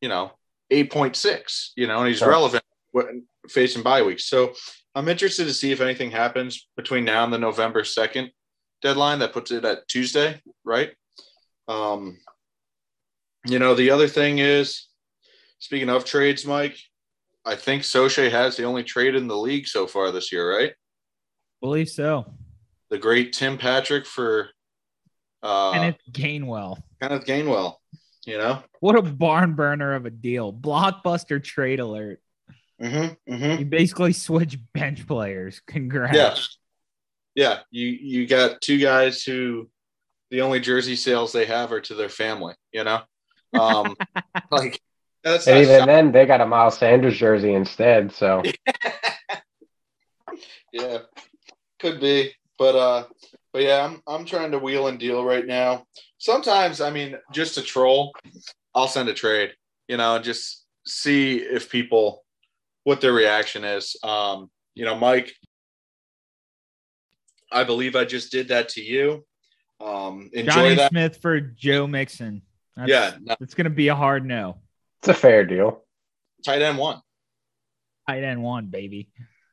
you 0.00 0.08
know 0.08 0.32
8.6 0.72 1.72
you 1.76 1.86
know 1.86 1.98
and 1.98 2.08
he's 2.08 2.18
sure. 2.18 2.30
relevant 2.30 2.64
facing 3.48 3.82
bye 3.82 4.02
weeks. 4.02 4.26
So 4.26 4.54
I'm 4.94 5.08
interested 5.08 5.44
to 5.44 5.54
see 5.54 5.72
if 5.72 5.80
anything 5.80 6.10
happens 6.10 6.68
between 6.76 7.04
now 7.04 7.24
and 7.24 7.32
the 7.32 7.38
November 7.38 7.82
2nd 7.82 8.30
deadline 8.82 9.20
that 9.20 9.32
puts 9.32 9.50
it 9.50 9.64
at 9.64 9.86
Tuesday, 9.88 10.40
right? 10.64 10.90
Um, 11.68 12.18
you 13.46 13.58
know, 13.58 13.74
the 13.74 13.90
other 13.90 14.08
thing 14.08 14.38
is, 14.38 14.88
speaking 15.58 15.88
of 15.88 16.04
trades, 16.04 16.44
Mike, 16.44 16.76
I 17.44 17.56
think 17.56 17.82
Soche 17.82 18.30
has 18.30 18.56
the 18.56 18.64
only 18.64 18.84
trade 18.84 19.14
in 19.14 19.26
the 19.26 19.36
league 19.36 19.66
so 19.66 19.86
far 19.86 20.10
this 20.10 20.32
year, 20.32 20.56
right? 20.56 20.72
Believe 21.60 21.88
so. 21.88 22.32
The 22.90 22.98
great 22.98 23.32
Tim 23.32 23.56
Patrick 23.56 24.06
for 24.06 24.50
uh, 25.42 25.72
Kenneth 25.72 25.96
Gainwell. 26.12 26.82
Kenneth 27.00 27.24
Gainwell, 27.24 27.76
you 28.26 28.38
know? 28.38 28.62
What 28.80 28.96
a 28.96 29.02
barn 29.02 29.54
burner 29.54 29.94
of 29.94 30.06
a 30.06 30.10
deal. 30.10 30.52
Blockbuster 30.52 31.42
trade 31.42 31.80
alert. 31.80 32.20
Mm-hmm, 32.80 33.32
mm-hmm. 33.32 33.60
You 33.60 33.64
basically 33.64 34.12
switch 34.12 34.58
bench 34.74 35.06
players. 35.06 35.60
Congrats. 35.66 36.16
Yeah. 36.16 36.34
Yeah. 37.34 37.60
You 37.70 37.86
you 37.86 38.26
got 38.26 38.60
two 38.60 38.78
guys 38.78 39.22
who 39.22 39.68
the 40.30 40.42
only 40.42 40.60
jersey 40.60 40.96
sales 40.96 41.32
they 41.32 41.46
have 41.46 41.72
are 41.72 41.80
to 41.82 41.94
their 41.94 42.08
family, 42.08 42.54
you 42.72 42.84
know? 42.84 43.00
Um 43.58 43.96
like 44.50 44.80
that's 45.24 45.46
and 45.46 45.58
even 45.58 45.86
then 45.86 46.12
they 46.12 46.26
got 46.26 46.40
a 46.40 46.46
Miles 46.46 46.78
Sanders 46.78 47.16
jersey 47.16 47.54
instead. 47.54 48.12
So 48.12 48.42
yeah. 50.72 50.98
Could 51.78 52.00
be. 52.00 52.32
But 52.58 52.76
uh 52.76 53.04
but 53.52 53.62
yeah, 53.62 53.84
I'm 53.84 54.02
I'm 54.06 54.24
trying 54.24 54.52
to 54.52 54.58
wheel 54.58 54.88
and 54.88 54.98
deal 54.98 55.24
right 55.24 55.46
now. 55.46 55.84
Sometimes, 56.18 56.80
I 56.80 56.90
mean, 56.90 57.16
just 57.32 57.56
to 57.56 57.62
troll, 57.62 58.12
I'll 58.74 58.88
send 58.88 59.08
a 59.08 59.14
trade, 59.14 59.52
you 59.88 59.96
know, 59.96 60.16
and 60.16 60.24
just 60.24 60.64
see 60.86 61.36
if 61.36 61.70
people 61.70 62.24
what 62.84 63.00
their 63.00 63.12
reaction 63.12 63.64
is. 63.64 63.96
Um, 64.02 64.50
you 64.74 64.84
know, 64.84 64.96
Mike, 64.96 65.32
I 67.52 67.64
believe 67.64 67.96
I 67.96 68.04
just 68.04 68.32
did 68.32 68.48
that 68.48 68.70
to 68.70 68.82
you. 68.82 69.24
Um, 69.80 70.30
enjoy 70.32 70.52
Jonnu 70.52 70.76
that. 70.76 70.90
Smith 70.90 71.18
for 71.20 71.40
Joe 71.40 71.86
Mixon. 71.86 72.42
That's, 72.76 72.88
yeah, 72.90 73.14
no. 73.20 73.36
it's 73.40 73.54
going 73.54 73.64
to 73.64 73.70
be 73.70 73.88
a 73.88 73.94
hard 73.94 74.24
no. 74.24 74.58
It's 75.00 75.08
a 75.08 75.14
fair 75.14 75.44
deal. 75.44 75.84
Tight 76.44 76.62
end 76.62 76.78
one. 76.78 77.00
Tight 78.08 78.22
end 78.24 78.42
one, 78.42 78.66
baby. 78.66 79.10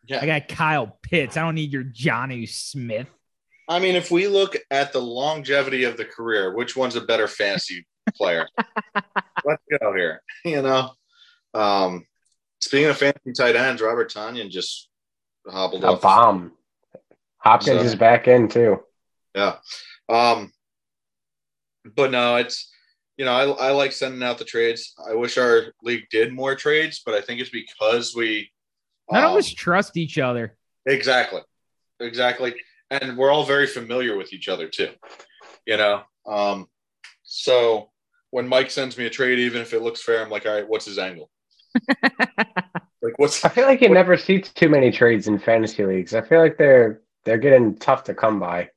Yeah. 0.08 0.20
I 0.22 0.26
got 0.26 0.48
Kyle 0.48 0.98
Pitts. 1.02 1.38
I 1.38 1.42
don't 1.42 1.56
need 1.56 1.72
your 1.72 1.84
Jonnu 1.84 2.48
Smith. 2.48 3.08
I 3.68 3.80
mean, 3.80 3.96
if 3.96 4.10
we 4.10 4.28
look 4.28 4.56
at 4.72 4.94
the 4.94 5.02
longevity 5.02 5.84
of 5.84 5.98
the 5.98 6.06
career, 6.06 6.56
which 6.56 6.76
one's 6.76 6.96
a 6.96 7.02
better 7.02 7.28
fantasy 7.28 7.86
player? 8.16 8.48
Let's 9.46 9.64
go 9.80 9.94
here. 9.94 10.22
You 10.46 10.62
know, 10.62 10.92
um, 11.54 12.06
Speaking 12.62 12.90
of 12.90 12.98
fancy 12.98 13.32
tight 13.38 13.56
ends, 13.56 13.82
Robert 13.82 14.12
Tonyan 14.12 14.50
just 14.50 14.90
hobbled 15.48 15.84
a 15.84 15.88
off. 15.88 16.02
bomb. 16.02 16.52
Hopkins 17.40 17.80
so, 17.80 17.86
is 17.86 17.96
back 17.96 18.28
in 18.28 18.48
too. 18.48 18.80
Yeah. 19.36 19.58
Um, 20.08 20.52
but 21.96 22.12
no, 22.12 22.38
it's 22.38 22.72
you 23.18 23.26
know, 23.26 23.34
I, 23.34 23.68
I 23.68 23.72
like 23.72 23.92
sending 23.92 24.24
out 24.24 24.38
the 24.38 24.46
trades. 24.46 24.94
I 25.06 25.14
wish 25.14 25.38
our 25.38 25.74
league 25.84 26.06
did 26.10 26.34
more 26.34 26.56
trades, 26.56 27.02
but 27.06 27.16
I 27.16 27.22
think 27.22 27.42
it's 27.42 27.50
because 27.50 28.16
we 28.16 28.50
none 29.12 29.26
um, 29.26 29.32
of 29.32 29.38
us 29.38 29.50
trust 29.54 29.98
each 29.98 30.18
other. 30.18 30.56
Exactly. 30.86 31.42
Exactly. 32.00 32.56
And 32.90 33.18
we're 33.18 33.32
all 33.32 33.46
very 33.46 33.68
familiar 33.68 34.18
with 34.18 34.32
each 34.34 34.48
other 34.48 34.68
too. 34.68 34.92
You 35.66 35.78
know? 35.78 36.02
Um, 36.26 36.68
so 37.24 37.90
when 38.32 38.48
Mike 38.48 38.72
sends 38.72 38.98
me 38.98 39.06
a 39.06 39.10
trade, 39.10 39.40
even 39.40 39.62
if 39.62 39.74
it 39.74 39.82
looks 39.82 40.02
fair, 40.02 40.24
I'm 40.24 40.30
like, 40.30 40.46
all 40.46 40.54
right, 40.54 40.68
what's 40.68 40.86
his 40.86 40.98
angle? 40.98 41.30
like 43.02 43.18
what's 43.18 43.44
I 43.44 43.50
feel 43.50 43.66
like 43.66 43.82
you 43.82 43.90
what, 43.90 43.96
never 43.96 44.18
see 44.18 44.42
too 44.42 44.70
many 44.70 44.92
trades 44.92 45.28
in 45.28 45.40
fantasy 45.40 45.86
leagues. 45.86 46.16
I 46.16 46.22
feel 46.22 46.40
like 46.40 46.58
they're 46.58 47.02
they're 47.26 47.38
getting 47.38 47.76
tough 47.76 48.04
to 48.06 48.14
come 48.14 48.40
by. 48.40 48.70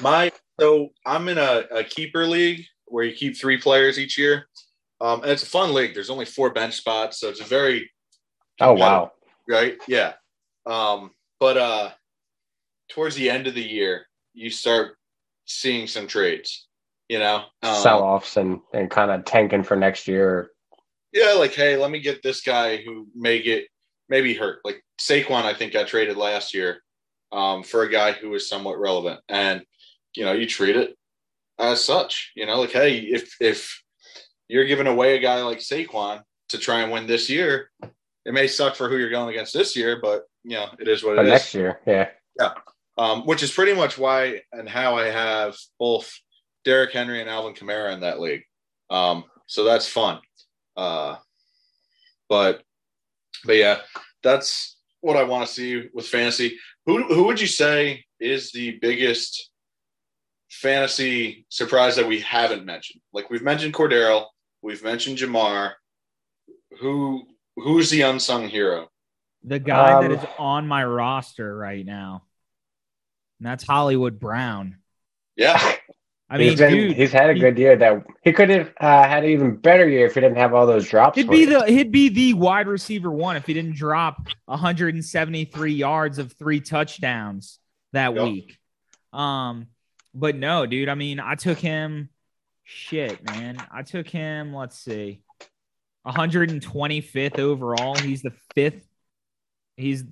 My 0.00 0.32
so 0.58 0.88
I'm 1.06 1.28
in 1.28 1.38
a, 1.38 1.64
a 1.70 1.84
keeper 1.84 2.26
league 2.26 2.64
where 2.86 3.04
you 3.04 3.14
keep 3.14 3.36
three 3.36 3.58
players 3.58 3.98
each 3.98 4.18
year. 4.18 4.46
Um, 5.00 5.22
and 5.22 5.30
it's 5.30 5.42
a 5.42 5.46
fun 5.46 5.74
league. 5.74 5.94
There's 5.94 6.10
only 6.10 6.24
four 6.24 6.50
bench 6.50 6.74
spots, 6.74 7.18
so 7.18 7.28
it's 7.28 7.40
a 7.40 7.44
very 7.44 7.90
Oh 8.60 8.74
wow. 8.74 9.12
Right? 9.48 9.76
Yeah. 9.88 10.14
Um, 10.66 11.10
but 11.40 11.56
uh 11.56 11.90
towards 12.90 13.16
the 13.16 13.30
end 13.30 13.46
of 13.46 13.54
the 13.54 13.62
year, 13.62 14.06
you 14.34 14.50
start 14.50 14.96
seeing 15.46 15.86
some 15.86 16.06
trades. 16.06 16.68
You 17.08 17.18
know, 17.18 17.44
um, 17.62 17.74
Sell 17.74 18.02
offs 18.02 18.36
and, 18.36 18.60
and 18.72 18.90
kind 18.90 19.10
of 19.10 19.24
tanking 19.24 19.64
for 19.64 19.76
next 19.76 20.08
year. 20.08 20.50
yeah, 21.12 21.32
like 21.32 21.52
hey, 21.52 21.76
let 21.76 21.90
me 21.90 22.00
get 22.00 22.22
this 22.22 22.40
guy 22.40 22.76
who 22.76 23.08
may 23.14 23.42
get 23.42 23.66
maybe 24.08 24.34
hurt. 24.34 24.60
Like 24.64 24.82
Saquon, 25.00 25.44
I 25.44 25.52
think 25.52 25.72
got 25.72 25.88
traded 25.88 26.16
last 26.16 26.54
year 26.54 26.80
um, 27.32 27.62
for 27.62 27.82
a 27.82 27.90
guy 27.90 28.12
who 28.12 28.34
is 28.34 28.48
somewhat 28.48 28.78
relevant, 28.78 29.20
and 29.28 29.62
you 30.14 30.24
know, 30.24 30.32
you 30.32 30.46
treat 30.46 30.76
it 30.76 30.96
as 31.58 31.82
such. 31.82 32.32
You 32.36 32.46
know, 32.46 32.60
like 32.60 32.72
hey, 32.72 32.98
if 32.98 33.36
if 33.40 33.82
you're 34.48 34.66
giving 34.66 34.86
away 34.86 35.16
a 35.16 35.20
guy 35.20 35.42
like 35.42 35.58
Saquon 35.58 36.22
to 36.50 36.58
try 36.58 36.80
and 36.82 36.92
win 36.92 37.06
this 37.06 37.30
year, 37.30 37.70
it 38.24 38.34
may 38.34 38.46
suck 38.46 38.76
for 38.76 38.88
who 38.88 38.98
you're 38.98 39.10
going 39.10 39.30
against 39.30 39.54
this 39.54 39.74
year, 39.76 39.98
but 40.00 40.24
you 40.44 40.56
know, 40.56 40.66
it 40.78 40.88
is 40.88 41.02
what 41.02 41.18
it 41.18 41.24
is. 41.24 41.30
next 41.30 41.54
year, 41.54 41.80
Yeah. 41.86 42.08
yeah. 42.38 42.52
um, 42.98 43.22
which 43.26 43.42
is 43.42 43.52
pretty 43.52 43.74
much 43.74 43.96
why 43.96 44.42
and 44.52 44.68
how 44.68 44.96
I 44.96 45.06
have 45.06 45.56
both 45.78 46.12
Derrick 46.64 46.92
Henry 46.92 47.20
and 47.20 47.30
Alvin 47.30 47.54
Kamara 47.54 47.92
in 47.92 48.00
that 48.00 48.20
league. 48.20 48.42
Um, 48.90 49.24
so 49.46 49.64
that's 49.64 49.86
fun. 49.88 50.20
Uh, 50.76 51.16
but 52.28 52.62
but 53.44 53.56
yeah, 53.56 53.78
that's 54.22 54.76
what 55.00 55.16
I 55.16 55.24
want 55.24 55.46
to 55.46 55.52
see 55.52 55.88
with 55.94 56.06
fantasy. 56.06 56.58
Who 56.86 57.02
who 57.04 57.24
would 57.24 57.40
you 57.40 57.46
say 57.46 58.04
is 58.18 58.52
the 58.52 58.78
biggest 58.80 59.50
fantasy 60.50 61.46
surprise 61.48 61.96
that 61.96 62.06
we 62.06 62.20
haven't 62.20 62.64
mentioned? 62.64 63.00
Like 63.12 63.30
we've 63.30 63.42
mentioned 63.42 63.74
Cordarrelle, 63.74 64.26
we've 64.62 64.82
mentioned 64.82 65.18
Ja'Marr. 65.18 65.72
Who 66.80 67.26
who's 67.56 67.90
the 67.90 68.02
unsung 68.02 68.48
hero? 68.48 68.88
The 69.44 69.58
guy 69.58 70.00
that 70.02 70.10
Um, 70.12 70.18
is 70.18 70.24
on 70.38 70.66
my 70.66 70.84
roster 70.84 71.56
right 71.56 71.84
now. 71.84 72.24
And 73.38 73.46
that's 73.46 73.64
Hollywood 73.64 74.20
Brown. 74.20 74.78
Yeah, 75.36 75.58
I 76.32 76.38
mean, 76.38 76.48
he's 76.50 76.58
been, 76.58 76.72
dude, 76.72 76.96
he's 76.96 77.12
had 77.12 77.28
a 77.30 77.34
he- 77.34 77.40
good 77.40 77.58
year. 77.58 77.76
That 77.76 78.04
he 78.22 78.32
could 78.32 78.48
have 78.48 78.72
uh, 78.80 79.06
had 79.06 79.22
an 79.24 79.30
even 79.30 79.56
better 79.56 79.86
year 79.88 80.06
if 80.06 80.14
he 80.14 80.20
didn't 80.20 80.38
have 80.38 80.54
all 80.54 80.66
those 80.66 80.88
drops. 80.88 81.16
He'd 81.18 81.28
be 81.28 81.44
the 81.44 81.64
he'd 81.66 81.92
be 81.92 82.08
the 82.08 82.34
wide 82.34 82.66
receiver 82.68 83.10
one 83.10 83.36
if 83.36 83.46
he 83.46 83.52
didn't 83.54 83.76
drop 83.76 84.26
173 84.46 85.72
yards 85.72 86.18
of 86.18 86.32
three 86.32 86.60
touchdowns 86.60 87.58
that 87.92 88.14
Yep. 88.14 88.24
week. 88.24 88.58
Um, 89.12 89.66
but 90.14 90.34
no, 90.36 90.64
dude. 90.66 90.88
I 90.88 90.94
mean, 90.94 91.20
I 91.20 91.34
took 91.34 91.58
him. 91.58 92.08
Shit, 92.64 93.22
man. 93.24 93.58
I 93.70 93.82
took 93.82 94.08
him. 94.08 94.54
Let's 94.54 94.78
see, 94.78 95.20
125th 96.06 97.38
overall. 97.38 97.94
He's 97.96 98.22
the 98.22 98.32
fifth. 98.54 98.86
He's 99.76 100.04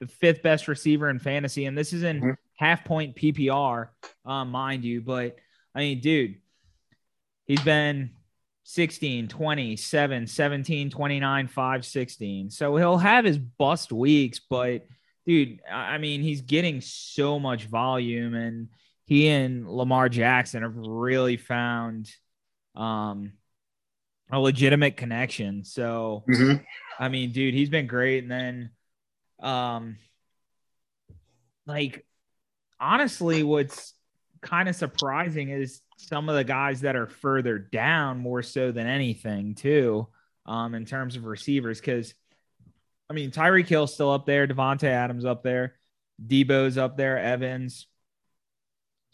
the 0.00 0.06
fifth 0.06 0.42
best 0.42 0.66
receiver 0.68 1.08
in 1.10 1.18
fantasy, 1.18 1.66
and 1.66 1.76
this 1.76 1.92
is 1.92 2.02
in 2.02 2.20
Mhm. 2.20 2.36
half 2.56 2.84
point 2.84 3.14
PPR, 3.16 3.90
um, 4.24 4.50
mind 4.50 4.84
you. 4.84 5.00
But 5.00 5.36
I 5.74 5.80
mean, 5.80 6.00
dude, 6.00 6.36
he's 7.46 7.62
been 7.62 8.10
16, 8.64 9.28
20, 9.28 9.76
7, 9.76 10.26
17, 10.26 10.90
29, 10.90 11.48
5, 11.48 11.84
16. 11.84 12.50
So 12.50 12.76
he'll 12.76 12.98
have 12.98 13.24
his 13.24 13.38
bust 13.38 13.92
weeks, 13.92 14.40
but 14.40 14.86
dude, 15.26 15.60
I 15.70 15.98
mean, 15.98 16.22
he's 16.22 16.42
getting 16.42 16.80
so 16.80 17.38
much 17.38 17.66
volume 17.66 18.34
and 18.34 18.68
he 19.04 19.28
and 19.28 19.68
Lamar 19.68 20.08
Jackson 20.08 20.62
have 20.62 20.76
really 20.76 21.36
found 21.36 22.10
um 22.76 23.32
a 24.30 24.38
legitimate 24.38 24.96
connection. 24.96 25.64
So 25.64 26.24
I 26.98 27.08
mean, 27.08 27.32
dude, 27.32 27.54
he's 27.54 27.70
been 27.70 27.86
great. 27.86 28.22
And 28.22 28.30
then, 28.30 28.70
um, 29.40 29.96
like, 31.66 32.04
honestly, 32.78 33.42
what's 33.42 33.94
kind 34.42 34.68
of 34.68 34.76
surprising 34.76 35.50
is 35.50 35.82
some 35.96 36.28
of 36.28 36.34
the 36.34 36.44
guys 36.44 36.80
that 36.82 36.96
are 36.96 37.06
further 37.06 37.58
down 37.58 38.18
more 38.18 38.42
so 38.42 38.72
than 38.72 38.86
anything, 38.86 39.54
too, 39.54 40.08
um, 40.46 40.74
in 40.74 40.84
terms 40.84 41.16
of 41.16 41.24
receivers. 41.24 41.80
Because, 41.80 42.14
I 43.08 43.12
mean, 43.12 43.30
Tyreek 43.30 43.66
Hill's 43.66 43.94
still 43.94 44.10
up 44.10 44.26
there, 44.26 44.46
Davante 44.46 44.84
Adams 44.84 45.24
up 45.24 45.42
there, 45.42 45.74
Deebo's 46.24 46.78
up 46.78 46.96
there, 46.96 47.18
Evans, 47.18 47.86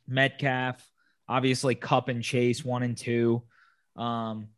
Metcalf, 0.09 0.89
obviously 1.29 1.75
Kupp 1.75 2.09
and 2.09 2.23
Chase 2.23 2.65
one 2.65 2.83
and 2.83 2.97
two. 2.97 3.43
Um, 3.97 4.49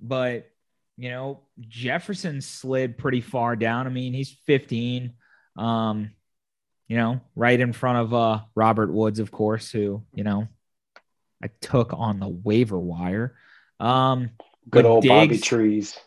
but 0.00 0.50
you 0.96 1.10
know, 1.10 1.42
Jefferson 1.60 2.40
slid 2.40 2.98
pretty 2.98 3.20
far 3.20 3.56
down. 3.56 3.86
I 3.86 3.90
mean, 3.90 4.12
he's 4.12 4.30
15. 4.46 5.14
Um, 5.56 6.10
you 6.88 6.96
know, 6.96 7.20
right 7.34 7.58
in 7.58 7.72
front 7.72 7.98
of 7.98 8.14
uh 8.14 8.40
Robert 8.54 8.92
Woods, 8.92 9.18
of 9.18 9.30
course, 9.30 9.70
who, 9.70 10.02
you 10.14 10.24
know, 10.24 10.48
I 11.42 11.48
took 11.60 11.92
on 11.92 12.20
the 12.20 12.28
waiver 12.28 12.78
wire. 12.78 13.36
Um, 13.80 14.30
good 14.70 14.84
old 14.84 15.06
Bobby 15.06 15.38
Trees. 15.38 15.98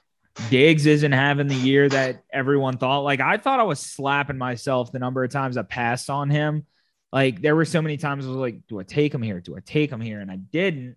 Diggs 0.49 0.85
isn't 0.85 1.11
having 1.11 1.47
the 1.47 1.55
year 1.55 1.89
that 1.89 2.23
everyone 2.31 2.77
thought. 2.77 2.99
Like 2.99 3.19
I 3.19 3.37
thought 3.37 3.59
I 3.59 3.63
was 3.63 3.79
slapping 3.79 4.37
myself 4.37 4.91
the 4.91 4.99
number 4.99 5.23
of 5.23 5.31
times 5.31 5.57
I 5.57 5.63
passed 5.63 6.09
on 6.09 6.29
him. 6.29 6.65
Like 7.11 7.41
there 7.41 7.55
were 7.55 7.65
so 7.65 7.81
many 7.81 7.97
times 7.97 8.25
I 8.25 8.29
was 8.29 8.37
like, 8.37 8.67
do 8.67 8.79
I 8.79 8.83
take 8.83 9.13
him 9.13 9.21
here? 9.21 9.39
Do 9.39 9.55
I 9.55 9.59
take 9.65 9.91
him 9.91 10.01
here? 10.01 10.19
And 10.19 10.29
I 10.29 10.35
didn't. 10.35 10.95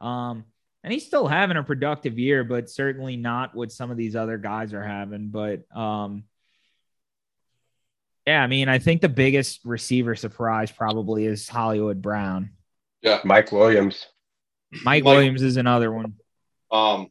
Um, 0.00 0.44
and 0.84 0.92
he's 0.92 1.06
still 1.06 1.26
having 1.26 1.56
a 1.56 1.62
productive 1.62 2.18
year, 2.18 2.44
but 2.44 2.68
certainly 2.68 3.16
not 3.16 3.54
what 3.54 3.70
some 3.70 3.90
of 3.90 3.96
these 3.96 4.16
other 4.16 4.36
guys 4.36 4.74
are 4.74 4.84
having. 4.84 5.28
But 5.28 5.64
um, 5.74 6.24
yeah, 8.26 8.42
I 8.42 8.46
mean, 8.46 8.68
I 8.68 8.78
think 8.78 9.00
the 9.00 9.08
biggest 9.08 9.60
receiver 9.64 10.14
surprise 10.14 10.70
probably 10.70 11.26
is 11.26 11.48
Hollywood 11.48 12.00
Brown. 12.00 12.50
Yeah, 13.02 13.20
Mike 13.24 13.50
Williams. 13.52 14.06
Mike, 14.70 14.84
Mike- 14.84 15.04
Williams 15.04 15.42
is 15.42 15.56
another 15.56 15.92
one. 15.92 16.14
Um, 16.70 17.08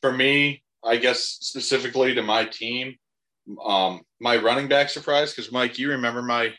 for 0.00 0.12
me, 0.12 0.62
I 0.82 0.96
guess 0.96 1.20
specifically 1.20 2.14
to 2.14 2.22
my 2.22 2.44
team, 2.44 2.96
um, 3.62 4.02
my 4.20 4.36
running 4.36 4.68
back 4.68 4.88
surprise 4.88 5.34
because 5.34 5.52
Mike, 5.52 5.78
you 5.78 5.90
remember 5.90 6.22
my 6.22 6.54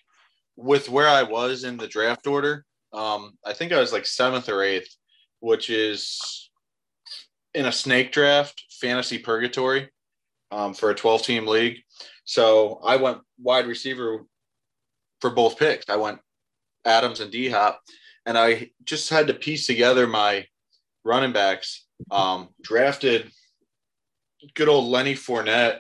with 0.56 0.89
where 0.89 1.08
I 1.08 1.24
was 1.24 1.64
in 1.64 1.78
the 1.78 1.88
draft 1.88 2.28
order. 2.28 2.66
Um, 2.93 3.38
I 3.46 3.54
think 3.54 3.72
I 3.72 3.80
was 3.80 3.91
like 3.91 4.06
seventh 4.06 4.50
or 4.50 4.64
eighth, 4.64 4.93
which 5.39 5.70
is 5.70 6.50
in 7.54 7.66
a 7.66 7.72
snake 7.72 8.12
draft, 8.12 8.64
fantasy 8.80 9.18
purgatory, 9.18 9.89
um, 10.52 10.74
for 10.74 10.91
a 10.91 10.96
twelve 10.96 11.24
team 11.24 11.48
league. 11.48 11.78
So 12.26 12.80
I 12.84 12.97
went 12.97 13.19
wide 13.39 13.67
receiver 13.67 14.26
for 15.21 15.30
both 15.30 15.57
picks. 15.57 15.89
I 15.89 15.95
went 15.95 16.19
Adams 16.84 17.19
and 17.19 17.32
D 17.32 17.49
Hop, 17.49 17.82
and 18.26 18.38
I 18.38 18.71
just 18.84 19.09
had 19.09 19.28
to 19.28 19.34
piece 19.34 19.67
together 19.67 20.07
my 20.07 20.45
running 21.03 21.34
backs. 21.34 21.86
Um, 22.11 22.49
drafted 22.61 23.32
good 24.53 24.67
old 24.67 24.86
Lenny 24.86 25.13
Fournette. 25.13 25.80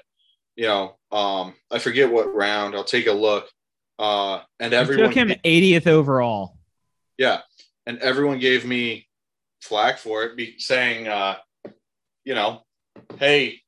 You 0.55 0.67
know, 0.67 0.97
um, 1.11 1.53
I 1.71 1.79
forget 1.79 2.11
what 2.11 2.33
round. 2.33 2.75
I'll 2.75 2.83
take 2.85 3.07
a 3.07 3.11
look. 3.11 3.49
Uh, 3.99 4.41
and 4.59 4.71
You 4.73 4.77
everyone, 4.79 5.05
took 5.05 5.13
him 5.15 5.29
80th 5.43 5.87
overall. 5.87 6.57
yeah, 7.17 7.41
and 7.85 7.97
everyone 7.99 8.39
gave 8.39 8.65
me 8.65 9.07
flack 9.61 9.97
for 9.97 10.23
it, 10.23 10.35
be 10.37 10.55
saying, 10.59 11.07
uh, 11.07 11.35
you 12.23 12.35
know, 12.35 12.61
hey, 13.19 13.61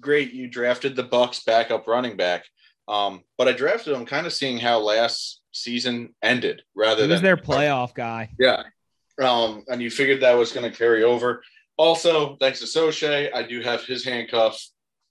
great, 0.00 0.32
you 0.32 0.48
drafted 0.48 0.96
the 0.96 1.02
Bucks 1.02 1.42
backup 1.44 1.86
running 1.86 2.16
back. 2.16 2.44
Um, 2.88 3.22
but 3.36 3.48
I 3.48 3.52
drafted 3.52 3.94
him 3.94 4.06
kind 4.06 4.26
of 4.26 4.32
seeing 4.32 4.58
how 4.58 4.78
last 4.78 5.40
season 5.52 6.14
ended, 6.22 6.62
rather 6.76 7.02
He 7.04 7.08
was 7.08 7.20
than 7.20 7.24
their 7.24 7.36
playoff 7.36 7.94
guy. 7.94 8.30
yeah. 8.38 8.62
Um, 9.20 9.64
and 9.68 9.80
you 9.82 9.90
figured 9.90 10.20
that 10.20 10.34
was 10.36 10.52
going 10.52 10.70
to 10.70 10.76
carry 10.76 11.02
over. 11.02 11.42
Also, 11.78 12.36
thanks 12.36 12.60
to 12.60 12.66
Soche, 12.66 13.30
I 13.34 13.42
do 13.42 13.60
have 13.62 13.84
his 13.84 14.04
handcuff, 14.04 14.62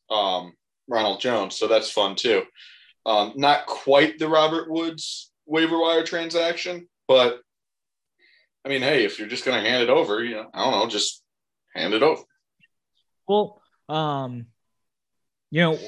um, 0.09 0.53
Ronald 0.87 1.19
Jones. 1.19 1.55
So 1.55 1.67
that's 1.67 1.89
fun 1.91 2.15
too. 2.15 2.43
Um, 3.05 3.33
not 3.35 3.65
quite 3.65 4.17
the 4.19 4.27
Robert 4.27 4.69
Woods 4.69 5.31
waiver 5.47 5.79
wire 5.79 6.03
transaction, 6.03 6.87
but 7.07 7.39
I 8.63 8.69
mean, 8.69 8.81
hey, 8.81 9.05
if 9.05 9.19
you're 9.19 9.27
just 9.27 9.45
going 9.45 9.61
to 9.63 9.69
hand 9.69 9.83
it 9.83 9.89
over, 9.89 10.23
you 10.23 10.35
know, 10.35 10.49
I 10.53 10.63
don't 10.63 10.71
know, 10.71 10.87
just 10.87 11.23
hand 11.75 11.93
it 11.93 12.01
over. 12.03 12.21
Well, 13.27 13.61
um, 13.89 14.47
you 15.51 15.61
know, 15.61 15.79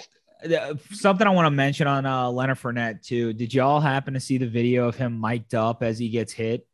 something 0.91 1.25
I 1.25 1.31
want 1.31 1.47
to 1.47 1.51
mention 1.51 1.87
on 1.87 2.05
uh, 2.05 2.29
Leonard 2.29 2.59
Fournette 2.59 3.05
too. 3.05 3.33
Did 3.33 3.53
y'all 3.53 3.79
happen 3.79 4.13
to 4.13 4.19
see 4.19 4.37
the 4.37 4.47
video 4.47 4.87
of 4.87 4.95
him 4.95 5.19
mic'd 5.19 5.55
up 5.55 5.83
as 5.83 5.97
he 5.97 6.09
gets 6.09 6.31
hit? 6.33 6.67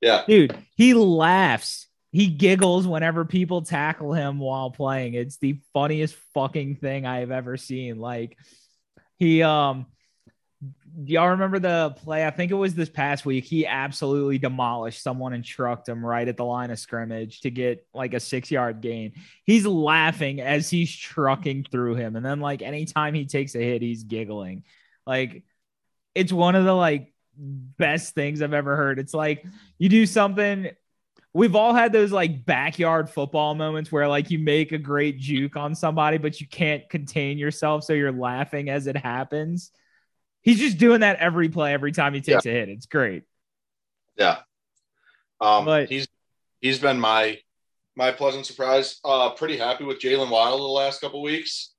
Yeah. 0.00 0.24
Dude, 0.26 0.56
he 0.76 0.94
laughs. 0.94 1.86
He 2.12 2.26
giggles 2.26 2.88
whenever 2.88 3.24
people 3.24 3.62
tackle 3.62 4.12
him 4.12 4.38
while 4.40 4.70
playing. 4.70 5.14
It's 5.14 5.36
the 5.36 5.60
funniest 5.72 6.16
fucking 6.34 6.76
thing 6.76 7.06
I 7.06 7.20
have 7.20 7.30
ever 7.30 7.56
seen. 7.56 7.98
Like 7.98 8.36
he 9.18 9.42
um 9.42 9.86
y'all 11.04 11.28
remember 11.28 11.58
the 11.58 11.94
play? 11.98 12.26
I 12.26 12.30
think 12.30 12.50
it 12.50 12.56
was 12.56 12.74
this 12.74 12.88
past 12.88 13.24
week. 13.24 13.44
He 13.44 13.66
absolutely 13.66 14.38
demolished 14.38 15.02
someone 15.02 15.32
and 15.32 15.44
trucked 15.44 15.88
him 15.88 16.04
right 16.04 16.26
at 16.26 16.36
the 16.36 16.44
line 16.44 16.70
of 16.70 16.78
scrimmage 16.78 17.40
to 17.40 17.50
get 17.50 17.86
like 17.94 18.14
a 18.14 18.20
six 18.20 18.50
yard 18.50 18.80
gain. 18.80 19.12
He's 19.44 19.66
laughing 19.66 20.40
as 20.40 20.68
he's 20.68 20.94
trucking 20.94 21.66
through 21.70 21.96
him. 21.96 22.16
And 22.16 22.24
then, 22.24 22.40
like, 22.40 22.62
anytime 22.62 23.14
he 23.14 23.26
takes 23.26 23.54
a 23.54 23.58
hit, 23.58 23.82
he's 23.82 24.04
giggling. 24.04 24.64
Like, 25.06 25.44
it's 26.14 26.32
one 26.32 26.56
of 26.56 26.64
the 26.64 26.74
like 26.74 27.12
best 27.36 28.14
things 28.14 28.42
I've 28.42 28.52
ever 28.52 28.76
heard. 28.76 28.98
It's 28.98 29.14
like 29.14 29.44
you 29.78 29.88
do 29.88 30.06
something. 30.06 30.70
We've 31.32 31.54
all 31.54 31.72
had 31.72 31.92
those 31.92 32.10
like 32.10 32.44
backyard 32.44 33.08
football 33.08 33.54
moments 33.54 33.92
where 33.92 34.08
like 34.08 34.30
you 34.30 34.38
make 34.38 34.72
a 34.72 34.78
great 34.78 35.18
juke 35.18 35.56
on 35.56 35.74
somebody, 35.74 36.18
but 36.18 36.40
you 36.40 36.48
can't 36.48 36.88
contain 36.88 37.38
yourself. 37.38 37.84
So 37.84 37.92
you're 37.92 38.12
laughing 38.12 38.68
as 38.68 38.88
it 38.88 38.96
happens. 38.96 39.70
He's 40.42 40.58
just 40.58 40.78
doing 40.78 41.00
that 41.00 41.18
every 41.18 41.48
play, 41.48 41.72
every 41.72 41.92
time 41.92 42.14
he 42.14 42.20
takes 42.20 42.46
yeah. 42.46 42.52
a 42.52 42.54
hit. 42.54 42.68
It's 42.68 42.86
great. 42.86 43.24
Yeah. 44.16 44.38
Um, 45.40 45.64
but, 45.64 45.88
he's 45.88 46.08
he's 46.60 46.78
been 46.78 47.00
my 47.00 47.38
my 47.96 48.12
pleasant 48.12 48.46
surprise. 48.46 49.00
Uh, 49.04 49.30
pretty 49.30 49.56
happy 49.56 49.84
with 49.84 50.00
Jaylen 50.00 50.30
Waddle 50.30 50.58
the 50.58 50.64
last 50.64 51.00
couple 51.00 51.22
weeks. 51.22 51.72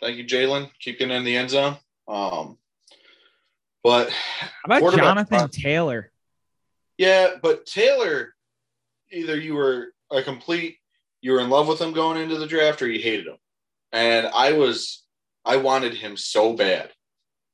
Thank 0.00 0.16
you, 0.16 0.24
Jaylen. 0.24 0.70
Keep 0.80 0.98
getting 0.98 1.16
in 1.16 1.24
the 1.24 1.36
end 1.36 1.50
zone. 1.50 1.76
Um, 2.08 2.58
but 3.82 4.10
how 4.10 4.48
about 4.64 4.94
Jonathan 4.94 5.48
Taylor? 5.48 6.10
Yeah, 6.98 7.32
but 7.42 7.66
Taylor, 7.66 8.34
either 9.10 9.38
you 9.38 9.54
were 9.54 9.92
a 10.10 10.22
complete, 10.22 10.78
you 11.20 11.32
were 11.32 11.40
in 11.40 11.50
love 11.50 11.68
with 11.68 11.80
him 11.80 11.92
going 11.92 12.20
into 12.20 12.38
the 12.38 12.46
draft, 12.46 12.80
or 12.82 12.88
you 12.88 13.02
hated 13.02 13.26
him. 13.26 13.36
And 13.92 14.26
I 14.26 14.52
was, 14.52 15.04
I 15.44 15.56
wanted 15.58 15.94
him 15.94 16.16
so 16.16 16.54
bad, 16.54 16.90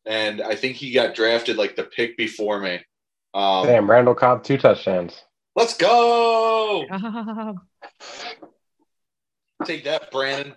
and 0.06 0.40
I 0.42 0.54
think 0.54 0.76
he 0.76 0.92
got 0.92 1.14
drafted 1.14 1.56
like 1.56 1.76
the 1.76 1.84
pick 1.84 2.16
before 2.16 2.58
me. 2.60 2.80
Um, 3.34 3.66
Damn, 3.66 3.90
Randall 3.90 4.14
Cobb, 4.14 4.44
two 4.44 4.58
touchdowns. 4.58 5.22
Let's 5.54 5.76
go. 5.76 6.86
Take 9.64 9.84
that, 9.84 10.10
Brandon, 10.10 10.54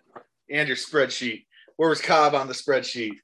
and 0.50 0.68
your 0.68 0.78
spreadsheet. 0.78 1.46
Where 1.78 1.90
was 1.90 2.02
Cobb 2.02 2.34
on 2.34 2.48
the 2.48 2.54
spreadsheet? 2.54 3.18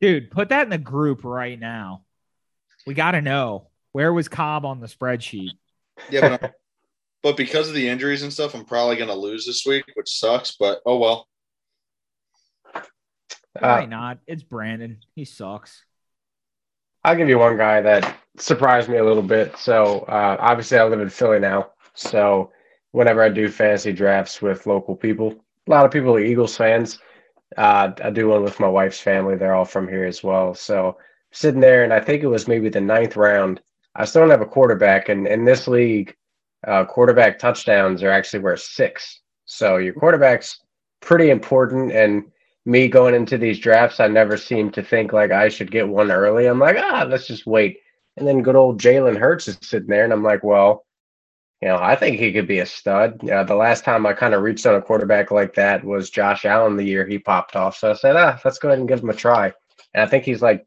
Dude, 0.00 0.30
put 0.30 0.48
that 0.48 0.62
in 0.62 0.70
the 0.70 0.78
group 0.78 1.24
right 1.24 1.58
now. 1.58 2.04
We 2.86 2.94
got 2.94 3.10
to 3.12 3.20
know 3.20 3.68
where 3.92 4.12
was 4.12 4.28
Cobb 4.28 4.64
on 4.64 4.80
the 4.80 4.86
spreadsheet. 4.86 5.50
Yeah, 6.08 6.38
but, 6.38 6.54
but 7.22 7.36
because 7.36 7.68
of 7.68 7.74
the 7.74 7.88
injuries 7.88 8.22
and 8.22 8.32
stuff, 8.32 8.54
I'm 8.54 8.64
probably 8.64 8.96
going 8.96 9.10
to 9.10 9.14
lose 9.14 9.44
this 9.44 9.66
week, 9.66 9.84
which 9.94 10.08
sucks. 10.08 10.56
But 10.58 10.80
oh 10.86 10.96
well. 10.98 11.26
Why 13.58 13.82
uh, 13.82 13.86
not? 13.86 14.18
It's 14.26 14.42
Brandon. 14.42 14.98
He 15.14 15.24
sucks. 15.24 15.84
I'll 17.02 17.16
give 17.16 17.28
you 17.28 17.38
one 17.38 17.56
guy 17.56 17.80
that 17.80 18.16
surprised 18.36 18.88
me 18.88 18.98
a 18.98 19.04
little 19.04 19.22
bit. 19.22 19.56
So 19.56 20.00
uh, 20.00 20.36
obviously, 20.38 20.78
I 20.78 20.84
live 20.84 21.00
in 21.00 21.08
Philly 21.08 21.38
now. 21.38 21.70
So 21.94 22.52
whenever 22.92 23.22
I 23.22 23.28
do 23.28 23.48
fantasy 23.48 23.92
drafts 23.92 24.42
with 24.42 24.66
local 24.66 24.94
people, 24.94 25.34
a 25.66 25.70
lot 25.70 25.86
of 25.86 25.92
people 25.92 26.14
are 26.14 26.20
Eagles 26.20 26.56
fans. 26.56 26.98
Uh, 27.56 27.92
I 28.02 28.10
do 28.10 28.28
one 28.28 28.42
with 28.42 28.60
my 28.60 28.68
wife's 28.68 29.00
family. 29.00 29.36
They're 29.36 29.54
all 29.54 29.64
from 29.64 29.88
here 29.88 30.04
as 30.04 30.22
well. 30.22 30.54
So 30.54 30.98
sitting 31.32 31.60
there, 31.60 31.84
and 31.84 31.92
I 31.92 32.00
think 32.00 32.22
it 32.22 32.28
was 32.28 32.46
maybe 32.46 32.68
the 32.68 32.80
ninth 32.80 33.16
round. 33.16 33.60
I 33.94 34.04
still 34.04 34.22
don't 34.22 34.30
have 34.30 34.40
a 34.40 34.46
quarterback, 34.46 35.08
and 35.08 35.26
in 35.26 35.44
this 35.44 35.66
league, 35.66 36.14
uh, 36.66 36.84
quarterback 36.84 37.38
touchdowns 37.38 38.02
are 38.02 38.10
actually 38.10 38.40
worth 38.40 38.60
six. 38.60 39.20
So 39.46 39.78
your 39.78 39.94
quarterback's 39.94 40.60
pretty 41.00 41.30
important. 41.30 41.92
And 41.92 42.24
me 42.66 42.88
going 42.88 43.14
into 43.14 43.38
these 43.38 43.58
drafts, 43.58 44.00
I 44.00 44.08
never 44.08 44.36
seem 44.36 44.70
to 44.72 44.82
think 44.82 45.12
like 45.12 45.30
I 45.30 45.48
should 45.48 45.70
get 45.70 45.88
one 45.88 46.10
early. 46.10 46.46
I'm 46.46 46.58
like, 46.58 46.76
ah, 46.78 47.06
let's 47.08 47.26
just 47.26 47.46
wait. 47.46 47.78
And 48.16 48.26
then 48.26 48.42
good 48.42 48.56
old 48.56 48.80
Jalen 48.80 49.16
Hurts 49.18 49.48
is 49.48 49.58
sitting 49.62 49.88
there, 49.88 50.04
and 50.04 50.12
I'm 50.12 50.22
like, 50.22 50.44
well, 50.44 50.84
you 51.62 51.68
know, 51.68 51.76
I 51.76 51.94
think 51.94 52.18
he 52.18 52.32
could 52.32 52.48
be 52.48 52.60
a 52.60 52.66
stud. 52.66 53.20
The 53.20 53.54
last 53.54 53.84
time 53.84 54.06
I 54.06 54.14
kind 54.14 54.34
of 54.34 54.42
reached 54.42 54.66
on 54.66 54.74
a 54.74 54.82
quarterback 54.82 55.30
like 55.30 55.54
that 55.54 55.84
was 55.84 56.10
Josh 56.10 56.44
Allen 56.44 56.76
the 56.76 56.84
year 56.84 57.06
he 57.06 57.18
popped 57.18 57.54
off. 57.54 57.76
So 57.76 57.90
I 57.90 57.94
said, 57.94 58.16
ah, 58.16 58.40
let's 58.44 58.58
go 58.58 58.68
ahead 58.68 58.78
and 58.78 58.88
give 58.88 59.00
him 59.02 59.10
a 59.10 59.14
try. 59.14 59.52
And 59.92 60.02
I 60.02 60.06
think 60.06 60.24
he's 60.24 60.40
like 60.40 60.66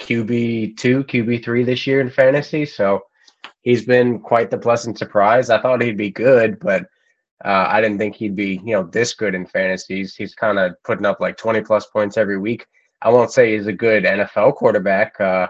QB 0.00 0.76
two, 0.76 1.04
QB 1.04 1.44
three 1.44 1.62
this 1.62 1.86
year 1.86 2.00
in 2.00 2.10
fantasy. 2.10 2.64
So 2.66 3.02
he's 3.62 3.84
been 3.84 4.18
quite 4.18 4.50
the 4.50 4.58
pleasant 4.58 4.98
surprise. 4.98 5.50
I 5.50 5.60
thought 5.60 5.82
he'd 5.82 5.96
be 5.96 6.10
good, 6.10 6.58
but 6.58 6.86
uh, 7.44 7.66
I 7.68 7.80
didn't 7.80 7.98
think 7.98 8.16
he'd 8.16 8.36
be, 8.36 8.60
you 8.64 8.72
know, 8.72 8.84
this 8.84 9.14
good 9.14 9.34
in 9.34 9.46
fantasy. 9.46 9.98
He's, 9.98 10.14
he's 10.14 10.34
kind 10.34 10.58
of 10.58 10.72
putting 10.84 11.06
up 11.06 11.20
like 11.20 11.36
20 11.36 11.60
plus 11.62 11.86
points 11.86 12.16
every 12.16 12.38
week. 12.38 12.66
I 13.00 13.10
won't 13.10 13.30
say 13.30 13.56
he's 13.56 13.66
a 13.68 13.72
good 13.72 14.04
NFL 14.04 14.56
quarterback. 14.56 15.20
Uh, 15.20 15.46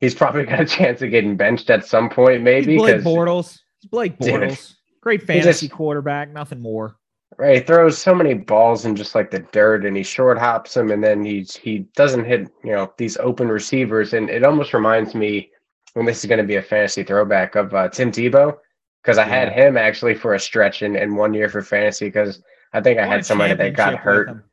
he's 0.00 0.14
probably 0.14 0.44
got 0.46 0.60
a 0.60 0.66
chance 0.66 1.00
of 1.02 1.10
getting 1.10 1.36
benched 1.36 1.70
at 1.70 1.86
some 1.86 2.10
point, 2.10 2.42
maybe. 2.42 2.76
Blake 2.76 3.02
Bortles. 3.02 3.60
He's 3.80 3.90
Blake 3.90 4.18
Bortles. 4.20 4.74
Great 5.00 5.22
fantasy 5.22 5.66
just, 5.66 5.76
quarterback, 5.76 6.30
nothing 6.30 6.60
more. 6.60 6.96
Right, 7.38 7.56
he 7.56 7.62
throws 7.62 7.96
so 7.96 8.14
many 8.14 8.34
balls 8.34 8.84
in 8.84 8.94
just 8.94 9.14
like 9.14 9.30
the 9.30 9.38
dirt, 9.38 9.86
and 9.86 9.96
he 9.96 10.02
short 10.02 10.36
hops 10.36 10.74
them, 10.74 10.90
and 10.90 11.02
then 11.02 11.24
he's 11.24 11.56
he 11.56 11.86
doesn't 11.96 12.24
hit 12.24 12.50
you 12.62 12.72
know 12.72 12.92
these 12.98 13.16
open 13.16 13.48
receivers, 13.48 14.12
and 14.12 14.28
it 14.28 14.44
almost 14.44 14.74
reminds 14.74 15.14
me, 15.14 15.50
when 15.94 16.04
this 16.04 16.18
is 16.18 16.28
going 16.28 16.40
to 16.40 16.46
be 16.46 16.56
a 16.56 16.62
fantasy 16.62 17.02
throwback 17.02 17.54
of 17.54 17.72
uh, 17.72 17.88
Tim 17.88 18.12
Tebow, 18.12 18.58
because 19.02 19.18
I 19.18 19.26
yeah. 19.26 19.34
had 19.34 19.52
him 19.52 19.76
actually 19.76 20.14
for 20.14 20.34
a 20.34 20.40
stretch 20.40 20.82
in, 20.82 20.96
in 20.96 21.16
one 21.16 21.34
year 21.34 21.48
for 21.48 21.62
fantasy 21.62 22.06
because 22.06 22.42
I 22.72 22.80
think 22.80 22.98
I 22.98 23.06
had 23.06 23.24
somebody 23.24 23.54
that 23.54 23.74
got 23.74 23.96
hurt. 23.96 24.44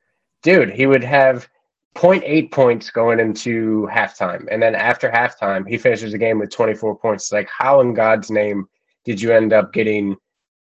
Dude, 0.43 0.69
he 0.69 0.85
would 0.85 1.03
have 1.03 1.47
0.8 1.95 2.51
points 2.51 2.89
going 2.89 3.19
into 3.19 3.87
halftime, 3.91 4.47
and 4.51 4.61
then 4.61 4.75
after 4.75 5.09
halftime, 5.09 5.67
he 5.67 5.77
finishes 5.77 6.11
the 6.11 6.17
game 6.17 6.39
with 6.39 6.51
24 6.51 6.97
points. 6.97 7.31
Like, 7.31 7.49
how 7.49 7.81
in 7.81 7.93
God's 7.93 8.29
name 8.29 8.67
did 9.05 9.21
you 9.21 9.33
end 9.33 9.53
up 9.53 9.73
getting 9.73 10.15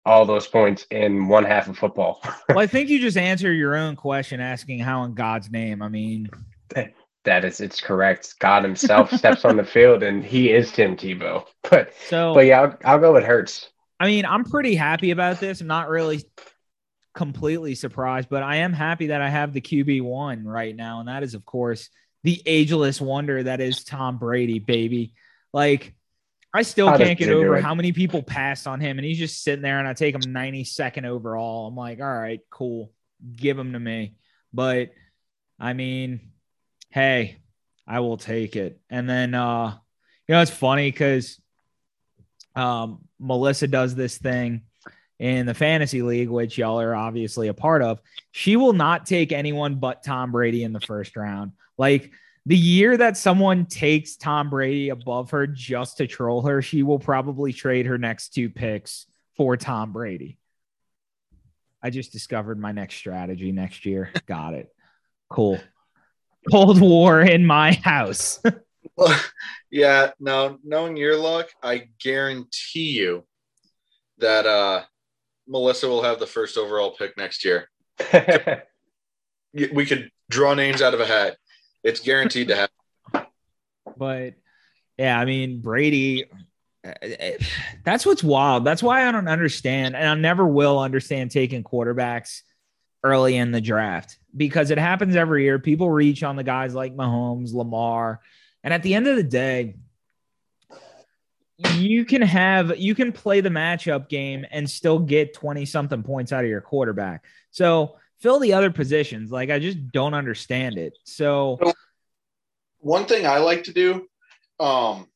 all 0.06 0.24
those 0.24 0.46
points 0.46 0.86
in 0.90 1.28
one 1.28 1.44
half 1.44 1.68
of 1.68 1.76
football? 1.76 2.22
well, 2.48 2.60
I 2.60 2.66
think 2.66 2.88
you 2.88 2.98
just 2.98 3.16
answer 3.16 3.52
your 3.52 3.76
own 3.76 3.96
question 3.96 4.40
asking 4.40 4.78
how 4.78 5.04
in 5.04 5.14
God's 5.14 5.50
name. 5.50 5.82
I 5.82 5.88
mean, 5.88 6.30
that 7.26 7.44
is 7.44 7.60
it's 7.60 7.80
correct. 7.80 8.36
God 8.38 8.62
himself 8.62 9.12
steps 9.12 9.44
on 9.44 9.56
the 9.56 9.64
field 9.74 10.02
and 10.02 10.24
he 10.24 10.50
is 10.52 10.72
Tim 10.72 10.96
Tebow. 10.96 11.44
But 11.68 11.92
so 12.08 12.32
but 12.32 12.46
yeah, 12.46 12.60
I'll, 12.60 12.78
I'll 12.84 13.00
go 13.00 13.12
with 13.12 13.24
Hurts. 13.24 13.70
I 13.98 14.06
mean, 14.06 14.24
I'm 14.26 14.44
pretty 14.44 14.74
happy 14.74 15.10
about 15.10 15.40
this. 15.40 15.60
I'm 15.60 15.66
not 15.66 15.88
really 15.88 16.22
completely 17.14 17.74
surprised, 17.74 18.28
but 18.28 18.42
I 18.42 18.56
am 18.56 18.72
happy 18.72 19.08
that 19.08 19.22
I 19.22 19.28
have 19.28 19.52
the 19.52 19.60
QB 19.60 20.02
one 20.02 20.44
right 20.44 20.74
now. 20.76 21.00
And 21.00 21.08
that 21.08 21.22
is, 21.22 21.34
of 21.34 21.44
course, 21.44 21.88
the 22.22 22.42
ageless 22.44 23.00
wonder 23.00 23.42
that 23.42 23.60
is 23.60 23.84
Tom 23.84 24.18
Brady, 24.18 24.58
baby. 24.58 25.14
Like 25.52 25.94
I 26.52 26.62
still 26.62 26.88
how 26.88 26.96
can't 26.96 27.18
get 27.18 27.30
over 27.30 27.60
how 27.60 27.74
many 27.74 27.92
people 27.92 28.22
passed 28.22 28.66
on 28.66 28.80
him, 28.80 28.98
and 28.98 29.04
he's 29.04 29.18
just 29.18 29.42
sitting 29.42 29.62
there, 29.62 29.78
and 29.78 29.86
I 29.86 29.92
take 29.92 30.14
him 30.14 30.22
92nd 30.22 31.04
overall. 31.04 31.66
I'm 31.66 31.76
like, 31.76 32.00
all 32.00 32.06
right, 32.06 32.40
cool, 32.50 32.92
give 33.34 33.58
him 33.58 33.74
to 33.74 33.78
me. 33.78 34.14
But 34.52 34.92
I 35.58 35.74
mean, 35.74 36.32
hey, 36.90 37.36
I 37.86 38.00
will 38.00 38.16
take 38.16 38.56
it. 38.56 38.80
And 38.90 39.08
then, 39.08 39.34
uh, 39.34 39.76
you 40.26 40.34
know, 40.34 40.40
it's 40.40 40.50
funny 40.50 40.90
because 40.90 41.40
um, 42.54 43.05
Melissa 43.18 43.66
does 43.66 43.94
this 43.94 44.18
thing 44.18 44.62
in 45.18 45.46
the 45.46 45.54
fantasy 45.54 46.02
league, 46.02 46.28
which 46.28 46.58
y'all 46.58 46.80
are 46.80 46.94
obviously 46.94 47.48
a 47.48 47.54
part 47.54 47.82
of. 47.82 48.00
She 48.32 48.56
will 48.56 48.72
not 48.72 49.06
take 49.06 49.32
anyone 49.32 49.76
but 49.76 50.02
Tom 50.02 50.32
Brady 50.32 50.62
in 50.62 50.72
the 50.72 50.80
first 50.80 51.16
round. 51.16 51.52
Like 51.78 52.12
the 52.44 52.56
year 52.56 52.96
that 52.96 53.16
someone 53.16 53.66
takes 53.66 54.16
Tom 54.16 54.50
Brady 54.50 54.90
above 54.90 55.30
her 55.30 55.46
just 55.46 55.98
to 55.98 56.06
troll 56.06 56.42
her, 56.42 56.62
she 56.62 56.82
will 56.82 56.98
probably 56.98 57.52
trade 57.52 57.86
her 57.86 57.98
next 57.98 58.34
two 58.34 58.50
picks 58.50 59.06
for 59.36 59.56
Tom 59.56 59.92
Brady. 59.92 60.38
I 61.82 61.90
just 61.90 62.12
discovered 62.12 62.58
my 62.58 62.72
next 62.72 62.96
strategy 62.96 63.52
next 63.52 63.86
year. 63.86 64.10
Got 64.26 64.54
it. 64.54 64.74
Cool. 65.28 65.60
Cold 66.50 66.80
War 66.80 67.20
in 67.20 67.44
my 67.44 67.72
house. 67.72 68.40
well, 68.96 69.20
yeah, 69.70 70.10
Now, 70.20 70.58
knowing 70.64 70.96
your 70.96 71.16
luck, 71.16 71.48
I 71.62 71.88
guarantee 72.00 72.90
you 72.90 73.24
that 74.18 74.46
uh 74.46 74.82
Melissa 75.46 75.88
will 75.88 76.02
have 76.02 76.18
the 76.18 76.26
first 76.26 76.56
overall 76.56 76.92
pick 76.92 77.16
next 77.16 77.44
year. 77.44 77.68
we 79.52 79.86
could 79.86 80.10
draw 80.28 80.54
names 80.54 80.82
out 80.82 80.94
of 80.94 81.00
a 81.00 81.06
hat. 81.06 81.36
It's 81.84 82.00
guaranteed 82.00 82.48
to 82.48 82.56
happen. 82.56 83.28
But 83.96 84.34
yeah, 84.98 85.18
I 85.18 85.24
mean 85.24 85.60
Brady. 85.60 86.24
That's 87.84 88.06
what's 88.06 88.22
wild. 88.22 88.64
That's 88.64 88.82
why 88.82 89.08
I 89.08 89.12
don't 89.12 89.28
understand, 89.28 89.96
and 89.96 90.08
I 90.08 90.14
never 90.14 90.46
will 90.46 90.78
understand 90.78 91.32
taking 91.32 91.64
quarterbacks 91.64 92.42
early 93.02 93.36
in 93.36 93.50
the 93.50 93.60
draft 93.60 94.18
because 94.36 94.70
it 94.70 94.78
happens 94.78 95.16
every 95.16 95.44
year. 95.44 95.58
People 95.58 95.90
reach 95.90 96.22
on 96.22 96.36
the 96.36 96.44
guys 96.44 96.74
like 96.74 96.94
Mahomes, 96.94 97.52
Lamar, 97.52 98.20
and 98.66 98.74
at 98.74 98.82
the 98.82 98.94
end 98.94 99.06
of 99.06 99.14
the 99.14 99.22
day, 99.22 99.76
you 101.76 102.04
can 102.04 102.20
have 102.20 102.76
you 102.76 102.96
can 102.96 103.12
play 103.12 103.40
the 103.40 103.48
matchup 103.48 104.08
game 104.08 104.44
and 104.50 104.68
still 104.68 104.98
get 104.98 105.34
20 105.34 105.64
something 105.64 106.02
points 106.02 106.32
out 106.32 106.42
of 106.42 106.50
your 106.50 106.60
quarterback. 106.60 107.24
So 107.52 107.96
fill 108.18 108.40
the 108.40 108.54
other 108.54 108.72
positions. 108.72 109.30
Like 109.30 109.50
I 109.50 109.60
just 109.60 109.92
don't 109.92 110.14
understand 110.14 110.78
it. 110.78 110.98
So 111.04 111.60
one 112.78 113.04
thing 113.04 113.24
I 113.24 113.38
like 113.38 113.62
to 113.64 113.72
do, 113.72 114.08
um, 114.58 115.06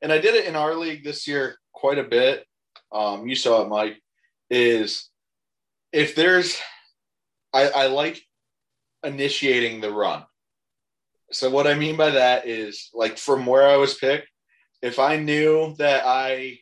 and 0.00 0.10
I 0.10 0.16
did 0.16 0.34
it 0.34 0.46
in 0.46 0.56
our 0.56 0.74
league 0.74 1.04
this 1.04 1.28
year 1.28 1.56
quite 1.74 1.98
a 1.98 2.04
bit. 2.04 2.46
Um, 2.90 3.28
you 3.28 3.34
saw 3.34 3.60
it, 3.60 3.68
Mike, 3.68 4.00
is 4.48 5.10
if 5.92 6.14
there's 6.14 6.58
I, 7.52 7.68
I 7.68 7.86
like 7.88 8.22
initiating 9.02 9.82
the 9.82 9.92
run. 9.92 10.24
So 11.34 11.50
what 11.50 11.66
I 11.66 11.74
mean 11.74 11.96
by 11.96 12.10
that 12.10 12.46
is 12.46 12.90
like 12.94 13.18
from 13.18 13.44
where 13.44 13.68
I 13.68 13.76
was 13.76 13.94
picked, 13.94 14.28
if 14.82 14.98
I 14.98 15.16
knew 15.16 15.74
that 15.78 16.04
I 16.06 16.60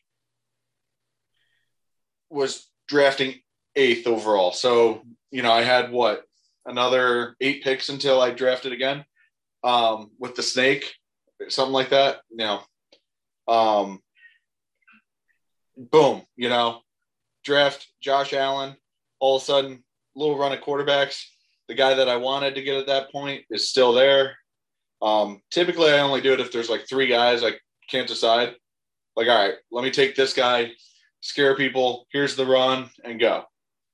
was 2.30 2.66
drafting 2.88 3.34
eighth 3.76 4.06
overall, 4.06 4.52
so 4.52 5.02
you 5.30 5.42
know 5.42 5.52
I 5.52 5.62
had 5.62 5.90
what 5.90 6.24
another 6.64 7.36
eight 7.40 7.62
picks 7.62 7.88
until 7.88 8.20
I 8.20 8.30
drafted 8.30 8.72
again 8.72 9.04
um, 9.62 10.10
with 10.18 10.36
the 10.36 10.42
snake, 10.42 10.94
something 11.48 11.72
like 11.72 11.90
that. 11.90 12.20
You 12.30 12.38
know, 12.38 12.60
um, 13.48 14.00
boom, 15.76 16.22
you 16.36 16.48
know, 16.48 16.80
draft 17.44 17.86
Josh 18.00 18.32
Allen. 18.32 18.76
All 19.20 19.36
of 19.36 19.42
a 19.42 19.44
sudden, 19.44 19.84
little 20.16 20.38
run 20.38 20.52
of 20.52 20.60
quarterbacks. 20.60 21.24
The 21.68 21.74
guy 21.74 21.94
that 21.94 22.08
I 22.08 22.16
wanted 22.16 22.54
to 22.54 22.62
get 22.62 22.76
at 22.76 22.86
that 22.86 23.12
point 23.12 23.44
is 23.50 23.68
still 23.68 23.92
there. 23.92 24.36
Um, 25.02 25.42
typically, 25.50 25.90
I 25.90 25.98
only 25.98 26.20
do 26.20 26.32
it 26.32 26.40
if 26.40 26.52
there's 26.52 26.70
like 26.70 26.86
three 26.88 27.08
guys 27.08 27.42
I 27.42 27.52
can't 27.90 28.06
decide. 28.06 28.54
Like, 29.16 29.28
all 29.28 29.36
right, 29.36 29.54
let 29.72 29.82
me 29.82 29.90
take 29.90 30.14
this 30.14 30.32
guy, 30.32 30.70
scare 31.20 31.56
people. 31.56 32.06
Here's 32.12 32.36
the 32.36 32.46
run, 32.46 32.88
and 33.04 33.20
go. 33.20 33.44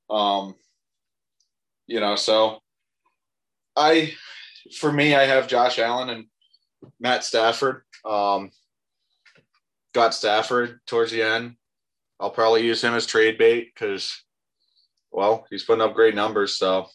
Um, 0.09 0.55
you 1.87 1.99
know, 1.99 2.15
so 2.15 2.59
I, 3.75 4.13
for 4.77 4.91
me, 4.93 5.15
I 5.15 5.23
have 5.23 5.47
Josh 5.47 5.79
Allen 5.79 6.09
and 6.09 6.25
Matt 6.99 7.23
Stafford. 7.23 7.81
Um, 8.05 8.51
got 9.93 10.13
Stafford 10.13 10.79
towards 10.85 11.11
the 11.11 11.23
end. 11.23 11.55
I'll 12.19 12.29
probably 12.29 12.65
use 12.65 12.83
him 12.83 12.93
as 12.93 13.05
trade 13.05 13.37
bait 13.37 13.71
because, 13.73 14.23
well, 15.11 15.47
he's 15.49 15.63
putting 15.63 15.81
up 15.81 15.95
great 15.95 16.15
numbers. 16.15 16.57
So, 16.57 16.87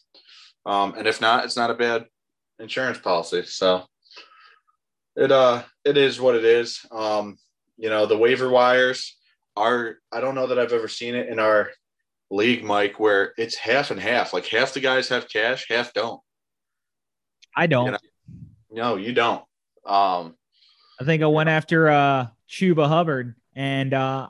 um, 0.66 0.94
and 0.96 1.08
if 1.08 1.20
not, 1.20 1.44
it's 1.44 1.56
not 1.56 1.70
a 1.70 1.74
bad 1.74 2.06
insurance 2.60 2.98
policy. 2.98 3.42
So, 3.44 3.84
it 5.16 5.32
uh, 5.32 5.62
it 5.84 5.96
is 5.96 6.20
what 6.20 6.34
it 6.34 6.44
is. 6.44 6.84
Um, 6.90 7.38
you 7.76 7.88
know, 7.90 8.06
the 8.06 8.18
waiver 8.18 8.48
wires 8.48 9.16
are. 9.56 9.96
I 10.12 10.20
don't 10.20 10.34
know 10.34 10.48
that 10.48 10.58
I've 10.58 10.72
ever 10.72 10.88
seen 10.88 11.14
it 11.14 11.28
in 11.28 11.38
our 11.38 11.70
league, 12.30 12.64
Mike, 12.64 12.98
where 12.98 13.32
it's 13.36 13.56
half 13.56 13.90
and 13.90 14.00
half. 14.00 14.32
Like 14.32 14.46
half 14.46 14.74
the 14.74 14.80
guys 14.80 15.08
have 15.08 15.28
cash, 15.28 15.66
half 15.68 15.92
don't. 15.92 16.20
I 17.56 17.66
don't. 17.66 17.86
You 17.86 17.92
know? 17.92 17.98
No, 18.70 18.96
you 18.96 19.12
don't. 19.12 19.44
Um, 19.86 20.34
I 21.00 21.04
think 21.04 21.22
I 21.22 21.26
went 21.26 21.48
after 21.48 21.88
uh 21.88 22.26
Chuba 22.48 22.88
Hubbard, 22.88 23.34
and 23.54 23.94
uh 23.94 24.28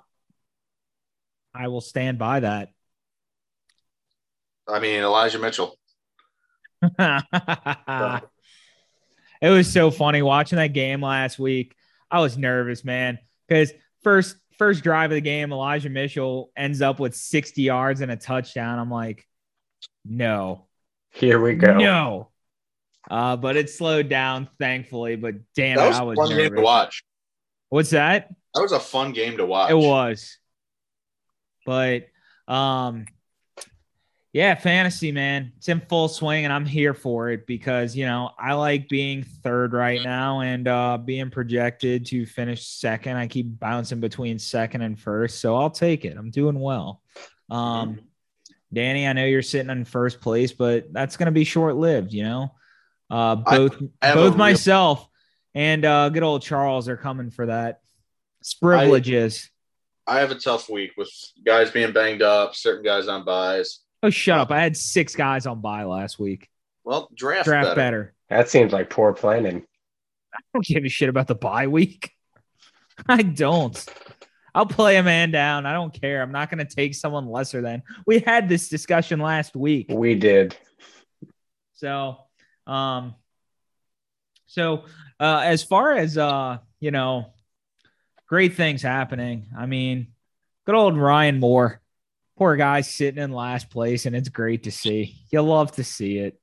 I 1.55 1.69
will 1.69 1.81
stand 1.81 2.19
by 2.19 2.41
that. 2.41 2.71
I 4.69 4.81
mean, 4.81 5.01
Elijah 5.01 5.39
Mitchell. 5.39 5.79
it 9.45 9.51
was 9.51 9.71
so 9.71 9.91
funny 9.91 10.23
watching 10.23 10.57
that 10.57 10.73
game 10.73 11.03
last 11.03 11.39
week. 11.39 11.77
I 12.11 12.21
was 12.21 12.39
nervous, 12.39 12.83
man, 12.83 13.19
because 13.47 13.73
first 14.03 14.37
first 14.57 14.83
drive 14.83 15.11
of 15.11 15.17
the 15.17 15.21
game, 15.21 15.53
Elijah 15.53 15.91
Mitchell 15.91 16.51
ends 16.57 16.81
up 16.81 16.99
with 16.99 17.15
60 17.15 17.61
yards 17.61 18.01
and 18.01 18.11
a 18.11 18.17
touchdown. 18.17 18.79
I'm 18.79 18.91
like, 18.91 19.27
no. 20.03 20.65
Here 21.11 21.39
we 21.39 21.57
go. 21.57 21.77
No. 21.77 22.29
Uh, 23.11 23.37
but 23.37 23.57
it 23.57 23.69
slowed 23.69 24.09
down, 24.09 24.49
thankfully. 24.59 25.17
But 25.17 25.35
damn, 25.55 25.77
that 25.77 25.89
was 25.89 25.97
I 25.99 26.03
was 26.05 26.17
fun 26.17 26.31
nervous. 26.31 26.49
game 26.49 26.57
to 26.57 26.63
watch. 26.63 27.05
What's 27.69 27.91
that? 27.91 28.35
That 28.55 28.63
was 28.63 28.73
a 28.73 28.81
fun 28.81 29.13
game 29.13 29.37
to 29.37 29.45
watch. 29.45 29.71
It 29.71 29.75
was. 29.77 30.39
But 31.67 32.07
um 32.49 33.05
yeah, 34.35 34.57
fantasy 34.57 35.13
man. 35.13 35.53
It's 35.57 35.69
in 35.69 35.81
full 35.81 36.09
swing 36.09 36.43
and 36.45 36.53
I'm 36.53 36.67
here 36.67 36.93
for 36.93 37.31
it 37.31 37.47
because, 37.47 37.95
you 37.95 38.05
know, 38.05 38.33
I 38.37 38.55
like 38.55 38.89
being 38.89 39.23
third 39.23 39.73
right 39.73 40.03
now 40.03 40.41
and 40.41 40.67
uh 40.67 40.99
being 40.99 41.31
projected 41.31 42.05
to 42.07 42.27
finish 42.27 42.67
second. 42.67 43.17
I 43.17 43.29
keep 43.29 43.61
bouncing 43.61 44.01
between 44.01 44.41
second 44.41 44.83
and 44.83 44.99
first, 44.99 45.39
so 45.39 45.55
I'll 45.55 45.71
take 45.71 46.05
it. 46.05 46.17
I'm 46.19 46.33
doing 46.33 46.59
well. 46.59 47.01
Um 47.49 48.01
Danny, 48.73 49.07
I 49.07 49.13
know 49.13 49.25
you're 49.25 49.41
sitting 49.41 49.71
in 49.71 49.85
first 49.85 50.21
place, 50.21 50.51
but 50.51 50.93
that's 50.93 51.17
going 51.17 51.27
to 51.27 51.33
be 51.33 51.45
short-lived, 51.45 52.13
you 52.13 52.25
know. 52.25 52.53
Uh 53.09 53.37
both 53.37 53.81
I 54.03 54.15
both 54.15 54.31
real- 54.31 54.39
myself 54.39 55.07
and 55.55 55.85
uh 55.85 56.09
good 56.09 56.25
old 56.25 56.43
Charles 56.43 56.89
are 56.89 56.97
coming 56.97 57.31
for 57.31 57.47
that. 57.47 57.83
It's 58.41 58.55
privileges. 58.55 59.49
I 60.09 60.19
have 60.19 60.33
a 60.33 60.35
tough 60.35 60.69
week 60.69 60.91
with 60.97 61.09
guys 61.47 61.71
being 61.71 61.93
banged 61.93 62.23
up, 62.23 62.57
certain 62.57 62.85
guys 62.85 63.07
on 63.07 63.25
byes. 63.25 63.84
Oh, 64.05 64.11
shut 64.11 64.39
up. 64.39 64.51
I 64.51 64.61
had 64.61 64.77
six 64.77 65.17
guys 65.17 65.47
on 65.47 65.63
bye 65.63 65.85
last 65.85 66.19
week. 66.19 66.51
Well, 66.85 67.09
draft, 67.15 67.47
Draft 67.47 67.69
better. 67.69 67.75
better. 67.75 68.15
That 68.29 68.51
seems 68.51 68.71
like 68.71 68.91
poor 68.91 69.15
planning. 69.15 69.65
I 70.35 70.41
don't 70.53 70.63
give 70.63 70.85
a 70.85 70.91
shit 70.91 71.09
about 71.09 71.27
the 71.27 71.35
bye 71.35 71.69
week. 71.69 72.11
I 73.09 73.23
don't. 73.23 73.83
I'll 74.55 74.67
play 74.67 74.99
a 74.99 75.03
man 75.03 75.31
down. 75.31 75.65
I 75.65 75.73
don't 75.73 75.99
care. 75.99 76.21
I'm 76.21 76.33
not 76.33 76.51
going 76.51 76.59
to 76.59 76.77
take 76.77 76.95
someone 76.95 77.31
lesser 77.31 77.63
than. 77.63 77.83
We 78.07 78.19
had 78.19 78.47
this 78.47 78.69
discussion 78.69 79.21
last 79.21 79.57
week. 79.57 79.87
We 79.89 80.17
did. 80.17 80.55
So, 81.73 82.19
um, 82.67 83.15
so 84.45 84.85
uh, 85.19 85.41
as 85.45 85.63
far 85.63 85.95
as 85.95 86.19
uh, 86.19 86.59
you 86.79 86.91
know, 86.91 87.33
great 88.29 88.55
things 88.55 88.83
happening. 88.83 89.47
I 89.57 89.65
mean, 89.65 90.09
good 90.67 90.75
old 90.75 90.99
Ryan 90.99 91.41
Moore, 91.41 91.81
poor 92.37 92.57
guy 92.57 92.81
sitting 92.81 93.23
in 93.23 93.33
last 93.33 93.71
place, 93.71 94.07
and 94.07 94.15
it's 94.17 94.29
great 94.29 94.65
to 94.65 94.71
see. 94.73 95.17
You'll 95.31 95.45
love 95.45 95.73
to 95.73 95.85
see 95.85 96.19
it. 96.19 96.39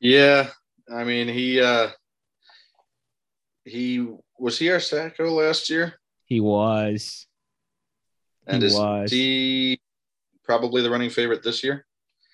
Yeah, 0.00 0.50
I 0.92 1.04
mean 1.04 1.28
he 1.28 1.60
uh 1.60 1.88
he 3.64 4.06
was 4.38 4.58
he 4.58 4.70
our 4.70 4.78
Sacko 4.78 5.30
last 5.30 5.68
year, 5.70 5.94
He 6.24 6.40
was. 6.40 7.26
and 8.46 8.62
He 8.62 8.68
is 8.68 8.74
was. 8.74 9.10
he 9.10 9.80
probably 10.44 10.82
the 10.82 10.90
running 10.90 11.10
favorite 11.10 11.42
this 11.42 11.62
year? 11.62 11.86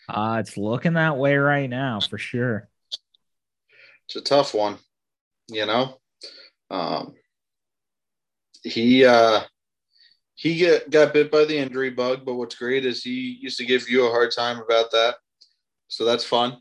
Uh, 0.09 0.37
it's 0.41 0.57
looking 0.57 0.93
that 0.95 1.17
way 1.17 1.37
right 1.37 1.69
now 1.69 1.99
for 2.01 2.17
sure. 2.17 2.69
It's 4.07 4.17
a 4.17 4.21
tough 4.21 4.55
one, 4.55 4.79
you 5.49 5.67
know. 5.67 5.99
Um, 6.71 7.15
he 8.63 9.05
uh 9.05 9.41
he 10.37 10.59
get 10.59 10.91
got 10.91 11.13
bit 11.13 11.31
by 11.31 11.45
the 11.45 11.57
injury 11.57 11.91
bug, 11.91 12.25
but 12.25 12.35
what's 12.35 12.55
great 12.55 12.85
is 12.85 13.03
he 13.03 13.39
used 13.41 13.59
to 13.59 13.65
give 13.65 13.89
you 13.89 14.07
a 14.07 14.11
hard 14.11 14.31
time 14.33 14.59
about 14.61 14.91
that, 14.93 15.17
so 15.89 16.05
that's 16.05 16.25
fun. 16.25 16.59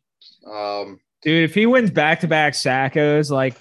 Um, 0.49 0.99
Dude, 1.21 1.43
if 1.43 1.53
he 1.53 1.65
wins 1.65 1.91
back 1.91 2.21
to 2.21 2.27
back 2.27 2.53
Sackos, 2.53 3.29
like 3.29 3.55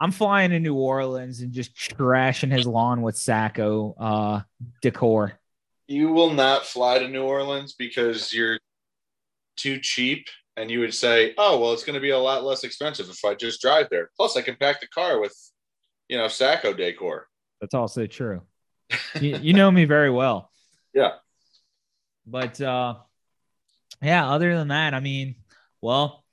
I'm 0.00 0.10
flying 0.10 0.50
to 0.50 0.58
New 0.58 0.74
Orleans 0.74 1.40
and 1.40 1.52
just 1.52 1.74
trashing 1.76 2.50
his 2.50 2.66
lawn 2.66 3.02
with 3.02 3.14
Sacko 3.14 3.94
uh 3.98 4.40
decor. 4.82 5.38
you 5.86 6.12
will 6.12 6.30
not 6.32 6.66
fly 6.66 6.98
to 6.98 7.08
New 7.08 7.22
Orleans 7.22 7.74
because 7.74 8.32
you're 8.32 8.58
too 9.56 9.78
cheap, 9.80 10.26
and 10.56 10.68
you 10.70 10.80
would 10.80 10.94
say, 10.94 11.32
"Oh, 11.38 11.60
well, 11.60 11.72
it's 11.74 11.84
going 11.84 11.94
to 11.94 12.00
be 12.00 12.10
a 12.10 12.18
lot 12.18 12.42
less 12.42 12.64
expensive 12.64 13.08
if 13.08 13.24
I 13.24 13.34
just 13.34 13.60
drive 13.60 13.86
there. 13.90 14.10
Plus, 14.16 14.36
I 14.36 14.42
can 14.42 14.56
pack 14.56 14.80
the 14.80 14.88
car 14.88 15.20
with, 15.20 15.36
you 16.08 16.18
know, 16.18 16.26
Sacko 16.26 16.76
decor." 16.76 17.28
That's 17.60 17.74
also 17.74 18.06
true. 18.06 18.42
You, 19.20 19.38
you 19.38 19.52
know 19.52 19.70
me 19.70 19.84
very 19.84 20.10
well. 20.10 20.50
Yeah. 20.92 21.12
But 22.26 22.60
uh 22.60 22.96
yeah, 24.02 24.28
other 24.30 24.56
than 24.56 24.68
that, 24.68 24.94
I 24.94 25.00
mean, 25.00 25.36
well, 25.80 26.24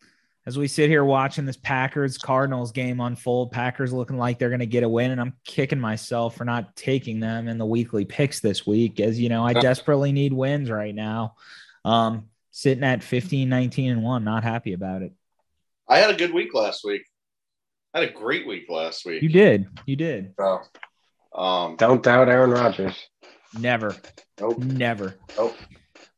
as 0.45 0.57
we 0.57 0.67
sit 0.67 0.89
here 0.89 1.05
watching 1.05 1.45
this 1.45 1.57
Packers 1.57 2.17
Cardinals 2.17 2.71
game 2.71 2.99
unfold, 2.99 3.51
Packers 3.51 3.93
looking 3.93 4.17
like 4.17 4.39
they're 4.39 4.49
going 4.49 4.59
to 4.59 4.65
get 4.65 4.83
a 4.83 4.89
win, 4.89 5.11
and 5.11 5.21
I'm 5.21 5.33
kicking 5.45 5.79
myself 5.79 6.35
for 6.35 6.45
not 6.45 6.75
taking 6.75 7.19
them 7.19 7.47
in 7.47 7.57
the 7.57 7.65
weekly 7.65 8.05
picks 8.05 8.39
this 8.39 8.65
week. 8.65 8.99
As 8.99 9.19
you 9.19 9.29
know, 9.29 9.45
I 9.45 9.53
desperately 9.53 10.11
need 10.11 10.33
wins 10.33 10.69
right 10.69 10.95
now. 10.95 11.35
Um, 11.85 12.27
sitting 12.49 12.83
at 12.83 13.03
15, 13.03 13.47
19, 13.47 13.91
and 13.91 14.03
one, 14.03 14.23
not 14.23 14.43
happy 14.43 14.73
about 14.73 15.03
it. 15.03 15.13
I 15.87 15.99
had 15.99 16.09
a 16.09 16.15
good 16.15 16.33
week 16.33 16.53
last 16.53 16.83
week. 16.83 17.03
I 17.93 17.99
had 17.99 18.09
a 18.09 18.13
great 18.13 18.47
week 18.47 18.65
last 18.69 19.05
week. 19.05 19.21
You 19.21 19.29
did, 19.29 19.67
you 19.85 19.95
did. 19.95 20.33
So, 20.39 20.61
um, 21.33 21.75
Don't 21.77 22.03
doubt 22.03 22.29
Aaron 22.29 22.51
Rodgers. 22.51 22.95
Never, 23.57 23.95
nope, 24.39 24.59
never. 24.59 25.15
nope. 25.37 25.55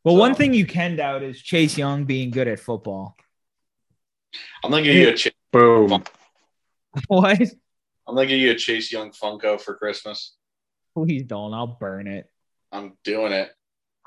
Well, 0.04 0.16
one 0.16 0.34
thing 0.34 0.54
you 0.54 0.66
can 0.66 0.96
doubt 0.96 1.22
is 1.22 1.40
Chase 1.40 1.78
Young 1.78 2.04
being 2.04 2.30
good 2.30 2.46
at 2.46 2.60
football. 2.60 3.16
I'm 4.62 4.70
gonna 4.70 4.82
give 4.82 4.94
you 4.94 5.08
a 5.08 5.14
Chase, 5.14 5.32
Boom. 5.52 6.02
What? 7.08 7.40
I'm 8.06 8.14
gonna 8.14 8.26
give 8.26 8.38
you 8.38 8.50
a 8.50 8.56
Chase 8.56 8.92
Young 8.92 9.10
Funko 9.10 9.60
for 9.60 9.74
Christmas. 9.74 10.34
Please 10.94 11.24
don't. 11.24 11.54
I'll 11.54 11.78
burn 11.78 12.06
it. 12.06 12.30
I'm 12.70 12.96
doing 13.02 13.32
it. 13.32 13.50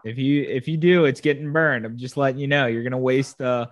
If 0.04 0.18
you 0.18 0.44
if 0.44 0.68
you 0.68 0.78
do, 0.78 1.06
it's 1.06 1.22
getting 1.22 1.52
burned. 1.52 1.86
I'm 1.86 1.98
just 1.98 2.18
letting 2.18 2.40
you 2.40 2.48
know. 2.48 2.68
You're 2.68 2.84
gonna 2.84 2.98
waste 2.98 3.42
uh 3.42 3.68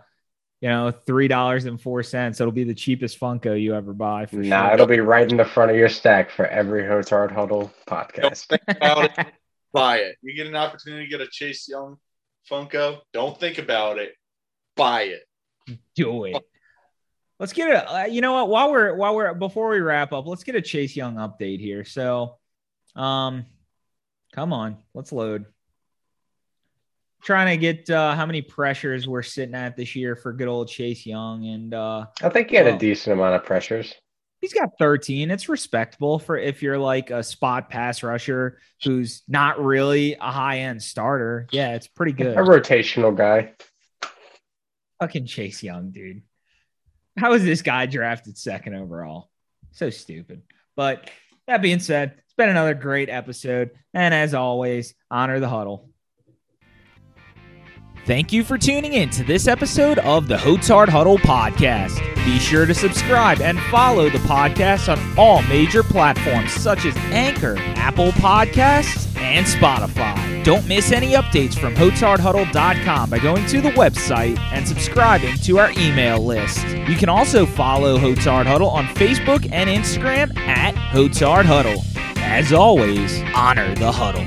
you 0.66 0.72
know 0.72 0.90
three 0.90 1.28
dollars 1.28 1.66
and 1.66 1.80
four 1.80 2.02
cents. 2.02 2.42
It'll 2.42 2.52
be 2.52 2.64
the 2.64 2.74
cheapest 2.74 3.20
Funko 3.20 3.62
you 3.62 3.76
ever 3.76 3.94
buy 3.94 4.26
for 4.26 4.38
Nah, 4.38 4.66
sure. 4.66 4.74
it'll 4.74 4.88
be 4.88 5.00
right 5.00 5.30
in 5.30 5.38
the 5.38 5.46
front 5.46 5.70
of 5.70 5.78
your 5.78 5.90
stack 5.90 6.32
for 6.32 6.48
every 6.48 6.82
Hotard 6.82 7.32
Huddle 7.32 7.72
Don't 7.86 7.86
podcast. 7.86 8.48
think 8.48 8.64
about 8.68 9.16
it. 9.16 9.28
Buy 9.74 9.98
it. 9.98 10.16
You 10.24 10.34
get 10.34 10.48
an 10.48 10.56
opportunity 10.56 11.04
to 11.06 11.10
get 11.12 11.22
a 11.22 11.28
Chase 11.30 11.68
Young 11.68 11.98
Funko. 12.50 13.02
Don't 13.14 13.38
think 13.40 13.60
about 13.60 14.00
it. 14.00 14.14
Buy 14.76 15.02
it. 15.04 15.78
do 15.96 16.24
it. 16.24 16.42
Let's 17.40 17.54
get 17.54 17.70
a. 17.70 17.94
Uh, 17.94 18.06
you 18.06 18.22
know 18.22 18.34
what? 18.34 18.50
While 18.50 18.72
we're 18.72 18.96
while 18.96 19.14
we're 19.16 19.34
before 19.36 19.70
we 19.70 19.82
wrap 19.82 20.14
up, 20.14 20.26
let's 20.26 20.44
get 20.46 20.56
a 20.56 20.62
Chase 20.62 20.96
Young 20.96 21.16
update 21.18 21.60
here. 21.60 21.86
So, 21.86 22.38
um, 22.96 23.46
come 24.34 24.52
on, 24.52 24.78
let's 24.96 25.12
load. 25.12 25.46
Trying 27.26 27.48
to 27.48 27.58
get 27.58 27.90
uh, 27.90 28.14
how 28.14 28.28
many 28.28 28.44
pressures 28.44 29.08
we're 29.08 29.24
sitting 29.24 29.56
at 29.56 29.76
this 29.76 29.96
year 29.96 30.16
for 30.16 30.32
good 30.32 30.48
old 30.48 30.70
Chase 30.70 31.08
Young, 31.08 31.48
and 31.48 31.74
uh, 31.74 32.06
I 32.22 32.30
think 32.30 32.52
he 32.52 32.56
had 32.56 32.68
well, 32.68 32.76
a 32.76 32.78
decent 32.78 33.14
amount 33.14 33.36
of 33.36 33.44
pressures. 33.44 33.96
He's 34.42 34.54
got 34.54 34.78
13. 34.78 35.32
It's 35.32 35.50
respectable 35.50 36.20
for 36.20 36.38
if 36.38 36.62
you're 36.62 36.78
like 36.78 37.10
a 37.10 37.24
spot 37.24 37.68
pass 37.72 38.04
rusher 38.04 38.60
who's 38.84 39.24
not 39.28 39.60
really 39.60 40.14
a 40.14 40.32
high 40.32 40.60
end 40.60 40.84
starter. 40.84 41.48
Yeah, 41.52 41.74
it's 41.74 41.88
pretty 41.88 42.12
good. 42.12 42.38
A 42.38 42.42
rotational 42.42 43.18
guy. 43.18 43.54
Fucking 45.00 45.26
Chase 45.26 45.64
Young, 45.64 45.90
dude. 45.90 46.22
How 47.18 47.34
is 47.34 47.44
this 47.44 47.64
guy 47.64 47.88
drafted 47.88 48.38
second 48.38 48.76
overall? 48.76 49.32
So 49.72 49.90
stupid. 49.90 50.44
But 50.76 51.10
that 51.48 51.64
being 51.64 51.80
said, 51.80 52.16
it's 52.20 52.36
been 52.36 52.50
another 52.50 52.76
great 52.76 53.10
episode. 53.10 53.72
And 53.96 54.14
as 54.14 54.36
always, 54.36 54.94
honor 55.10 55.40
the 55.40 55.50
huddle. 55.50 55.90
Thank 58.06 58.32
you 58.32 58.44
for 58.44 58.60
tuning 58.60 58.94
in 58.94 59.10
to 59.10 59.24
this 59.24 59.48
episode 59.48 59.98
of 59.98 60.28
the 60.28 60.38
Hotard 60.38 60.90
Huddle 60.90 61.18
podcast. 61.18 61.98
Be 62.24 62.38
sure 62.38 62.68
to 62.68 62.74
subscribe 62.76 63.42
and 63.42 63.60
follow 63.72 64.12
the 64.12 64.20
podcast 64.20 64.96
on 64.96 65.18
all 65.18 65.42
major 65.44 65.82
platforms 65.82 66.52
such 66.52 66.86
as 66.86 66.96
Anchor, 67.12 67.56
Apple 67.58 68.12
Podcasts, 68.12 69.18
and 69.18 69.44
Spotify. 69.48 70.44
Don't 70.44 70.68
miss 70.68 70.92
any 70.92 71.14
updates 71.14 71.58
from 71.58 71.74
HotardHuddle.com 71.74 73.10
by 73.10 73.18
going 73.18 73.44
to 73.48 73.60
the 73.60 73.72
website 73.72 74.38
and 74.52 74.68
subscribing 74.68 75.36
to 75.38 75.58
our 75.58 75.72
email 75.72 76.24
list. 76.24 76.64
You 76.88 76.96
can 76.96 77.10
also 77.10 77.48
follow 77.48 77.98
Hotard 77.98 78.46
Huddle 78.46 78.70
on 78.70 78.86
Facebook 78.86 79.50
and 79.52 79.68
Instagram 79.68 80.38
at 80.38 80.76
Hotard 80.76 81.46
Huddle. 81.46 81.84
As 82.18 82.54
always, 82.54 83.24
honor 83.34 83.74
the 83.74 83.92
huddle. 83.92 84.26